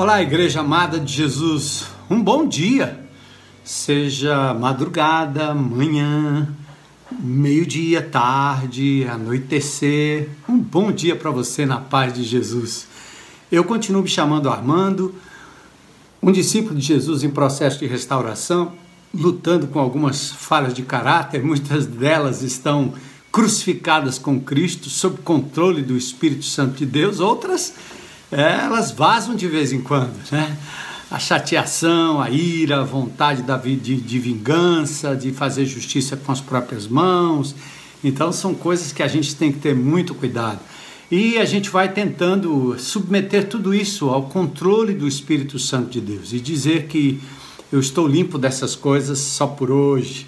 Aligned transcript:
Olá, 0.00 0.22
Igreja 0.22 0.60
Amada 0.60 1.00
de 1.00 1.12
Jesus, 1.12 1.86
um 2.08 2.22
bom 2.22 2.46
dia, 2.46 3.04
seja 3.64 4.54
madrugada, 4.54 5.52
manhã, 5.52 6.46
meio-dia, 7.10 8.00
tarde, 8.00 9.04
anoitecer, 9.10 10.28
um 10.48 10.56
bom 10.56 10.92
dia 10.92 11.16
para 11.16 11.32
você 11.32 11.66
na 11.66 11.78
paz 11.78 12.14
de 12.14 12.22
Jesus. 12.22 12.86
Eu 13.50 13.64
continuo 13.64 14.02
me 14.02 14.08
chamando 14.08 14.48
Armando, 14.48 15.16
um 16.22 16.30
discípulo 16.30 16.76
de 16.76 16.86
Jesus 16.86 17.24
em 17.24 17.30
processo 17.30 17.80
de 17.80 17.86
restauração, 17.88 18.74
lutando 19.12 19.66
com 19.66 19.80
algumas 19.80 20.30
falhas 20.30 20.74
de 20.74 20.82
caráter, 20.82 21.42
muitas 21.42 21.86
delas 21.86 22.42
estão 22.42 22.94
crucificadas 23.32 24.16
com 24.16 24.38
Cristo, 24.38 24.88
sob 24.88 25.22
controle 25.22 25.82
do 25.82 25.96
Espírito 25.96 26.44
Santo 26.44 26.76
de 26.76 26.86
Deus, 26.86 27.18
outras 27.18 27.74
é, 28.30 28.64
elas 28.64 28.90
vazam 28.90 29.34
de 29.34 29.46
vez 29.46 29.72
em 29.72 29.80
quando, 29.80 30.14
né? 30.30 30.56
A 31.10 31.18
chateação, 31.18 32.20
a 32.20 32.28
ira, 32.30 32.80
a 32.80 32.84
vontade 32.84 33.42
de, 33.80 33.96
de 33.96 34.18
vingança, 34.18 35.16
de 35.16 35.32
fazer 35.32 35.64
justiça 35.64 36.16
com 36.16 36.30
as 36.30 36.40
próprias 36.40 36.86
mãos. 36.86 37.54
Então, 38.04 38.30
são 38.30 38.54
coisas 38.54 38.92
que 38.92 39.02
a 39.02 39.08
gente 39.08 39.34
tem 39.34 39.50
que 39.50 39.58
ter 39.58 39.74
muito 39.74 40.14
cuidado. 40.14 40.60
E 41.10 41.38
a 41.38 41.46
gente 41.46 41.70
vai 41.70 41.90
tentando 41.90 42.78
submeter 42.78 43.48
tudo 43.48 43.74
isso 43.74 44.10
ao 44.10 44.24
controle 44.24 44.92
do 44.92 45.08
Espírito 45.08 45.58
Santo 45.58 45.88
de 45.88 46.02
Deus 46.02 46.34
e 46.34 46.40
dizer 46.40 46.86
que 46.86 47.18
eu 47.72 47.80
estou 47.80 48.06
limpo 48.06 48.36
dessas 48.36 48.76
coisas 48.76 49.18
só 49.18 49.46
por 49.46 49.70
hoje, 49.70 50.26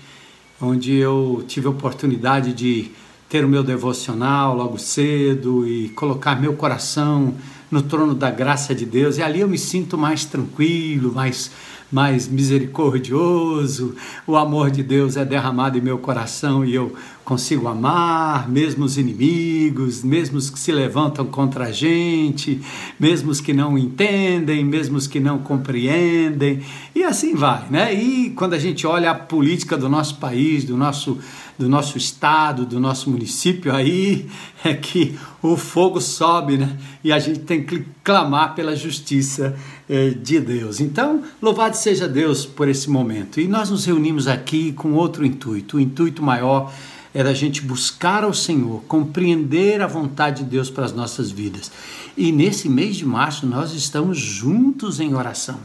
onde 0.59 0.95
eu 0.95 1.45
tive 1.47 1.67
a 1.67 1.71
oportunidade 1.71 2.55
de 2.55 2.91
ter 3.29 3.45
o 3.45 3.49
meu 3.49 3.63
devocional 3.63 4.57
logo 4.57 4.79
cedo 4.79 5.69
e 5.69 5.91
colocar 5.91 6.41
meu 6.41 6.55
coração 6.55 7.35
no 7.71 7.83
trono 7.83 8.15
da 8.15 8.31
graça 8.31 8.75
de 8.75 8.85
Deus, 8.85 9.19
e 9.19 9.23
ali 9.23 9.41
eu 9.41 9.49
me 9.49 9.59
sinto 9.59 9.97
mais 9.97 10.25
tranquilo, 10.25 11.13
mais, 11.13 11.51
mais 11.91 12.27
misericordioso. 12.27 13.95
O 14.27 14.37
amor 14.37 14.71
de 14.71 14.83
Deus 14.83 15.17
é 15.17 15.25
derramado 15.25 15.79
em 15.79 15.81
meu 15.81 15.99
coração 15.99 16.65
e 16.65 16.75
eu 16.75 16.93
consigo 17.25 17.69
amar, 17.69 18.49
mesmo 18.49 18.85
os 18.85 18.99
inimigos, 18.99 20.03
mesmo 20.03 20.37
os 20.37 20.51
que 20.51 20.59
se 20.59 20.73
levantam 20.73 21.25
contra 21.25 21.67
a 21.67 21.71
gente, 21.71 22.61
mesmo 22.99 23.31
os 23.31 23.41
que 23.41 23.53
não 23.53 23.79
entendem, 23.79 24.65
mesmo 24.65 24.97
os 24.97 25.07
que 25.07 25.21
não 25.21 25.39
compreendem, 25.39 26.61
e 26.93 27.05
assim 27.05 27.37
vai, 27.37 27.69
né? 27.71 27.95
E 27.95 28.31
quando 28.31 28.55
a 28.55 28.59
gente 28.59 28.85
olha 28.85 29.13
a 29.13 29.15
política 29.15 29.77
do 29.77 29.89
nosso 29.89 30.17
país, 30.17 30.65
do 30.65 30.77
nosso 30.77 31.19
do 31.61 31.69
nosso 31.69 31.99
estado, 31.99 32.65
do 32.65 32.81
nosso 32.81 33.11
município, 33.11 33.75
aí 33.75 34.27
é 34.65 34.73
que 34.73 35.19
o 35.43 35.57
fogo 35.57 36.01
sobe, 36.01 36.57
né? 36.57 36.77
E 37.05 37.13
a 37.13 37.19
gente 37.19 37.41
tem 37.41 37.63
que 37.63 37.85
clamar 38.03 38.55
pela 38.55 38.75
justiça 38.75 39.55
eh, 39.89 40.11
de 40.11 40.41
Deus. 40.41 40.81
Então, 40.81 41.23
louvado 41.41 41.77
seja 41.77 42.09
Deus 42.09 42.47
por 42.47 42.67
esse 42.67 42.89
momento. 42.89 43.39
E 43.39 43.47
nós 43.47 43.69
nos 43.69 43.85
reunimos 43.85 44.27
aqui 44.27 44.73
com 44.73 44.95
outro 44.95 45.25
intuito. 45.25 45.77
O 45.77 45.81
intuito 45.81 46.23
maior 46.23 46.73
é 47.13 47.23
da 47.23 47.35
gente 47.35 47.61
buscar 47.61 48.25
ao 48.25 48.33
Senhor, 48.33 48.83
compreender 48.89 49.83
a 49.83 49.87
vontade 49.87 50.43
de 50.43 50.51
Deus 50.51 50.71
para 50.71 50.87
as 50.87 50.93
nossas 50.93 51.31
vidas. 51.31 51.71
E 52.17 52.33
nesse 52.33 52.69
mês 52.69 52.97
de 52.97 53.05
março 53.05 53.47
nós 53.47 53.75
estamos 53.75 54.19
juntos 54.19 54.99
em 54.99 55.15
oração. 55.15 55.61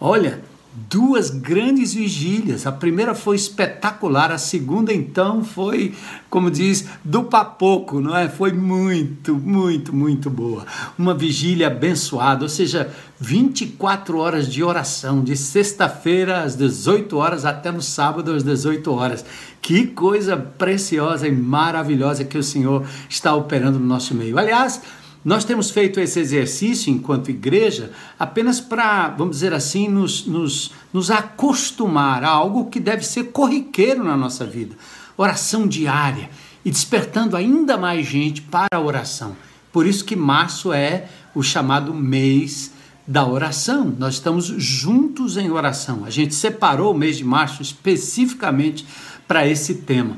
Olha, 0.00 0.42
duas 0.90 1.30
grandes 1.30 1.94
vigílias. 1.94 2.66
A 2.66 2.72
primeira 2.72 3.14
foi 3.14 3.36
espetacular, 3.36 4.30
a 4.30 4.38
segunda 4.38 4.92
então 4.92 5.42
foi, 5.42 5.94
como 6.28 6.50
diz, 6.50 6.86
do 7.02 7.24
papoco, 7.24 8.00
não 8.00 8.14
é? 8.14 8.28
Foi 8.28 8.52
muito, 8.52 9.34
muito, 9.34 9.94
muito 9.94 10.28
boa. 10.28 10.66
Uma 10.98 11.14
vigília 11.14 11.68
abençoada, 11.68 12.42
ou 12.44 12.48
seja, 12.48 12.90
24 13.18 14.18
horas 14.18 14.52
de 14.52 14.62
oração, 14.62 15.24
de 15.24 15.34
sexta-feira 15.36 16.42
às 16.42 16.54
18 16.54 17.16
horas 17.16 17.44
até 17.46 17.72
no 17.72 17.80
sábado 17.80 18.32
às 18.32 18.42
18 18.42 18.92
horas. 18.92 19.24
Que 19.62 19.86
coisa 19.86 20.36
preciosa 20.36 21.26
e 21.26 21.32
maravilhosa 21.32 22.24
que 22.24 22.36
o 22.36 22.42
Senhor 22.42 22.86
está 23.08 23.34
operando 23.34 23.78
no 23.78 23.86
nosso 23.86 24.14
meio. 24.14 24.38
Aliás, 24.38 24.82
nós 25.26 25.44
temos 25.44 25.72
feito 25.72 25.98
esse 25.98 26.20
exercício 26.20 26.88
enquanto 26.88 27.32
igreja 27.32 27.90
apenas 28.16 28.60
para, 28.60 29.08
vamos 29.08 29.34
dizer 29.34 29.52
assim, 29.52 29.88
nos, 29.88 30.24
nos, 30.24 30.70
nos 30.92 31.10
acostumar 31.10 32.22
a 32.22 32.28
algo 32.28 32.66
que 32.66 32.78
deve 32.78 33.04
ser 33.04 33.32
corriqueiro 33.32 34.04
na 34.04 34.16
nossa 34.16 34.46
vida. 34.46 34.76
Oração 35.16 35.66
diária 35.66 36.30
e 36.64 36.70
despertando 36.70 37.36
ainda 37.36 37.76
mais 37.76 38.06
gente 38.06 38.40
para 38.40 38.68
a 38.76 38.80
oração. 38.80 39.36
Por 39.72 39.84
isso 39.84 40.04
que 40.04 40.14
março 40.14 40.72
é 40.72 41.08
o 41.34 41.42
chamado 41.42 41.92
mês 41.92 42.70
da 43.04 43.26
oração. 43.26 43.92
Nós 43.98 44.14
estamos 44.14 44.44
juntos 44.46 45.36
em 45.36 45.50
oração. 45.50 46.04
A 46.04 46.10
gente 46.10 46.36
separou 46.36 46.94
o 46.94 46.96
mês 46.96 47.16
de 47.16 47.24
março 47.24 47.62
especificamente 47.62 48.86
para 49.26 49.44
esse 49.44 49.74
tema. 49.74 50.16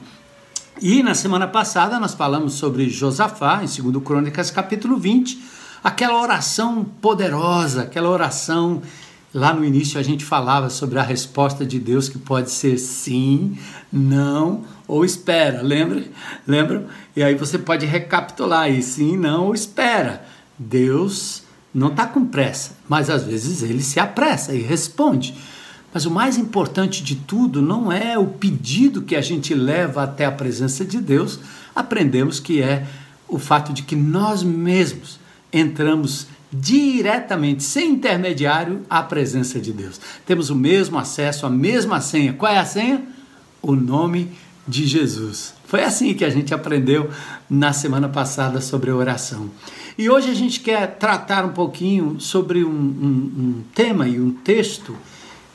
E 0.81 1.03
na 1.03 1.13
semana 1.13 1.49
passada 1.49 1.99
nós 1.99 2.15
falamos 2.15 2.55
sobre 2.55 2.89
Josafá, 2.89 3.65
em 3.65 3.83
2 3.91 4.05
Crônicas, 4.05 4.49
capítulo 4.49 4.97
20, 4.97 5.43
aquela 5.83 6.23
oração 6.23 6.85
poderosa, 6.85 7.83
aquela 7.83 8.09
oração. 8.09 8.81
Lá 9.35 9.53
no 9.53 9.65
início 9.65 9.99
a 9.99 10.05
gente 10.05 10.25
falava 10.25 10.71
sobre 10.71 11.01
a 11.01 11.03
resposta 11.03 11.67
de 11.67 11.81
Deus 11.81 12.09
que 12.09 12.17
pode 12.17 12.53
ser 12.53 12.79
sim, 12.79 13.59
não 13.93 14.63
ou 14.87 15.05
espera, 15.05 15.63
lembra? 15.63 16.05
Lembra? 16.47 16.87
E 17.17 17.25
aí 17.25 17.35
você 17.35 17.59
pode 17.59 17.85
recapitular 17.85 18.63
aí, 18.63 18.81
sim, 18.81 19.17
não 19.17 19.47
ou 19.47 19.55
espera. 19.55 20.25
Deus 20.57 21.43
não 21.75 21.89
está 21.89 22.07
com 22.07 22.25
pressa, 22.25 22.77
mas 22.89 23.11
às 23.11 23.25
vezes 23.25 23.65
ele 23.65 23.83
se 23.83 23.99
apressa 23.99 24.55
e 24.55 24.63
responde. 24.63 25.35
Mas 25.99 26.07
o 26.07 26.13
mais 26.13 26.39
importante 26.39 27.03
de 27.03 27.17
tudo 27.17 27.61
não 27.61 27.91
é 27.91 28.17
o 28.17 28.29
pedido 28.29 29.03
que 29.03 29.17
a 29.17 29.21
gente 29.21 29.53
leva 29.53 30.05
até 30.05 30.27
a 30.27 30.31
presença 30.31 30.85
de 30.85 31.01
Deus, 31.01 31.41
aprendemos 31.75 32.39
que 32.39 32.63
é 32.63 32.87
o 33.27 33.37
fato 33.37 33.73
de 33.73 33.83
que 33.83 33.97
nós 33.97 34.45
mesmos 34.45 35.19
entramos 35.53 36.29
diretamente, 36.53 37.65
sem 37.65 37.91
intermediário, 37.91 38.83
à 38.89 39.03
presença 39.03 39.59
de 39.59 39.73
Deus. 39.73 40.01
Temos 40.25 40.51
o 40.51 40.55
mesmo 40.55 40.97
acesso, 40.97 41.47
a 41.47 41.51
mesma 41.51 42.01
senha. 42.01 42.33
Qual 42.33 42.53
é 42.53 42.59
a 42.59 42.65
senha? 42.65 43.03
O 43.61 43.75
nome 43.75 44.31
de 44.69 44.87
Jesus. 44.87 45.53
Foi 45.67 45.83
assim 45.83 46.15
que 46.15 46.25
a 46.25 46.31
gente 46.31 46.55
aprendeu 46.55 47.11
na 47.51 47.73
semana 47.73 48.09
passada 48.09 48.61
sobre 48.61 48.93
a 48.93 48.95
oração. 48.95 49.51
E 49.99 50.09
hoje 50.09 50.31
a 50.31 50.35
gente 50.35 50.61
quer 50.61 50.97
tratar 50.97 51.45
um 51.45 51.53
pouquinho 51.53 52.21
sobre 52.21 52.63
um, 52.63 52.71
um, 52.71 53.33
um 53.37 53.65
tema 53.75 54.07
e 54.07 54.21
um 54.21 54.31
texto 54.31 54.95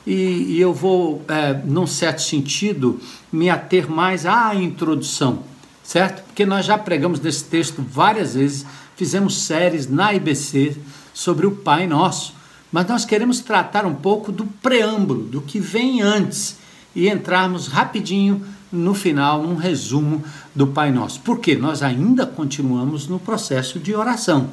e, 0.06 0.12
e 0.56 0.60
eu 0.60 0.72
vou, 0.72 1.24
é, 1.28 1.54
num 1.64 1.86
certo 1.86 2.22
sentido, 2.22 3.00
me 3.32 3.48
ater 3.48 3.90
mais 3.90 4.26
à 4.26 4.54
introdução, 4.54 5.42
certo? 5.82 6.22
Porque 6.24 6.44
nós 6.44 6.66
já 6.66 6.76
pregamos 6.76 7.20
nesse 7.20 7.44
texto 7.44 7.82
várias 7.82 8.34
vezes, 8.34 8.66
fizemos 8.96 9.42
séries 9.42 9.88
na 9.88 10.12
IBC 10.14 10.76
sobre 11.12 11.46
o 11.46 11.52
Pai 11.52 11.86
Nosso, 11.86 12.34
mas 12.70 12.86
nós 12.86 13.04
queremos 13.04 13.40
tratar 13.40 13.86
um 13.86 13.94
pouco 13.94 14.30
do 14.30 14.44
preâmbulo, 14.44 15.24
do 15.24 15.40
que 15.40 15.58
vem 15.58 16.02
antes 16.02 16.58
e 16.94 17.08
entrarmos 17.08 17.68
rapidinho 17.68 18.44
no 18.70 18.94
final, 18.94 19.42
num 19.42 19.54
resumo 19.54 20.22
do 20.54 20.66
Pai 20.66 20.90
Nosso. 20.90 21.20
Porque 21.20 21.54
nós 21.54 21.82
ainda 21.82 22.26
continuamos 22.26 23.06
no 23.06 23.18
processo 23.20 23.78
de 23.78 23.94
oração. 23.94 24.50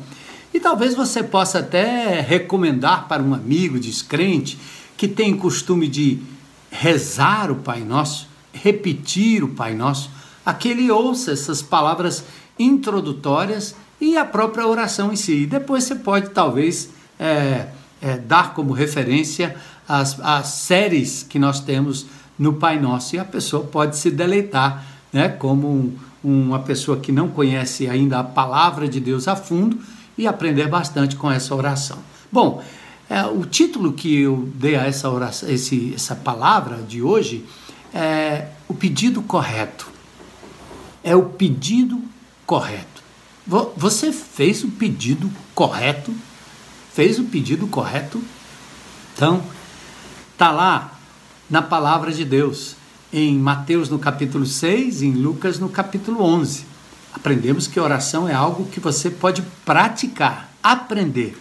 E 0.54 0.60
talvez 0.60 0.94
você 0.94 1.24
possa 1.24 1.60
até 1.60 2.20
recomendar 2.22 3.08
para 3.08 3.24
um 3.24 3.34
amigo 3.34 3.80
descrente 3.80 4.60
que 5.02 5.08
tem 5.08 5.36
costume 5.36 5.88
de 5.88 6.20
rezar 6.70 7.50
o 7.50 7.56
Pai 7.56 7.80
Nosso, 7.80 8.28
repetir 8.54 9.44
o 9.44 9.48
Pai 9.48 9.74
Nosso, 9.74 10.12
aquele 10.46 10.92
ouça 10.92 11.32
essas 11.32 11.60
palavras 11.60 12.24
introdutórias 12.60 13.76
e 14.00 14.16
a 14.16 14.24
própria 14.24 14.68
oração 14.68 15.12
em 15.12 15.16
si. 15.16 15.38
E 15.38 15.48
depois 15.48 15.86
você 15.86 15.96
pode, 15.96 16.30
talvez, 16.30 16.92
é, 17.20 17.70
é, 18.00 18.18
dar 18.20 18.54
como 18.54 18.74
referência 18.74 19.56
as, 19.88 20.20
as 20.20 20.50
séries 20.50 21.26
que 21.28 21.40
nós 21.40 21.60
temos 21.62 22.06
no 22.38 22.54
Pai 22.54 22.80
Nosso 22.80 23.16
e 23.16 23.20
a 23.20 23.26
pessoa 23.26 23.64
pode 23.64 23.98
se 23.98 24.12
deleitar, 24.12 24.86
né, 25.12 25.30
como 25.30 25.68
um, 25.68 25.98
uma 26.24 26.60
pessoa 26.60 26.98
que 26.98 27.12
não 27.12 27.28
conhece 27.28 27.90
ainda 27.90 28.20
a 28.20 28.24
palavra 28.24 28.88
de 28.88 29.00
Deus 29.00 29.28
a 29.28 29.36
fundo 29.36 29.80
e 30.16 30.28
aprender 30.28 30.68
bastante 30.68 31.16
com 31.16 31.32
essa 31.32 31.56
oração. 31.56 31.98
Bom, 32.32 32.64
é, 33.12 33.26
o 33.26 33.46
título 33.46 33.92
que 33.92 34.22
eu 34.22 34.50
dei 34.56 34.78
a 34.78 34.86
essa, 34.86 35.10
oração, 35.10 35.50
esse, 35.50 35.94
essa 35.94 36.16
palavra 36.16 36.78
de 36.78 37.02
hoje 37.02 37.46
é 37.94 38.48
o 38.70 38.74
pedido 38.74 39.22
correto. 39.22 39.90
É 41.04 41.14
o 41.14 41.24
pedido 41.24 42.02
correto. 42.46 43.04
Você 43.76 44.14
fez 44.14 44.64
o 44.64 44.70
pedido 44.70 45.30
correto? 45.54 46.16
Fez 46.94 47.20
o 47.20 47.26
pedido 47.26 47.68
correto? 47.68 48.24
Então, 49.14 49.44
tá 50.38 50.50
lá 50.50 50.98
na 51.50 51.62
palavra 51.62 52.14
de 52.14 52.24
Deus, 52.24 52.78
em 53.12 53.38
Mateus 53.38 53.90
no 53.90 54.00
capítulo 54.00 54.46
6, 54.46 55.02
em 55.02 55.12
Lucas 55.12 55.60
no 55.60 55.68
capítulo 55.68 56.24
11. 56.24 56.66
Aprendemos 57.14 57.68
que 57.68 57.78
oração 57.78 58.30
é 58.30 58.34
algo 58.34 58.68
que 58.68 58.80
você 58.80 59.10
pode 59.10 59.42
praticar, 59.66 60.50
aprender. 60.64 61.38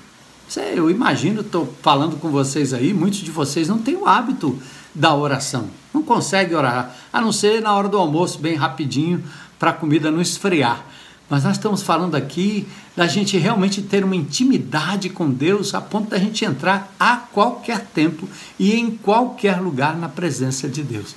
Eu 0.56 0.91
imagino, 0.91 1.43
estou 1.43 1.73
falando 1.81 2.17
com 2.17 2.29
vocês 2.29 2.75
aí, 2.75 2.93
muitos 2.93 3.20
de 3.20 3.31
vocês 3.31 3.69
não 3.69 3.79
têm 3.79 3.97
o 3.97 4.06
hábito 4.06 4.58
da 4.93 5.14
oração. 5.14 5.69
Não 5.94 6.02
consegue 6.02 6.55
orar, 6.55 6.97
a 7.12 7.20
não 7.20 7.31
ser 7.31 7.62
na 7.62 7.75
hora 7.75 7.88
do 7.88 7.97
almoço, 7.97 8.38
bem 8.38 8.56
rapidinho, 8.56 9.23
para 9.58 9.70
a 9.70 9.75
comida 9.75 10.11
não 10.11 10.20
esfriar. 10.20 10.85
Mas 11.29 11.44
nós 11.44 11.52
estamos 11.56 11.82
falando 11.82 12.17
aqui 12.17 12.67
da 12.97 13.06
gente 13.06 13.38
realmente 13.38 13.81
ter 13.81 14.02
uma 14.02 14.17
intimidade 14.17 15.08
com 15.08 15.31
Deus 15.31 15.73
a 15.75 15.81
ponto 15.81 16.11
da 16.11 16.19
gente 16.19 16.44
entrar 16.44 16.93
a 16.99 17.17
qualquer 17.17 17.87
tempo 17.87 18.29
e 18.58 18.75
em 18.75 18.91
qualquer 18.91 19.61
lugar 19.61 19.97
na 19.97 20.08
presença 20.08 20.69
de 20.69 20.82
Deus. 20.82 21.14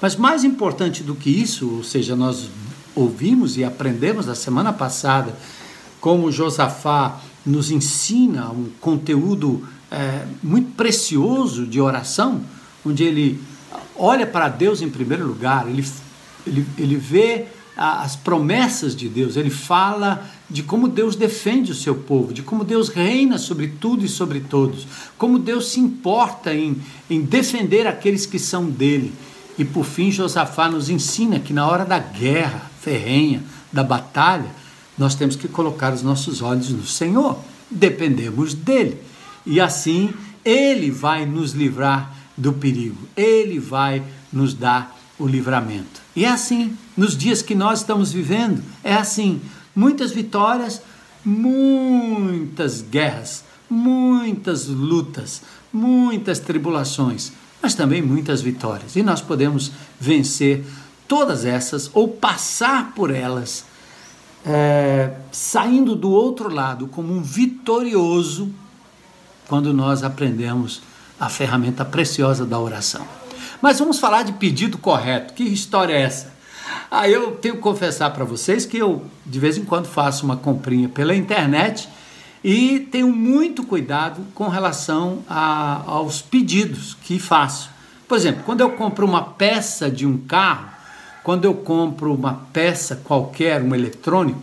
Mas 0.00 0.14
mais 0.14 0.44
importante 0.44 1.02
do 1.02 1.16
que 1.16 1.28
isso, 1.28 1.68
ou 1.74 1.82
seja, 1.82 2.14
nós 2.14 2.48
ouvimos 2.94 3.56
e 3.56 3.64
aprendemos 3.64 4.26
na 4.26 4.36
semana 4.36 4.72
passada 4.72 5.36
como 6.00 6.30
Josafá 6.30 7.20
nos 7.48 7.70
ensina 7.70 8.50
um 8.50 8.68
conteúdo 8.80 9.66
é, 9.90 10.24
muito 10.42 10.72
precioso 10.72 11.66
de 11.66 11.80
oração, 11.80 12.42
onde 12.84 13.04
ele 13.04 13.40
olha 13.96 14.26
para 14.26 14.48
Deus 14.48 14.82
em 14.82 14.88
primeiro 14.88 15.26
lugar, 15.26 15.68
ele, 15.68 15.84
ele, 16.46 16.66
ele 16.78 16.96
vê 16.96 17.46
as 17.76 18.16
promessas 18.16 18.94
de 18.94 19.08
Deus, 19.08 19.36
ele 19.36 19.50
fala 19.50 20.28
de 20.50 20.64
como 20.64 20.88
Deus 20.88 21.14
defende 21.14 21.70
o 21.70 21.76
seu 21.76 21.94
povo, 21.94 22.34
de 22.34 22.42
como 22.42 22.64
Deus 22.64 22.88
reina 22.88 23.38
sobre 23.38 23.68
tudo 23.68 24.04
e 24.04 24.08
sobre 24.08 24.40
todos, 24.40 24.86
como 25.16 25.38
Deus 25.38 25.68
se 25.68 25.78
importa 25.78 26.52
em, 26.52 26.76
em 27.08 27.22
defender 27.22 27.86
aqueles 27.86 28.26
que 28.26 28.38
são 28.38 28.68
dele. 28.68 29.12
E 29.56 29.64
por 29.64 29.84
fim, 29.84 30.10
Josafá 30.10 30.68
nos 30.68 30.90
ensina 30.90 31.38
que 31.38 31.52
na 31.52 31.68
hora 31.68 31.84
da 31.84 31.98
guerra 31.98 32.68
ferrenha, 32.80 33.42
da 33.72 33.84
batalha, 33.84 34.50
nós 34.98 35.14
temos 35.14 35.36
que 35.36 35.48
colocar 35.48 35.92
os 35.92 36.02
nossos 36.02 36.42
olhos 36.42 36.70
no 36.70 36.84
Senhor, 36.84 37.38
dependemos 37.70 38.54
dele. 38.54 39.00
E 39.46 39.60
assim, 39.60 40.12
ele 40.44 40.90
vai 40.90 41.24
nos 41.24 41.52
livrar 41.52 42.14
do 42.36 42.52
perigo, 42.52 43.08
ele 43.16 43.58
vai 43.58 44.02
nos 44.32 44.54
dar 44.54 44.96
o 45.18 45.26
livramento. 45.26 46.00
E 46.14 46.24
é 46.24 46.28
assim, 46.28 46.76
nos 46.96 47.16
dias 47.16 47.42
que 47.42 47.54
nós 47.54 47.80
estamos 47.80 48.12
vivendo, 48.12 48.62
é 48.82 48.94
assim: 48.94 49.40
muitas 49.74 50.10
vitórias, 50.10 50.80
muitas 51.24 52.80
guerras, 52.82 53.44
muitas 53.68 54.66
lutas, 54.66 55.42
muitas 55.72 56.38
tribulações, 56.38 57.32
mas 57.60 57.74
também 57.74 58.02
muitas 58.02 58.40
vitórias. 58.40 58.96
E 58.96 59.02
nós 59.02 59.20
podemos 59.20 59.72
vencer 60.00 60.64
todas 61.06 61.44
essas 61.44 61.90
ou 61.92 62.08
passar 62.08 62.92
por 62.94 63.10
elas, 63.10 63.64
é, 64.46 65.12
saindo 65.30 65.94
do 65.94 66.10
outro 66.10 66.52
lado 66.52 66.86
como 66.88 67.12
um 67.12 67.22
vitorioso, 67.22 68.52
quando 69.48 69.72
nós 69.72 70.02
aprendemos 70.02 70.82
a 71.18 71.28
ferramenta 71.28 71.84
preciosa 71.84 72.44
da 72.44 72.58
oração. 72.58 73.06
Mas 73.60 73.78
vamos 73.78 73.98
falar 73.98 74.22
de 74.22 74.32
pedido 74.32 74.78
correto. 74.78 75.34
Que 75.34 75.42
história 75.42 75.94
é 75.94 76.02
essa? 76.02 76.32
Ah, 76.90 77.08
eu 77.08 77.32
tenho 77.32 77.56
que 77.56 77.60
confessar 77.60 78.10
para 78.12 78.24
vocês 78.24 78.64
que 78.64 78.78
eu 78.78 79.04
de 79.26 79.38
vez 79.38 79.58
em 79.58 79.64
quando 79.64 79.86
faço 79.86 80.24
uma 80.24 80.36
comprinha 80.36 80.88
pela 80.88 81.14
internet 81.14 81.88
e 82.42 82.80
tenho 82.92 83.08
muito 83.08 83.64
cuidado 83.64 84.24
com 84.34 84.48
relação 84.48 85.24
a, 85.28 85.82
aos 85.86 86.22
pedidos 86.22 86.96
que 87.02 87.18
faço. 87.18 87.70
Por 88.06 88.16
exemplo, 88.16 88.42
quando 88.44 88.60
eu 88.60 88.70
compro 88.70 89.04
uma 89.04 89.22
peça 89.22 89.90
de 89.90 90.06
um 90.06 90.16
carro, 90.16 90.70
quando 91.28 91.44
eu 91.44 91.52
compro 91.52 92.14
uma 92.14 92.32
peça 92.54 93.02
qualquer, 93.04 93.60
um 93.60 93.74
eletrônico, 93.74 94.40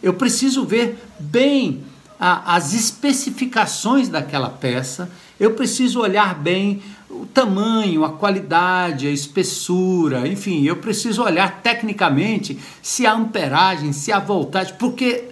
eu 0.00 0.14
preciso 0.14 0.64
ver 0.64 0.96
bem 1.18 1.82
a, 2.16 2.54
as 2.54 2.74
especificações 2.74 4.08
daquela 4.08 4.48
peça, 4.48 5.10
eu 5.40 5.54
preciso 5.54 5.98
olhar 5.98 6.36
bem 6.36 6.80
o 7.10 7.26
tamanho, 7.26 8.04
a 8.04 8.12
qualidade, 8.12 9.08
a 9.08 9.10
espessura, 9.10 10.28
enfim, 10.28 10.62
eu 10.62 10.76
preciso 10.76 11.24
olhar 11.24 11.60
tecnicamente 11.60 12.56
se 12.80 13.04
a 13.04 13.14
amperagem, 13.14 13.92
se 13.92 14.12
a 14.12 14.20
voltagem, 14.20 14.74
porque 14.78 15.24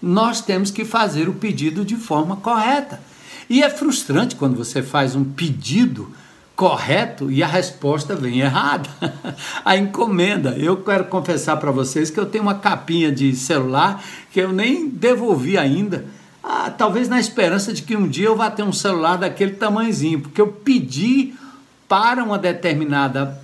nós 0.00 0.40
temos 0.40 0.70
que 0.70 0.86
fazer 0.86 1.28
o 1.28 1.34
pedido 1.34 1.84
de 1.84 1.96
forma 1.96 2.36
correta. 2.36 3.02
E 3.50 3.62
é 3.62 3.68
frustrante 3.68 4.34
quando 4.34 4.56
você 4.56 4.82
faz 4.82 5.14
um 5.14 5.24
pedido 5.24 6.10
correto 6.56 7.30
e 7.30 7.42
a 7.42 7.46
resposta 7.46 8.14
vem 8.14 8.40
errada. 8.40 8.88
a 9.64 9.76
encomenda. 9.76 10.50
Eu 10.50 10.76
quero 10.78 11.04
confessar 11.06 11.56
para 11.56 11.70
vocês 11.70 12.10
que 12.10 12.18
eu 12.18 12.26
tenho 12.26 12.44
uma 12.44 12.54
capinha 12.54 13.10
de 13.10 13.34
celular 13.34 14.02
que 14.30 14.40
eu 14.40 14.52
nem 14.52 14.88
devolvi 14.88 15.58
ainda 15.58 16.04
ah, 16.46 16.70
talvez 16.70 17.08
na 17.08 17.18
esperança 17.18 17.72
de 17.72 17.80
que 17.80 17.96
um 17.96 18.06
dia 18.06 18.26
eu 18.26 18.36
vá 18.36 18.50
ter 18.50 18.62
um 18.62 18.72
celular 18.72 19.16
daquele 19.16 19.52
tamanhozinho, 19.52 20.20
porque 20.20 20.38
eu 20.38 20.48
pedi 20.48 21.32
para 21.88 22.22
uma 22.22 22.38
determinada 22.38 23.40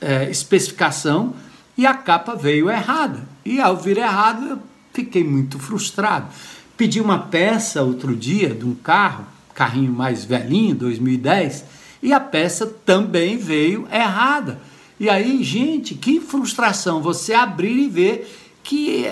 é, 0.00 0.30
especificação 0.30 1.34
e 1.76 1.84
a 1.84 1.92
capa 1.92 2.34
veio 2.34 2.70
errada. 2.70 3.20
E 3.44 3.60
ao 3.60 3.76
vir 3.76 3.98
errado, 3.98 4.48
eu 4.48 4.58
fiquei 4.94 5.22
muito 5.22 5.58
frustrado. 5.58 6.26
Pedi 6.74 7.02
uma 7.02 7.18
peça 7.18 7.82
outro 7.82 8.16
dia 8.16 8.54
de 8.54 8.64
um 8.64 8.74
carro, 8.74 9.26
carrinho 9.54 9.92
mais 9.92 10.24
velhinho, 10.24 10.74
2010, 10.74 11.66
e 12.02 12.12
a 12.12 12.20
peça 12.20 12.66
também 12.66 13.36
veio 13.36 13.86
errada. 13.92 14.60
E 14.98 15.08
aí, 15.08 15.42
gente, 15.42 15.94
que 15.94 16.20
frustração 16.20 17.00
você 17.00 17.34
abrir 17.34 17.84
e 17.84 17.88
ver 17.88 18.38
que 18.62 19.06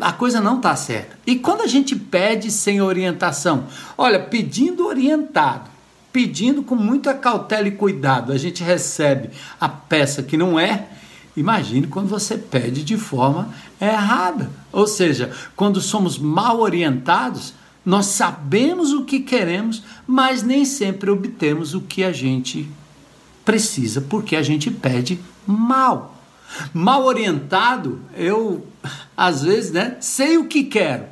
a 0.00 0.12
coisa 0.12 0.40
não 0.40 0.56
está 0.56 0.74
certa. 0.76 1.18
E 1.26 1.36
quando 1.36 1.62
a 1.62 1.66
gente 1.66 1.94
pede 1.94 2.50
sem 2.50 2.80
orientação, 2.80 3.66
olha, 3.96 4.18
pedindo 4.18 4.86
orientado, 4.86 5.70
pedindo 6.12 6.62
com 6.62 6.74
muita 6.74 7.12
cautela 7.12 7.68
e 7.68 7.72
cuidado, 7.72 8.32
a 8.32 8.38
gente 8.38 8.64
recebe 8.64 9.30
a 9.60 9.68
peça 9.68 10.22
que 10.22 10.36
não 10.36 10.58
é. 10.58 10.86
Imagine 11.36 11.86
quando 11.86 12.08
você 12.08 12.38
pede 12.38 12.82
de 12.82 12.96
forma 12.96 13.50
errada. 13.78 14.50
Ou 14.72 14.86
seja, 14.86 15.30
quando 15.54 15.80
somos 15.80 16.18
mal 16.18 16.60
orientados, 16.60 17.52
nós 17.86 18.06
sabemos 18.06 18.92
o 18.92 19.04
que 19.04 19.20
queremos, 19.20 19.84
mas 20.04 20.42
nem 20.42 20.64
sempre 20.64 21.08
obtemos 21.08 21.72
o 21.72 21.80
que 21.80 22.02
a 22.02 22.10
gente 22.10 22.68
precisa, 23.44 24.00
porque 24.00 24.34
a 24.34 24.42
gente 24.42 24.72
pede 24.72 25.20
mal. 25.46 26.20
Mal 26.74 27.04
orientado, 27.04 28.00
eu 28.16 28.66
às 29.16 29.42
vezes, 29.42 29.70
né, 29.70 29.96
sei 30.00 30.36
o 30.36 30.46
que 30.46 30.64
quero, 30.64 31.04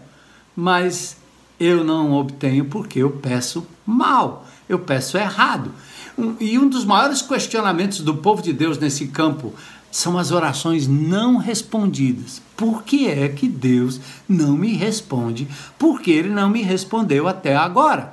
mas 0.57 1.17
eu 1.61 1.85
não 1.85 2.13
obtenho 2.13 2.65
porque 2.65 2.99
eu 2.99 3.11
peço 3.11 3.65
mal, 3.87 4.45
eu 4.69 4.81
peço 4.81 5.17
errado. 5.17 5.71
Um, 6.19 6.35
e 6.41 6.59
um 6.59 6.69
dos 6.69 6.85
maiores 6.85 7.23
questionamentos 7.23 8.01
do 8.01 8.17
povo 8.17 8.43
de 8.43 8.53
Deus 8.53 8.79
nesse 8.79 9.09
campo 9.09 9.55
são 9.95 10.19
as 10.19 10.33
orações 10.33 10.89
não 10.89 11.37
respondidas. 11.37 12.43
Por 12.57 12.83
que 12.83 13.07
é 13.07 13.29
que 13.29 13.47
Deus 13.47 14.01
não 14.29 14.57
me 14.57 14.73
responde? 14.73 15.47
Porque 15.79 16.11
Ele 16.11 16.31
não 16.31 16.51
me 16.51 16.63
respondeu 16.63 17.29
até 17.29 17.55
agora. 17.55 18.13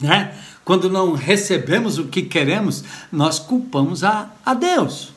Né? 0.00 0.36
Quando 0.64 0.90
não 0.90 1.12
recebemos 1.12 1.96
o 1.96 2.06
que 2.08 2.22
queremos, 2.22 2.82
nós 3.12 3.38
culpamos 3.38 4.02
a, 4.02 4.30
a 4.44 4.52
Deus. 4.52 5.12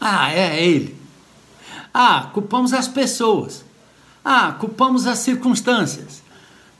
Ah, 0.00 0.32
é 0.32 0.64
ele. 0.64 0.96
Ah, 1.92 2.30
culpamos 2.32 2.72
as 2.72 2.88
pessoas. 2.88 3.66
Ah, 4.24 4.56
culpamos 4.58 5.06
as 5.06 5.18
circunstâncias. 5.18 6.22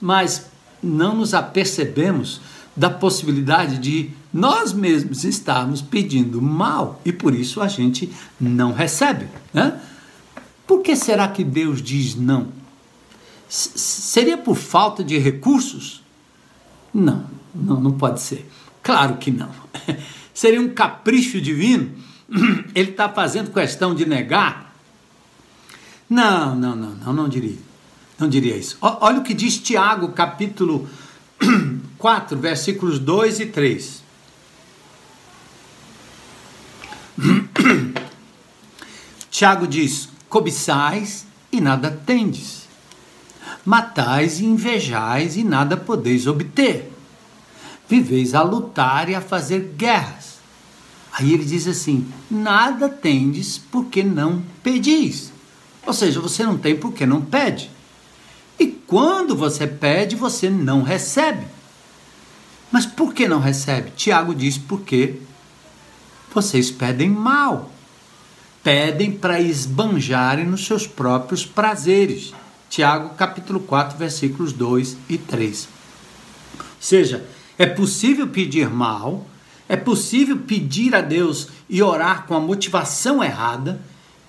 Mas 0.01 0.47
não 0.83 1.17
nos 1.17 1.35
apercebemos 1.35 2.41
da 2.75 2.89
possibilidade 2.89 3.77
de 3.77 4.11
nós 4.33 4.73
mesmos 4.73 5.25
estarmos 5.25 5.83
pedindo 5.83 6.41
mal 6.41 7.01
e 7.05 7.13
por 7.13 7.35
isso 7.35 7.61
a 7.61 7.69
gente 7.69 8.11
não 8.41 8.73
recebe. 8.73 9.29
Né? 9.53 9.81
Por 10.67 10.81
que 10.81 10.97
será 10.97 11.29
que 11.29 11.45
Deus 11.45 11.83
diz 11.83 12.15
não? 12.15 12.49
S 13.49 13.73
seria 13.77 14.39
por 14.39 14.57
falta 14.57 15.05
de 15.05 15.19
recursos? 15.19 16.03
Não, 16.95 17.27
não, 17.55 17.81
não 17.81 17.93
pode 17.93 18.21
ser. 18.21 18.51
Claro 18.83 19.17
que 19.17 19.31
não. 19.31 19.51
seria 20.33 20.61
um 20.61 20.71
capricho 20.71 21.41
divino 21.41 21.91
ele 22.75 22.91
está 22.91 23.09
fazendo 23.09 23.51
questão 23.51 23.95
de 23.95 24.07
negar? 24.07 24.75
Não, 26.09 26.55
não, 26.55 26.75
não, 26.75 26.91
não, 26.91 27.13
não 27.13 27.29
diria. 27.29 27.59
Não 28.19 28.29
diria 28.29 28.57
isso. 28.57 28.77
Olha 28.81 29.19
o 29.19 29.23
que 29.23 29.35
diz 29.35 29.59
Tiago, 29.59 30.09
capítulo 30.13 30.89
4, 31.99 32.39
versículos 32.39 32.99
2 32.99 33.41
e 33.41 33.47
3. 33.47 34.02
Tiago 39.33 39.67
diz: 39.67 40.09
cobiçais 40.29 41.27
e 41.51 41.61
nada 41.61 41.91
tendes, 41.91 42.69
matais 43.67 44.39
e 44.39 44.45
invejais 44.45 45.37
e 45.37 45.43
nada 45.43 45.77
podeis 45.77 46.29
obter, 46.29 46.93
viveis 47.89 48.33
a 48.33 48.43
lutar 48.43 49.09
e 49.09 49.17
a 49.17 49.21
fazer 49.21 49.75
guerras 49.77 50.33
Aí 51.13 51.35
ele 51.35 51.45
diz 51.45 51.67
assim: 51.67 52.11
nada 52.31 52.89
tendes 52.89 53.59
porque 53.59 54.03
não 54.03 54.43
pedis. 54.63 55.31
Ou 55.87 55.93
seja, 55.93 56.21
você 56.21 56.43
não 56.43 56.57
tem 56.57 56.77
porque 56.77 57.05
não 57.05 57.21
pede. 57.21 57.71
E 58.59 58.67
quando 58.67 59.37
você 59.37 59.67
pede, 59.67 60.17
você 60.17 60.49
não 60.49 60.83
recebe. 60.83 61.47
Mas 62.71 62.87
por 62.87 63.13
que 63.13 63.29
não 63.29 63.41
recebe? 63.41 63.91
Tiago 63.91 64.35
diz 64.35 64.57
porque 64.57 65.17
vocês 66.35 66.71
pedem 66.71 67.11
mal. 67.11 67.71
Pedem 68.63 69.11
para 69.11 69.41
esbanjarem 69.41 70.47
nos 70.47 70.65
seus 70.67 70.87
próprios 70.87 71.45
prazeres. 71.45 72.33
Tiago 72.71 73.11
capítulo 73.17 73.59
4, 73.61 73.99
versículos 73.99 74.53
2 74.53 74.97
e 75.09 75.19
3. 75.19 75.69
Ou 76.59 76.67
seja, 76.79 77.27
é 77.59 77.67
possível 77.67 78.29
pedir 78.29 78.71
mal, 78.71 79.27
é 79.69 79.77
possível 79.77 80.39
pedir 80.39 80.95
a 80.95 81.01
Deus 81.01 81.49
e 81.69 81.83
orar 81.83 82.27
com 82.27 82.35
a 82.35 82.41
motivação 82.41 83.23
errada, 83.23 83.81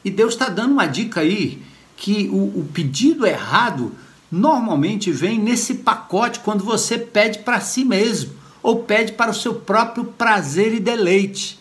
e 0.03 0.09
Deus 0.09 0.33
está 0.33 0.49
dando 0.49 0.71
uma 0.71 0.87
dica 0.87 1.21
aí 1.21 1.61
que 1.95 2.27
o, 2.29 2.59
o 2.59 2.69
pedido 2.73 3.25
errado 3.25 3.93
normalmente 4.31 5.11
vem 5.11 5.39
nesse 5.39 5.75
pacote 5.75 6.39
quando 6.39 6.63
você 6.63 6.97
pede 6.97 7.39
para 7.39 7.61
si 7.61 7.85
mesmo 7.85 8.33
ou 8.63 8.83
pede 8.83 9.11
para 9.11 9.29
o 9.29 9.35
seu 9.35 9.53
próprio 9.53 10.05
prazer 10.05 10.73
e 10.73 10.79
deleite. 10.79 11.59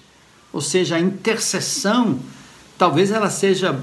Ou 0.52 0.60
seja, 0.60 0.96
a 0.96 1.00
intercessão, 1.00 2.18
talvez 2.82 3.12
ela 3.12 3.30
seja, 3.30 3.78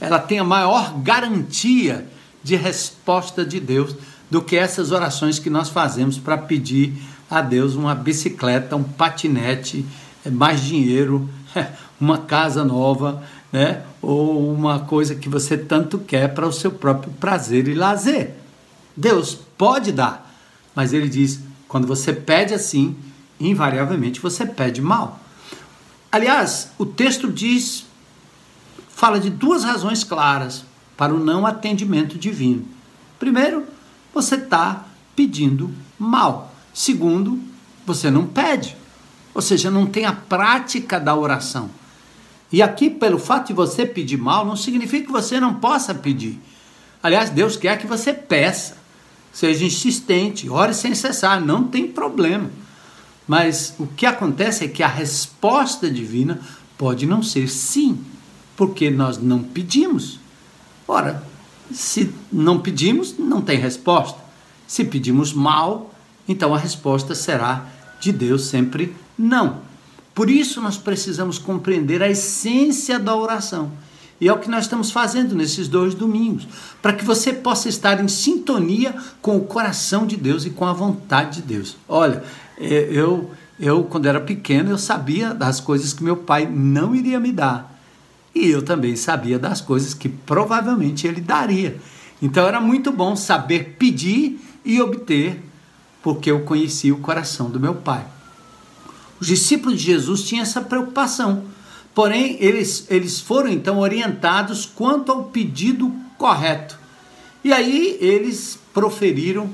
ela 0.00 0.18
tenha 0.18 0.42
maior 0.42 0.98
garantia 0.98 2.04
de 2.42 2.56
resposta 2.56 3.44
de 3.44 3.60
Deus 3.60 3.94
do 4.28 4.42
que 4.42 4.56
essas 4.56 4.90
orações 4.90 5.38
que 5.38 5.48
nós 5.48 5.68
fazemos 5.68 6.18
para 6.18 6.36
pedir 6.36 7.00
a 7.30 7.40
Deus 7.40 7.76
uma 7.76 7.94
bicicleta, 7.94 8.74
um 8.74 8.82
patinete, 8.82 9.86
mais 10.32 10.62
dinheiro, 10.62 11.30
uma 12.00 12.18
casa 12.18 12.64
nova, 12.64 13.22
né? 13.52 13.82
ou 14.02 14.52
uma 14.52 14.80
coisa 14.80 15.14
que 15.14 15.28
você 15.28 15.56
tanto 15.56 15.96
quer 16.00 16.34
para 16.34 16.48
o 16.48 16.52
seu 16.52 16.72
próprio 16.72 17.12
prazer 17.20 17.68
e 17.68 17.74
lazer. 17.74 18.34
Deus 18.96 19.38
pode 19.56 19.92
dar, 19.92 20.28
mas 20.74 20.92
ele 20.92 21.08
diz: 21.08 21.38
quando 21.68 21.86
você 21.86 22.12
pede 22.12 22.52
assim, 22.52 22.96
invariavelmente 23.38 24.18
você 24.18 24.44
pede 24.44 24.82
mal. 24.82 25.20
Aliás, 26.10 26.72
o 26.76 26.84
texto 26.84 27.30
diz, 27.30 27.88
fala 29.00 29.18
de 29.18 29.30
duas 29.30 29.64
razões 29.64 30.04
claras 30.04 30.62
para 30.94 31.14
o 31.14 31.18
não 31.18 31.46
atendimento 31.46 32.18
divino. 32.18 32.66
Primeiro, 33.18 33.64
você 34.12 34.34
está 34.34 34.84
pedindo 35.16 35.74
mal. 35.98 36.54
Segundo, 36.74 37.40
você 37.86 38.10
não 38.10 38.26
pede, 38.26 38.76
ou 39.32 39.40
seja, 39.40 39.70
não 39.70 39.86
tem 39.86 40.04
a 40.04 40.12
prática 40.12 41.00
da 41.00 41.16
oração. 41.16 41.70
E 42.52 42.60
aqui, 42.60 42.90
pelo 42.90 43.18
fato 43.18 43.46
de 43.46 43.52
você 43.54 43.86
pedir 43.86 44.18
mal, 44.18 44.44
não 44.44 44.54
significa 44.54 45.06
que 45.06 45.12
você 45.12 45.40
não 45.40 45.54
possa 45.54 45.94
pedir. 45.94 46.38
Aliás, 47.02 47.30
Deus 47.30 47.56
quer 47.56 47.78
que 47.78 47.86
você 47.86 48.12
peça, 48.12 48.76
seja 49.32 49.64
insistente, 49.64 50.50
ore 50.50 50.74
sem 50.74 50.94
cessar, 50.94 51.40
não 51.40 51.64
tem 51.64 51.88
problema. 51.88 52.50
Mas 53.26 53.72
o 53.78 53.86
que 53.86 54.04
acontece 54.04 54.66
é 54.66 54.68
que 54.68 54.82
a 54.82 54.88
resposta 54.88 55.90
divina 55.90 56.38
pode 56.76 57.06
não 57.06 57.22
ser 57.22 57.48
sim, 57.48 57.98
porque 58.60 58.90
nós 58.90 59.16
não 59.16 59.42
pedimos. 59.42 60.20
Ora, 60.86 61.24
se 61.72 62.12
não 62.30 62.58
pedimos, 62.58 63.16
não 63.18 63.40
tem 63.40 63.56
resposta. 63.56 64.18
Se 64.66 64.84
pedimos 64.84 65.32
mal, 65.32 65.94
então 66.28 66.54
a 66.54 66.58
resposta 66.58 67.14
será 67.14 67.64
de 67.98 68.12
Deus 68.12 68.44
sempre 68.44 68.94
não. 69.16 69.62
Por 70.14 70.28
isso 70.28 70.60
nós 70.60 70.76
precisamos 70.76 71.38
compreender 71.38 72.02
a 72.02 72.10
essência 72.10 72.98
da 72.98 73.16
oração. 73.16 73.72
E 74.20 74.28
é 74.28 74.32
o 74.34 74.38
que 74.38 74.50
nós 74.50 74.64
estamos 74.64 74.90
fazendo 74.90 75.34
nesses 75.34 75.66
dois 75.66 75.94
domingos, 75.94 76.46
para 76.82 76.92
que 76.92 77.02
você 77.02 77.32
possa 77.32 77.66
estar 77.66 77.98
em 78.04 78.08
sintonia 78.08 78.94
com 79.22 79.38
o 79.38 79.46
coração 79.46 80.06
de 80.06 80.18
Deus 80.18 80.44
e 80.44 80.50
com 80.50 80.66
a 80.66 80.74
vontade 80.74 81.40
de 81.40 81.48
Deus. 81.48 81.78
Olha, 81.88 82.22
é, 82.58 82.88
eu, 82.90 83.30
eu 83.58 83.84
quando 83.84 84.04
era 84.04 84.20
pequeno, 84.20 84.68
eu 84.68 84.76
sabia 84.76 85.32
das 85.32 85.60
coisas 85.60 85.94
que 85.94 86.04
meu 86.04 86.18
pai 86.18 86.46
não 86.46 86.94
iria 86.94 87.18
me 87.18 87.32
dar. 87.32 87.69
E 88.34 88.48
eu 88.48 88.62
também 88.62 88.94
sabia 88.96 89.38
das 89.38 89.60
coisas 89.60 89.94
que 89.94 90.08
provavelmente 90.08 91.06
ele 91.06 91.20
daria. 91.20 91.80
Então 92.22 92.46
era 92.46 92.60
muito 92.60 92.92
bom 92.92 93.16
saber 93.16 93.76
pedir 93.78 94.40
e 94.64 94.80
obter, 94.80 95.42
porque 96.02 96.30
eu 96.30 96.40
conhecia 96.40 96.94
o 96.94 96.98
coração 97.00 97.50
do 97.50 97.58
meu 97.58 97.74
pai. 97.74 98.04
Os 99.20 99.26
discípulos 99.26 99.78
de 99.78 99.86
Jesus 99.86 100.22
tinham 100.22 100.42
essa 100.42 100.60
preocupação. 100.60 101.44
Porém, 101.94 102.36
eles, 102.40 102.86
eles 102.88 103.20
foram 103.20 103.50
então 103.50 103.78
orientados 103.78 104.64
quanto 104.64 105.10
ao 105.12 105.24
pedido 105.24 105.92
correto. 106.16 106.78
E 107.42 107.52
aí 107.52 107.98
eles 108.00 108.58
proferiram 108.72 109.50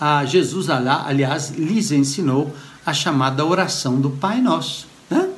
a 0.00 0.24
Jesus, 0.24 0.68
aliás, 0.70 1.50
lhes 1.50 1.90
ensinou 1.90 2.54
a 2.84 2.92
chamada 2.92 3.44
oração 3.44 4.00
do 4.00 4.10
Pai 4.10 4.40
Nosso. 4.40 4.86
Né? 5.10 5.28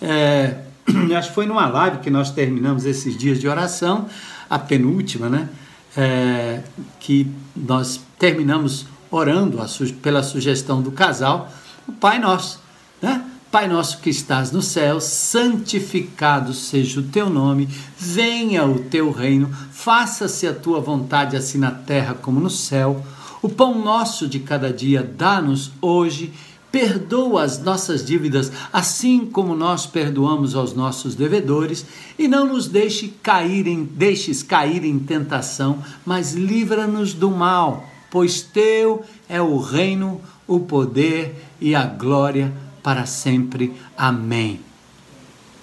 É, 0.00 0.58
acho 1.16 1.28
que 1.28 1.34
foi 1.34 1.46
numa 1.46 1.66
live 1.66 1.98
que 1.98 2.10
nós 2.10 2.30
terminamos 2.30 2.84
esses 2.84 3.16
dias 3.16 3.38
de 3.38 3.48
oração, 3.48 4.06
a 4.48 4.58
penúltima, 4.58 5.28
né? 5.28 5.48
É, 5.96 6.62
que 6.98 7.30
nós 7.54 8.00
terminamos 8.18 8.86
orando 9.10 9.60
a, 9.60 9.66
pela 10.00 10.22
sugestão 10.22 10.80
do 10.80 10.90
casal, 10.90 11.52
o 11.86 11.92
Pai 11.92 12.18
Nosso. 12.18 12.60
Né? 13.00 13.22
Pai 13.52 13.68
nosso 13.68 13.98
que 13.98 14.08
estás 14.08 14.50
no 14.50 14.62
céu, 14.62 14.98
santificado 14.98 16.54
seja 16.54 17.00
o 17.00 17.02
teu 17.02 17.28
nome, 17.28 17.68
venha 17.98 18.64
o 18.64 18.78
teu 18.78 19.10
reino, 19.10 19.54
faça-se 19.70 20.46
a 20.46 20.54
tua 20.54 20.80
vontade, 20.80 21.36
assim 21.36 21.58
na 21.58 21.70
terra 21.70 22.14
como 22.14 22.40
no 22.40 22.48
céu. 22.48 23.04
O 23.42 23.50
pão 23.50 23.84
nosso 23.84 24.26
de 24.26 24.38
cada 24.38 24.72
dia 24.72 25.02
dá-nos 25.02 25.70
hoje, 25.82 26.32
perdoa 26.72 27.44
as 27.44 27.62
nossas 27.62 28.02
dívidas, 28.02 28.50
assim 28.72 29.26
como 29.26 29.54
nós 29.54 29.84
perdoamos 29.84 30.56
aos 30.56 30.72
nossos 30.72 31.14
devedores, 31.14 31.84
e 32.18 32.26
não 32.26 32.46
nos 32.46 32.66
deixe 32.66 33.08
cair 33.22 33.66
em, 33.66 33.84
deixes 33.84 34.42
cair 34.42 34.82
em 34.82 34.98
tentação, 34.98 35.84
mas 36.04 36.32
livra-nos 36.32 37.12
do 37.12 37.30
mal, 37.30 37.86
pois 38.10 38.40
teu 38.40 39.04
é 39.28 39.40
o 39.40 39.58
reino, 39.58 40.18
o 40.48 40.60
poder 40.60 41.44
e 41.60 41.74
a 41.74 41.84
glória 41.84 42.50
para 42.82 43.04
sempre. 43.04 43.74
Amém. 43.96 44.58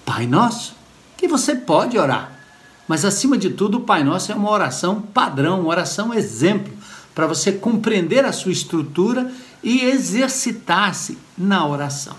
Pai 0.06 0.28
Nosso, 0.28 0.74
que 1.16 1.26
você 1.26 1.56
pode 1.56 1.98
orar, 1.98 2.32
mas 2.86 3.04
acima 3.04 3.36
de 3.36 3.50
tudo, 3.50 3.78
o 3.78 3.82
Pai 3.82 4.04
Nosso 4.04 4.30
é 4.30 4.34
uma 4.34 4.50
oração 4.50 5.00
padrão, 5.00 5.60
uma 5.60 5.70
oração 5.70 6.14
exemplo, 6.14 6.72
para 7.14 7.26
você 7.26 7.52
compreender 7.52 8.24
a 8.24 8.32
sua 8.32 8.52
estrutura 8.52 9.30
e 9.62 9.82
exercitar-se 9.82 11.18
na 11.36 11.66
oração. 11.66 12.16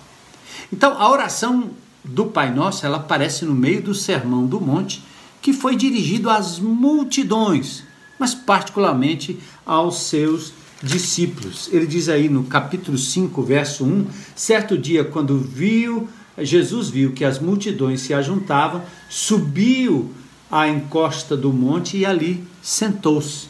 Então, 0.72 1.00
a 1.00 1.10
oração 1.10 1.72
do 2.04 2.26
Pai 2.26 2.54
Nosso, 2.54 2.86
ela 2.86 2.98
aparece 2.98 3.46
no 3.46 3.54
meio 3.54 3.82
do 3.82 3.94
Sermão 3.94 4.46
do 4.46 4.60
Monte, 4.60 5.04
que 5.42 5.54
foi 5.54 5.76
dirigido 5.76 6.30
às 6.30 6.60
multidões, 6.60 7.84
mas 8.20 8.34
particularmente 8.34 9.40
aos 9.66 10.04
seus 10.04 10.54
discípulos. 10.82 11.70
Ele 11.72 11.86
diz 11.86 12.10
aí 12.10 12.30
no 12.30 12.44
capítulo 12.44 12.98
5, 12.98 13.42
verso 13.44 13.84
1: 13.84 14.08
certo 14.36 14.78
dia, 14.78 15.04
quando 15.04 15.38
viu, 15.38 16.08
Jesus 16.38 16.90
viu 16.90 17.12
que 17.12 17.26
as 17.26 17.40
multidões 17.40 18.02
se 18.02 18.14
ajuntavam, 18.14 18.84
subiu 19.10 20.12
à 20.50 20.68
encosta 20.68 21.38
do 21.38 21.52
monte 21.52 21.98
e 21.98 22.06
ali 22.06 22.44
sentou-se. 22.62 23.48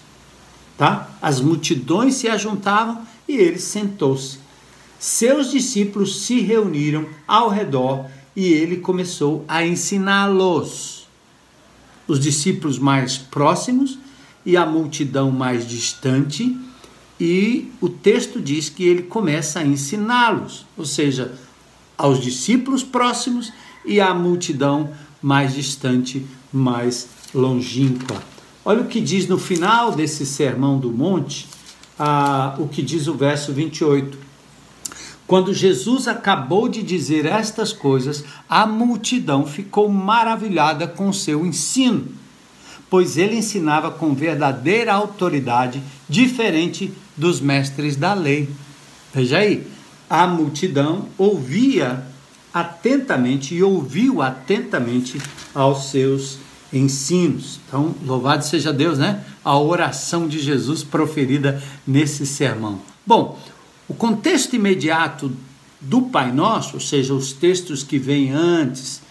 Tá? 0.77 1.10
As 1.21 1.39
multidões 1.39 2.15
se 2.15 2.27
ajuntavam 2.27 3.01
e 3.27 3.35
ele 3.35 3.59
sentou-se. 3.59 4.39
Seus 4.99 5.51
discípulos 5.51 6.23
se 6.23 6.41
reuniram 6.41 7.07
ao 7.27 7.49
redor 7.49 8.05
e 8.35 8.45
ele 8.53 8.77
começou 8.77 9.43
a 9.47 9.65
ensiná-los. 9.65 11.07
Os 12.07 12.19
discípulos 12.19 12.77
mais 12.77 13.17
próximos 13.17 13.97
e 14.45 14.57
a 14.57 14.65
multidão 14.65 15.31
mais 15.31 15.67
distante 15.67 16.57
e 17.19 17.71
o 17.79 17.87
texto 17.87 18.41
diz 18.41 18.67
que 18.67 18.83
ele 18.83 19.03
começa 19.03 19.59
a 19.59 19.63
ensiná-los, 19.63 20.65
ou 20.75 20.85
seja, 20.85 21.31
aos 21.95 22.19
discípulos 22.19 22.83
próximos 22.83 23.53
e 23.85 24.01
à 24.01 24.11
multidão 24.11 24.89
mais 25.21 25.53
distante, 25.53 26.25
mais 26.51 27.07
longínqua. 27.31 28.23
Olha 28.65 28.81
o 28.81 28.87
que 28.87 28.99
diz 28.99 29.27
no 29.27 29.37
final 29.37 29.91
desse 29.91 30.25
sermão 30.25 30.79
do 30.79 30.91
monte, 30.91 31.47
o 32.57 32.67
que 32.67 32.81
diz 32.81 33.07
o 33.07 33.13
verso 33.13 33.53
28. 33.53 34.17
Quando 35.27 35.53
Jesus 35.53 36.07
acabou 36.07 36.67
de 36.67 36.83
dizer 36.83 37.25
estas 37.25 37.71
coisas, 37.71 38.24
a 38.50 38.65
multidão 38.65 39.45
ficou 39.45 39.88
maravilhada 39.88 40.86
com 40.88 41.13
seu 41.13 41.45
ensino, 41.45 42.07
pois 42.89 43.17
ele 43.17 43.38
ensinava 43.38 43.89
com 43.91 44.13
verdadeira 44.13 44.93
autoridade, 44.93 45.81
diferente 46.10 46.91
dos 47.15 47.39
mestres 47.39 47.95
da 47.95 48.13
lei. 48.13 48.50
Veja 49.13 49.38
aí, 49.38 49.65
a 50.10 50.27
multidão 50.27 51.07
ouvia 51.17 52.05
atentamente 52.53 53.55
e 53.55 53.63
ouviu 53.63 54.21
atentamente 54.21 55.17
aos 55.55 55.89
seus 55.91 56.21
ensinos. 56.21 56.50
Então, 56.73 57.93
louvado 58.05 58.45
seja 58.45 58.71
Deus, 58.71 58.97
né? 58.97 59.23
A 59.43 59.57
oração 59.57 60.27
de 60.27 60.39
Jesus 60.39 60.83
proferida 60.83 61.61
nesse 61.85 62.25
sermão. 62.25 62.79
Bom, 63.05 63.37
o 63.87 63.93
contexto 63.93 64.55
imediato 64.55 65.31
do 65.81 66.03
Pai 66.03 66.31
Nosso, 66.31 66.75
ou 66.75 66.79
seja, 66.79 67.13
os 67.13 67.33
textos 67.33 67.83
que 67.83 67.97
vêm 67.97 68.31
antes 68.31 69.01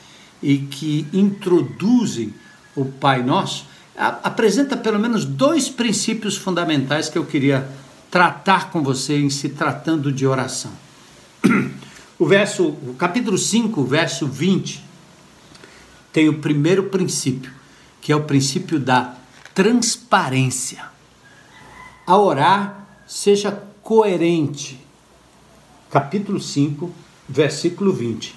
e 0.42 0.58
que 0.58 1.06
introduzem 1.12 2.32
o 2.74 2.84
Pai 2.84 3.22
Nosso, 3.22 3.66
apresenta 3.96 4.76
pelo 4.76 4.98
menos 4.98 5.24
dois 5.24 5.68
princípios 5.68 6.36
fundamentais 6.36 7.08
que 7.10 7.18
eu 7.18 7.26
queria 7.26 7.68
tratar 8.10 8.70
com 8.70 8.82
você 8.82 9.18
em 9.18 9.28
se 9.28 9.50
tratando 9.50 10.10
de 10.10 10.26
oração. 10.26 10.72
O 12.18 12.26
verso, 12.26 12.64
o 12.86 12.94
capítulo 12.98 13.38
5, 13.38 13.82
verso 13.82 14.26
20, 14.26 14.84
tem 16.12 16.28
o 16.28 16.38
primeiro 16.38 16.84
princípio, 16.84 17.52
que 18.00 18.12
é 18.12 18.16
o 18.16 18.24
princípio 18.24 18.78
da 18.78 19.14
transparência. 19.54 20.84
A 22.06 22.16
orar, 22.16 22.86
seja 23.06 23.52
coerente. 23.82 24.78
Capítulo 25.90 26.40
5, 26.40 26.92
versículo 27.28 27.92
20. 27.92 28.34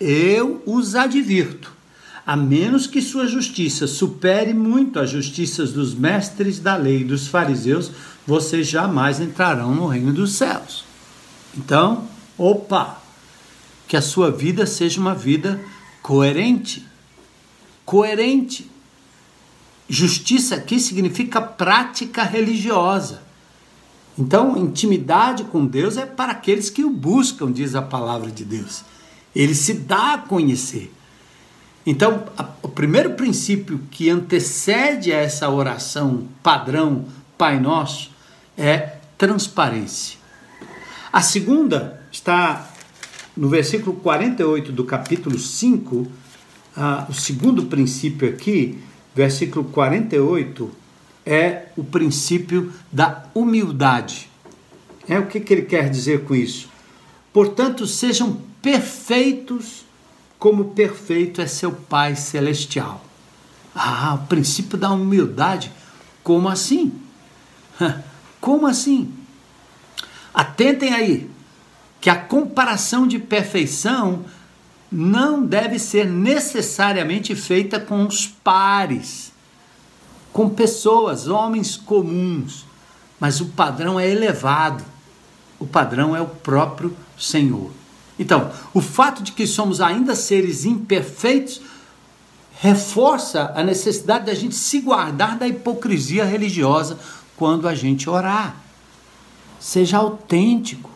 Eu 0.00 0.62
os 0.66 0.94
advirto, 0.94 1.72
a 2.26 2.36
menos 2.36 2.86
que 2.86 3.02
sua 3.02 3.26
justiça 3.26 3.86
supere 3.86 4.52
muito 4.54 4.98
as 4.98 5.10
justiças 5.10 5.72
dos 5.72 5.94
mestres 5.94 6.58
da 6.58 6.76
lei 6.76 7.00
e 7.00 7.04
dos 7.04 7.28
fariseus, 7.28 7.90
vocês 8.26 8.66
jamais 8.66 9.20
entrarão 9.20 9.74
no 9.74 9.86
reino 9.86 10.12
dos 10.12 10.32
céus. 10.32 10.84
Então, 11.56 12.08
opa, 12.36 13.02
que 13.86 13.96
a 13.96 14.02
sua 14.02 14.30
vida 14.30 14.66
seja 14.66 15.00
uma 15.00 15.14
vida 15.14 15.60
coerente. 16.02 16.86
Coerente. 17.84 18.70
Justiça 19.88 20.56
aqui 20.56 20.80
significa 20.80 21.40
prática 21.40 22.22
religiosa. 22.22 23.22
Então, 24.18 24.56
intimidade 24.56 25.44
com 25.44 25.66
Deus 25.66 25.96
é 25.96 26.06
para 26.06 26.32
aqueles 26.32 26.70
que 26.70 26.84
o 26.84 26.90
buscam, 26.90 27.52
diz 27.52 27.74
a 27.74 27.82
palavra 27.82 28.30
de 28.30 28.44
Deus. 28.44 28.84
Ele 29.34 29.54
se 29.54 29.74
dá 29.74 30.14
a 30.14 30.18
conhecer. 30.18 30.92
Então, 31.84 32.24
a, 32.38 32.48
o 32.62 32.68
primeiro 32.68 33.14
princípio 33.14 33.80
que 33.90 34.08
antecede 34.08 35.12
a 35.12 35.18
essa 35.18 35.50
oração 35.50 36.28
padrão 36.42 37.06
Pai 37.36 37.58
Nosso 37.58 38.10
é 38.56 38.98
transparência. 39.18 40.18
A 41.12 41.20
segunda 41.20 42.00
está 42.10 42.70
no 43.36 43.48
versículo 43.48 43.96
48 43.96 44.72
do 44.72 44.84
capítulo 44.84 45.38
5, 45.38 46.06
ah, 46.76 47.06
o 47.08 47.12
segundo 47.12 47.66
princípio 47.66 48.28
aqui, 48.28 48.78
versículo 49.14 49.64
48, 49.66 50.70
é 51.24 51.66
o 51.76 51.84
princípio 51.84 52.72
da 52.90 53.24
humildade. 53.34 54.28
É 55.08 55.18
o 55.18 55.26
que, 55.26 55.40
que 55.40 55.52
ele 55.52 55.62
quer 55.62 55.88
dizer 55.88 56.24
com 56.24 56.34
isso? 56.34 56.68
Portanto, 57.32 57.86
sejam 57.86 58.40
perfeitos 58.62 59.84
como 60.38 60.66
perfeito 60.66 61.40
é 61.40 61.46
seu 61.46 61.72
Pai 61.72 62.16
celestial. 62.16 63.02
Ah, 63.74 64.14
o 64.14 64.26
princípio 64.26 64.76
da 64.76 64.90
humildade. 64.90 65.72
Como 66.22 66.48
assim? 66.48 66.92
Como 68.40 68.66
assim? 68.66 69.10
Atentem 70.34 70.92
aí 70.92 71.30
que 71.98 72.10
a 72.10 72.16
comparação 72.16 73.06
de 73.06 73.18
perfeição 73.18 74.26
não 74.90 75.44
deve 75.44 75.78
ser 75.78 76.06
necessariamente 76.06 77.34
feita 77.34 77.80
com 77.80 78.06
os 78.06 78.26
pares, 78.26 79.32
com 80.32 80.48
pessoas, 80.48 81.28
homens 81.28 81.76
comuns, 81.76 82.66
mas 83.18 83.40
o 83.40 83.46
padrão 83.46 83.98
é 83.98 84.08
elevado. 84.08 84.84
O 85.58 85.66
padrão 85.66 86.14
é 86.14 86.20
o 86.20 86.26
próprio 86.26 86.94
Senhor. 87.18 87.70
Então, 88.18 88.50
o 88.72 88.80
fato 88.80 89.22
de 89.22 89.32
que 89.32 89.46
somos 89.46 89.80
ainda 89.80 90.14
seres 90.14 90.64
imperfeitos 90.64 91.60
reforça 92.60 93.52
a 93.54 93.62
necessidade 93.62 94.26
da 94.26 94.34
gente 94.34 94.54
se 94.54 94.80
guardar 94.80 95.36
da 95.36 95.46
hipocrisia 95.46 96.24
religiosa 96.24 96.98
quando 97.36 97.66
a 97.68 97.74
gente 97.74 98.08
orar. 98.08 98.56
Seja 99.58 99.98
autêntico. 99.98 100.90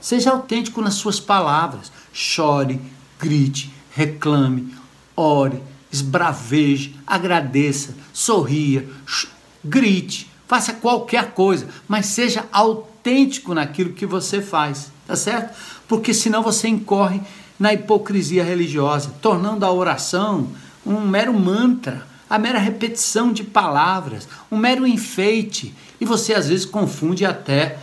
Seja 0.00 0.30
autêntico 0.30 0.80
nas 0.80 0.94
suas 0.94 1.20
palavras. 1.20 1.92
Chore, 2.12 2.80
grite, 3.20 3.72
reclame, 3.90 4.74
ore, 5.16 5.62
esbraveje, 5.92 6.96
agradeça, 7.06 7.94
sorria, 8.12 8.88
grite, 9.64 10.30
faça 10.48 10.72
qualquer 10.72 11.32
coisa, 11.32 11.68
mas 11.86 12.06
seja 12.06 12.46
autêntico 12.50 13.54
naquilo 13.54 13.92
que 13.92 14.06
você 14.06 14.40
faz, 14.40 14.90
tá 15.06 15.14
certo? 15.14 15.56
Porque 15.86 16.14
senão 16.14 16.42
você 16.42 16.68
incorre 16.68 17.20
na 17.58 17.74
hipocrisia 17.74 18.42
religiosa, 18.42 19.12
tornando 19.20 19.66
a 19.66 19.72
oração 19.72 20.48
um 20.84 21.00
mero 21.00 21.34
mantra, 21.34 22.06
a 22.28 22.38
mera 22.38 22.58
repetição 22.58 23.32
de 23.32 23.44
palavras, 23.44 24.26
um 24.50 24.56
mero 24.56 24.86
enfeite, 24.86 25.74
e 26.00 26.04
você 26.04 26.32
às 26.32 26.48
vezes 26.48 26.64
confunde 26.64 27.24
até 27.24 27.78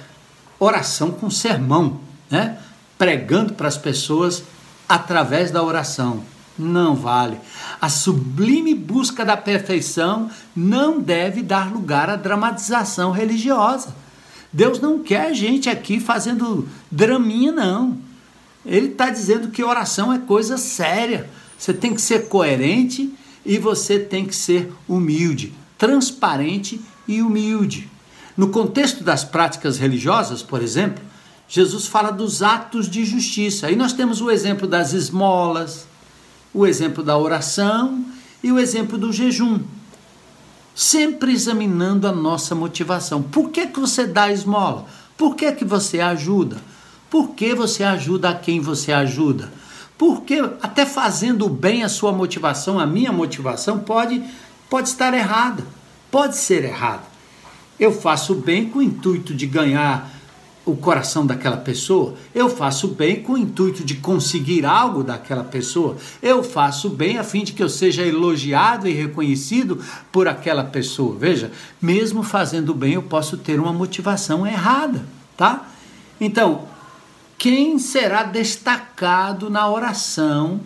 oração 0.59 1.11
com 1.11 1.29
sermão, 1.29 1.99
né? 2.29 2.57
Pregando 2.97 3.53
para 3.53 3.67
as 3.67 3.77
pessoas 3.77 4.43
através 4.87 5.51
da 5.51 5.63
oração. 5.63 6.23
Não 6.57 6.95
vale. 6.95 7.37
A 7.79 7.87
sublime 7.87 8.73
busca 8.73 9.23
da 9.23 9.37
perfeição 9.37 10.29
não 10.55 10.99
deve 10.99 11.43
dar 11.43 11.71
lugar 11.71 12.09
à 12.09 12.15
dramatização 12.15 13.11
religiosa. 13.11 13.95
Deus 14.51 14.79
não 14.79 14.99
quer 14.99 15.33
gente 15.35 15.69
aqui 15.69 15.99
fazendo 15.99 16.67
draminha, 16.89 17.51
não. 17.51 17.97
Ele 18.65 18.87
está 18.87 19.09
dizendo 19.09 19.49
que 19.49 19.63
oração 19.63 20.11
é 20.11 20.17
coisa 20.17 20.57
séria. 20.57 21.29
Você 21.57 21.73
tem 21.73 21.93
que 21.93 22.01
ser 22.01 22.27
coerente 22.27 23.13
e 23.45 23.57
você 23.57 23.99
tem 23.99 24.25
que 24.25 24.35
ser 24.35 24.73
humilde, 24.87 25.53
transparente 25.77 26.81
e 27.07 27.21
humilde. 27.21 27.89
No 28.35 28.49
contexto 28.49 29.03
das 29.03 29.23
práticas 29.23 29.77
religiosas, 29.77 30.43
por 30.43 30.61
exemplo, 30.61 31.03
Jesus 31.47 31.87
fala 31.87 32.11
dos 32.11 32.41
atos 32.41 32.89
de 32.89 33.05
justiça. 33.05 33.67
Aí 33.67 33.75
nós 33.75 33.93
temos 33.93 34.21
o 34.21 34.29
exemplo 34.29 34.67
das 34.67 34.93
esmolas, 34.93 35.87
o 36.53 36.65
exemplo 36.65 37.03
da 37.03 37.17
oração 37.17 38.05
e 38.43 38.51
o 38.51 38.59
exemplo 38.59 38.97
do 38.97 39.13
jejum. 39.13 39.61
Sempre 40.75 41.31
examinando 41.31 42.07
a 42.07 42.11
nossa 42.11 42.53
motivação. 42.53 43.23
Por 43.23 43.49
que, 43.49 43.67
que 43.67 43.79
você 43.79 44.05
dá 44.05 44.31
esmola? 44.31 44.85
Por 45.17 45.35
que, 45.35 45.51
que 45.53 45.65
você 45.65 45.99
ajuda? 45.99 46.57
Por 47.09 47.29
que 47.29 47.55
você 47.55 47.83
ajuda 47.83 48.29
a 48.29 48.35
quem 48.35 48.59
você 48.59 48.91
ajuda? 48.91 49.51
Porque 49.97 50.39
até 50.61 50.85
fazendo 50.85 51.49
bem 51.49 51.83
a 51.83 51.89
sua 51.89 52.11
motivação, 52.11 52.79
a 52.79 52.85
minha 52.85 53.11
motivação 53.11 53.79
pode, 53.79 54.23
pode 54.69 54.89
estar 54.89 55.13
errada, 55.13 55.65
pode 56.11 56.35
ser 56.35 56.65
errada. 56.65 57.03
Eu 57.79 57.91
faço 57.91 58.35
bem 58.35 58.69
com 58.69 58.79
o 58.79 58.83
intuito 58.83 59.33
de 59.33 59.47
ganhar 59.47 60.16
o 60.67 60.75
coração 60.75 61.25
daquela 61.25 61.55
pessoa, 61.55 62.15
eu 62.35 62.49
faço 62.49 62.89
bem 62.89 63.23
com 63.23 63.33
o 63.33 63.37
intuito 63.37 63.85
de 63.85 63.95
conseguir 63.95 64.65
algo 64.65 65.01
daquela 65.01 65.43
pessoa, 65.43 65.95
eu 66.21 66.43
faço 66.43 66.89
bem 66.89 67.17
a 67.17 67.23
fim 67.23 67.45
de 67.45 67.53
que 67.53 67.63
eu 67.63 67.69
seja 67.69 68.05
elogiado 68.05 68.85
e 68.85 68.91
reconhecido 68.91 69.81
por 70.11 70.27
aquela 70.27 70.65
pessoa. 70.65 71.15
Veja, 71.17 71.53
mesmo 71.81 72.21
fazendo 72.21 72.73
bem, 72.73 72.93
eu 72.93 73.03
posso 73.03 73.37
ter 73.37 73.61
uma 73.61 73.71
motivação 73.71 74.45
errada, 74.45 75.05
tá? 75.37 75.69
Então, 76.19 76.65
quem 77.37 77.79
será 77.79 78.23
destacado 78.23 79.49
na 79.49 79.69
oração? 79.69 80.59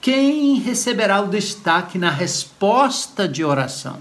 Quem 0.00 0.60
receberá 0.60 1.20
o 1.20 1.26
destaque 1.26 1.98
na 1.98 2.10
resposta 2.10 3.26
de 3.26 3.42
oração? 3.42 3.96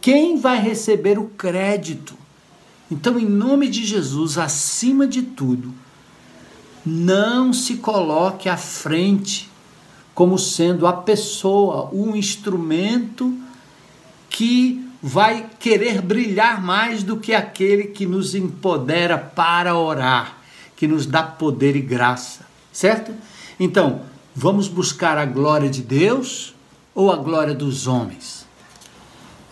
Quem 0.00 0.38
vai 0.40 0.60
receber 0.60 1.20
o 1.20 1.28
crédito? 1.28 2.25
Então, 2.90 3.18
em 3.18 3.26
nome 3.26 3.68
de 3.68 3.84
Jesus, 3.84 4.38
acima 4.38 5.06
de 5.06 5.22
tudo, 5.22 5.74
não 6.84 7.52
se 7.52 7.76
coloque 7.78 8.48
à 8.48 8.56
frente 8.56 9.50
como 10.14 10.38
sendo 10.38 10.86
a 10.86 10.92
pessoa, 10.92 11.90
o 11.92 12.16
instrumento 12.16 13.34
que 14.30 14.82
vai 15.02 15.50
querer 15.58 16.00
brilhar 16.00 16.62
mais 16.62 17.02
do 17.02 17.18
que 17.18 17.34
aquele 17.34 17.84
que 17.84 18.06
nos 18.06 18.34
empodera 18.34 19.18
para 19.18 19.76
orar, 19.76 20.38
que 20.74 20.86
nos 20.86 21.06
dá 21.06 21.22
poder 21.22 21.76
e 21.76 21.80
graça, 21.80 22.46
certo? 22.72 23.12
Então, 23.58 24.02
vamos 24.34 24.68
buscar 24.68 25.18
a 25.18 25.26
glória 25.26 25.68
de 25.68 25.82
Deus 25.82 26.54
ou 26.94 27.12
a 27.12 27.16
glória 27.16 27.54
dos 27.54 27.86
homens? 27.86 28.45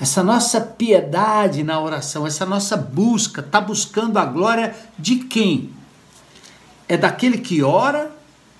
Essa 0.04 0.22
nossa 0.22 0.60
piedade 0.60 1.64
na 1.64 1.80
oração, 1.80 2.26
essa 2.26 2.44
nossa 2.44 2.76
busca, 2.76 3.40
está 3.40 3.58
buscando 3.58 4.18
a 4.18 4.26
glória 4.26 4.76
de 4.98 5.16
quem? 5.16 5.70
É 6.86 6.94
daquele 6.94 7.38
que 7.38 7.62
ora 7.62 8.14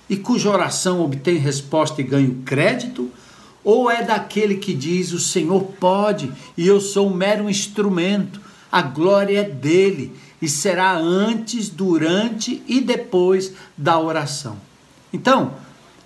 e 0.09 0.17
cuja 0.17 0.49
oração 0.49 1.01
obtém 1.01 1.37
resposta 1.37 2.01
e 2.01 2.03
ganha 2.03 2.35
crédito? 2.43 3.11
Ou 3.63 3.91
é 3.91 4.01
daquele 4.01 4.55
que 4.55 4.73
diz: 4.73 5.11
O 5.11 5.19
Senhor 5.19 5.61
pode 5.79 6.31
e 6.57 6.65
eu 6.65 6.81
sou 6.81 7.09
um 7.09 7.13
mero 7.13 7.47
instrumento, 7.47 8.41
a 8.71 8.81
glória 8.81 9.41
é 9.41 9.43
dele 9.43 10.17
e 10.41 10.49
será 10.49 10.97
antes, 10.97 11.69
durante 11.69 12.63
e 12.67 12.81
depois 12.81 13.53
da 13.77 13.99
oração. 13.99 14.57
Então, 15.13 15.53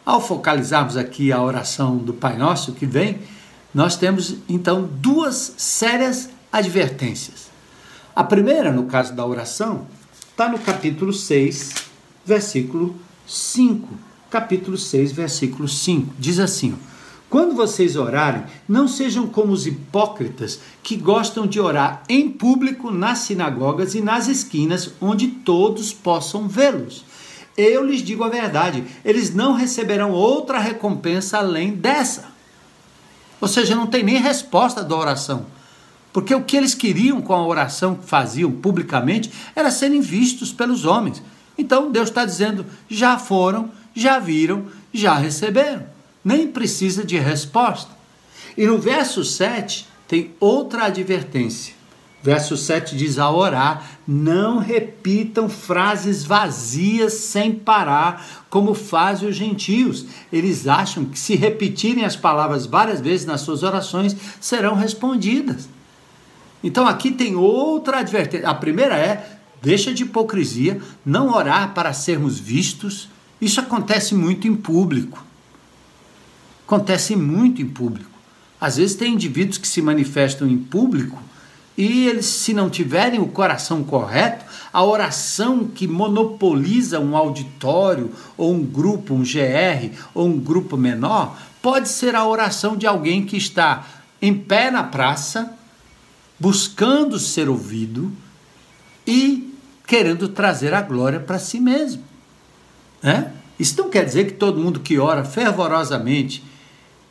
ao 0.05 0.19
focalizarmos 0.19 0.97
aqui 0.97 1.31
a 1.31 1.41
oração 1.41 1.95
do 1.95 2.13
Pai 2.13 2.37
Nosso 2.37 2.73
que 2.73 2.85
vem, 2.85 3.19
nós 3.73 3.95
temos 3.95 4.35
então 4.47 4.89
duas 4.99 5.53
sérias 5.57 6.29
advertências. 6.51 7.49
A 8.15 8.23
primeira, 8.23 8.71
no 8.71 8.85
caso 8.85 9.13
da 9.13 9.25
oração, 9.25 9.87
está 10.31 10.49
no 10.49 10.59
capítulo 10.59 11.13
6, 11.13 11.73
versículo 12.25 12.95
5. 13.27 13.87
Capítulo 14.29 14.77
6, 14.77 15.11
versículo 15.11 15.67
5. 15.67 16.15
Diz 16.17 16.39
assim: 16.39 16.75
Quando 17.29 17.55
vocês 17.55 17.95
orarem, 17.95 18.43
não 18.67 18.87
sejam 18.87 19.27
como 19.27 19.53
os 19.53 19.67
hipócritas 19.67 20.59
que 20.81 20.95
gostam 20.95 21.45
de 21.45 21.59
orar 21.59 22.03
em 22.09 22.29
público 22.29 22.89
nas 22.89 23.19
sinagogas 23.19 23.93
e 23.93 24.01
nas 24.01 24.27
esquinas, 24.27 24.91
onde 24.99 25.27
todos 25.27 25.93
possam 25.93 26.47
vê-los. 26.47 27.05
Eu 27.55 27.85
lhes 27.85 28.01
digo 28.01 28.23
a 28.23 28.29
verdade, 28.29 28.83
eles 29.03 29.33
não 29.33 29.53
receberão 29.53 30.11
outra 30.11 30.59
recompensa 30.59 31.37
além 31.37 31.73
dessa. 31.73 32.28
Ou 33.41 33.47
seja, 33.47 33.75
não 33.75 33.87
tem 33.87 34.03
nem 34.03 34.17
resposta 34.17 34.83
da 34.83 34.95
oração. 34.95 35.45
Porque 36.11 36.33
o 36.33 36.43
que 36.43 36.57
eles 36.57 36.73
queriam 36.73 37.21
com 37.21 37.33
a 37.33 37.45
oração 37.45 37.95
que 37.95 38.05
faziam 38.05 38.51
publicamente 38.51 39.31
era 39.55 39.71
serem 39.71 40.01
vistos 40.01 40.51
pelos 40.51 40.85
homens. 40.85 41.21
Então 41.57 41.91
Deus 41.91 42.09
está 42.09 42.25
dizendo: 42.25 42.65
já 42.89 43.17
foram, 43.17 43.71
já 43.93 44.19
viram, 44.19 44.65
já 44.93 45.13
receberam. 45.13 45.85
Nem 46.23 46.47
precisa 46.47 47.03
de 47.03 47.17
resposta. 47.17 47.91
E 48.57 48.65
no 48.65 48.77
verso 48.77 49.23
7 49.23 49.87
tem 50.07 50.31
outra 50.39 50.85
advertência. 50.85 51.78
Verso 52.21 52.57
7 52.57 52.97
diz: 52.97 53.17
a 53.17 53.31
orar, 53.31 53.83
não 54.05 54.57
repitam 54.59 55.47
frases 55.47 56.25
vazias 56.25 57.13
sem 57.13 57.53
parar, 57.53 58.45
como 58.49 58.73
fazem 58.73 59.29
os 59.29 59.35
gentios. 59.35 60.05
Eles 60.31 60.67
acham 60.67 61.05
que 61.05 61.17
se 61.17 61.35
repetirem 61.35 62.03
as 62.03 62.17
palavras 62.17 62.65
várias 62.65 62.99
vezes 62.99 63.25
nas 63.25 63.41
suas 63.41 63.63
orações, 63.63 64.15
serão 64.39 64.75
respondidas. 64.75 65.69
Então 66.61 66.85
aqui 66.85 67.11
tem 67.11 67.35
outra 67.37 67.99
advertência. 67.99 68.49
A 68.49 68.53
primeira 68.53 68.97
é: 68.97 69.39
deixa 69.61 69.93
de 69.93 70.03
hipocrisia, 70.03 70.81
não 71.05 71.33
orar 71.33 71.73
para 71.73 71.93
sermos 71.93 72.37
vistos. 72.37 73.09
Isso 73.39 73.61
acontece 73.61 74.13
muito 74.13 74.45
em 74.45 74.55
público. 74.55 75.23
Acontece 76.67 77.15
muito 77.15 77.61
em 77.61 77.65
público. 77.65 78.09
Às 78.59 78.75
vezes 78.75 78.97
tem 78.97 79.13
indivíduos 79.13 79.57
que 79.57 79.67
se 79.67 79.81
manifestam 79.81 80.45
em 80.45 80.57
público 80.57 81.28
e 81.79 82.07
eles, 82.07 82.25
se 82.25 82.53
não 82.53 82.69
tiverem 82.69 83.21
o 83.21 83.27
coração 83.27 83.85
correto, 83.85 84.43
a 84.73 84.83
oração 84.83 85.65
que 85.65 85.87
monopoliza 85.87 86.99
um 86.99 87.15
auditório, 87.15 88.11
ou 88.35 88.53
um 88.53 88.61
grupo, 88.61 89.13
um 89.13 89.21
GR, 89.21 89.97
ou 90.13 90.27
um 90.27 90.37
grupo 90.37 90.75
menor, 90.75 91.39
pode 91.61 91.87
ser 91.87 92.15
a 92.15 92.27
oração 92.27 92.75
de 92.75 92.85
alguém 92.85 93.25
que 93.25 93.37
está 93.37 93.87
em 94.21 94.33
pé 94.33 94.69
na 94.69 94.83
praça, 94.83 95.53
buscando 96.37 97.17
ser 97.17 97.47
ouvido 97.47 98.11
e 99.07 99.57
querendo 99.87 100.27
trazer 100.27 100.73
a 100.73 100.81
glória 100.81 101.21
para 101.21 101.39
si 101.39 101.61
mesmo. 101.61 102.03
Né? 103.01 103.31
Isso 103.57 103.81
não 103.81 103.89
quer 103.89 104.03
dizer 104.03 104.25
que 104.25 104.33
todo 104.33 104.59
mundo 104.59 104.81
que 104.81 104.99
ora 104.99 105.23
fervorosamente 105.23 106.43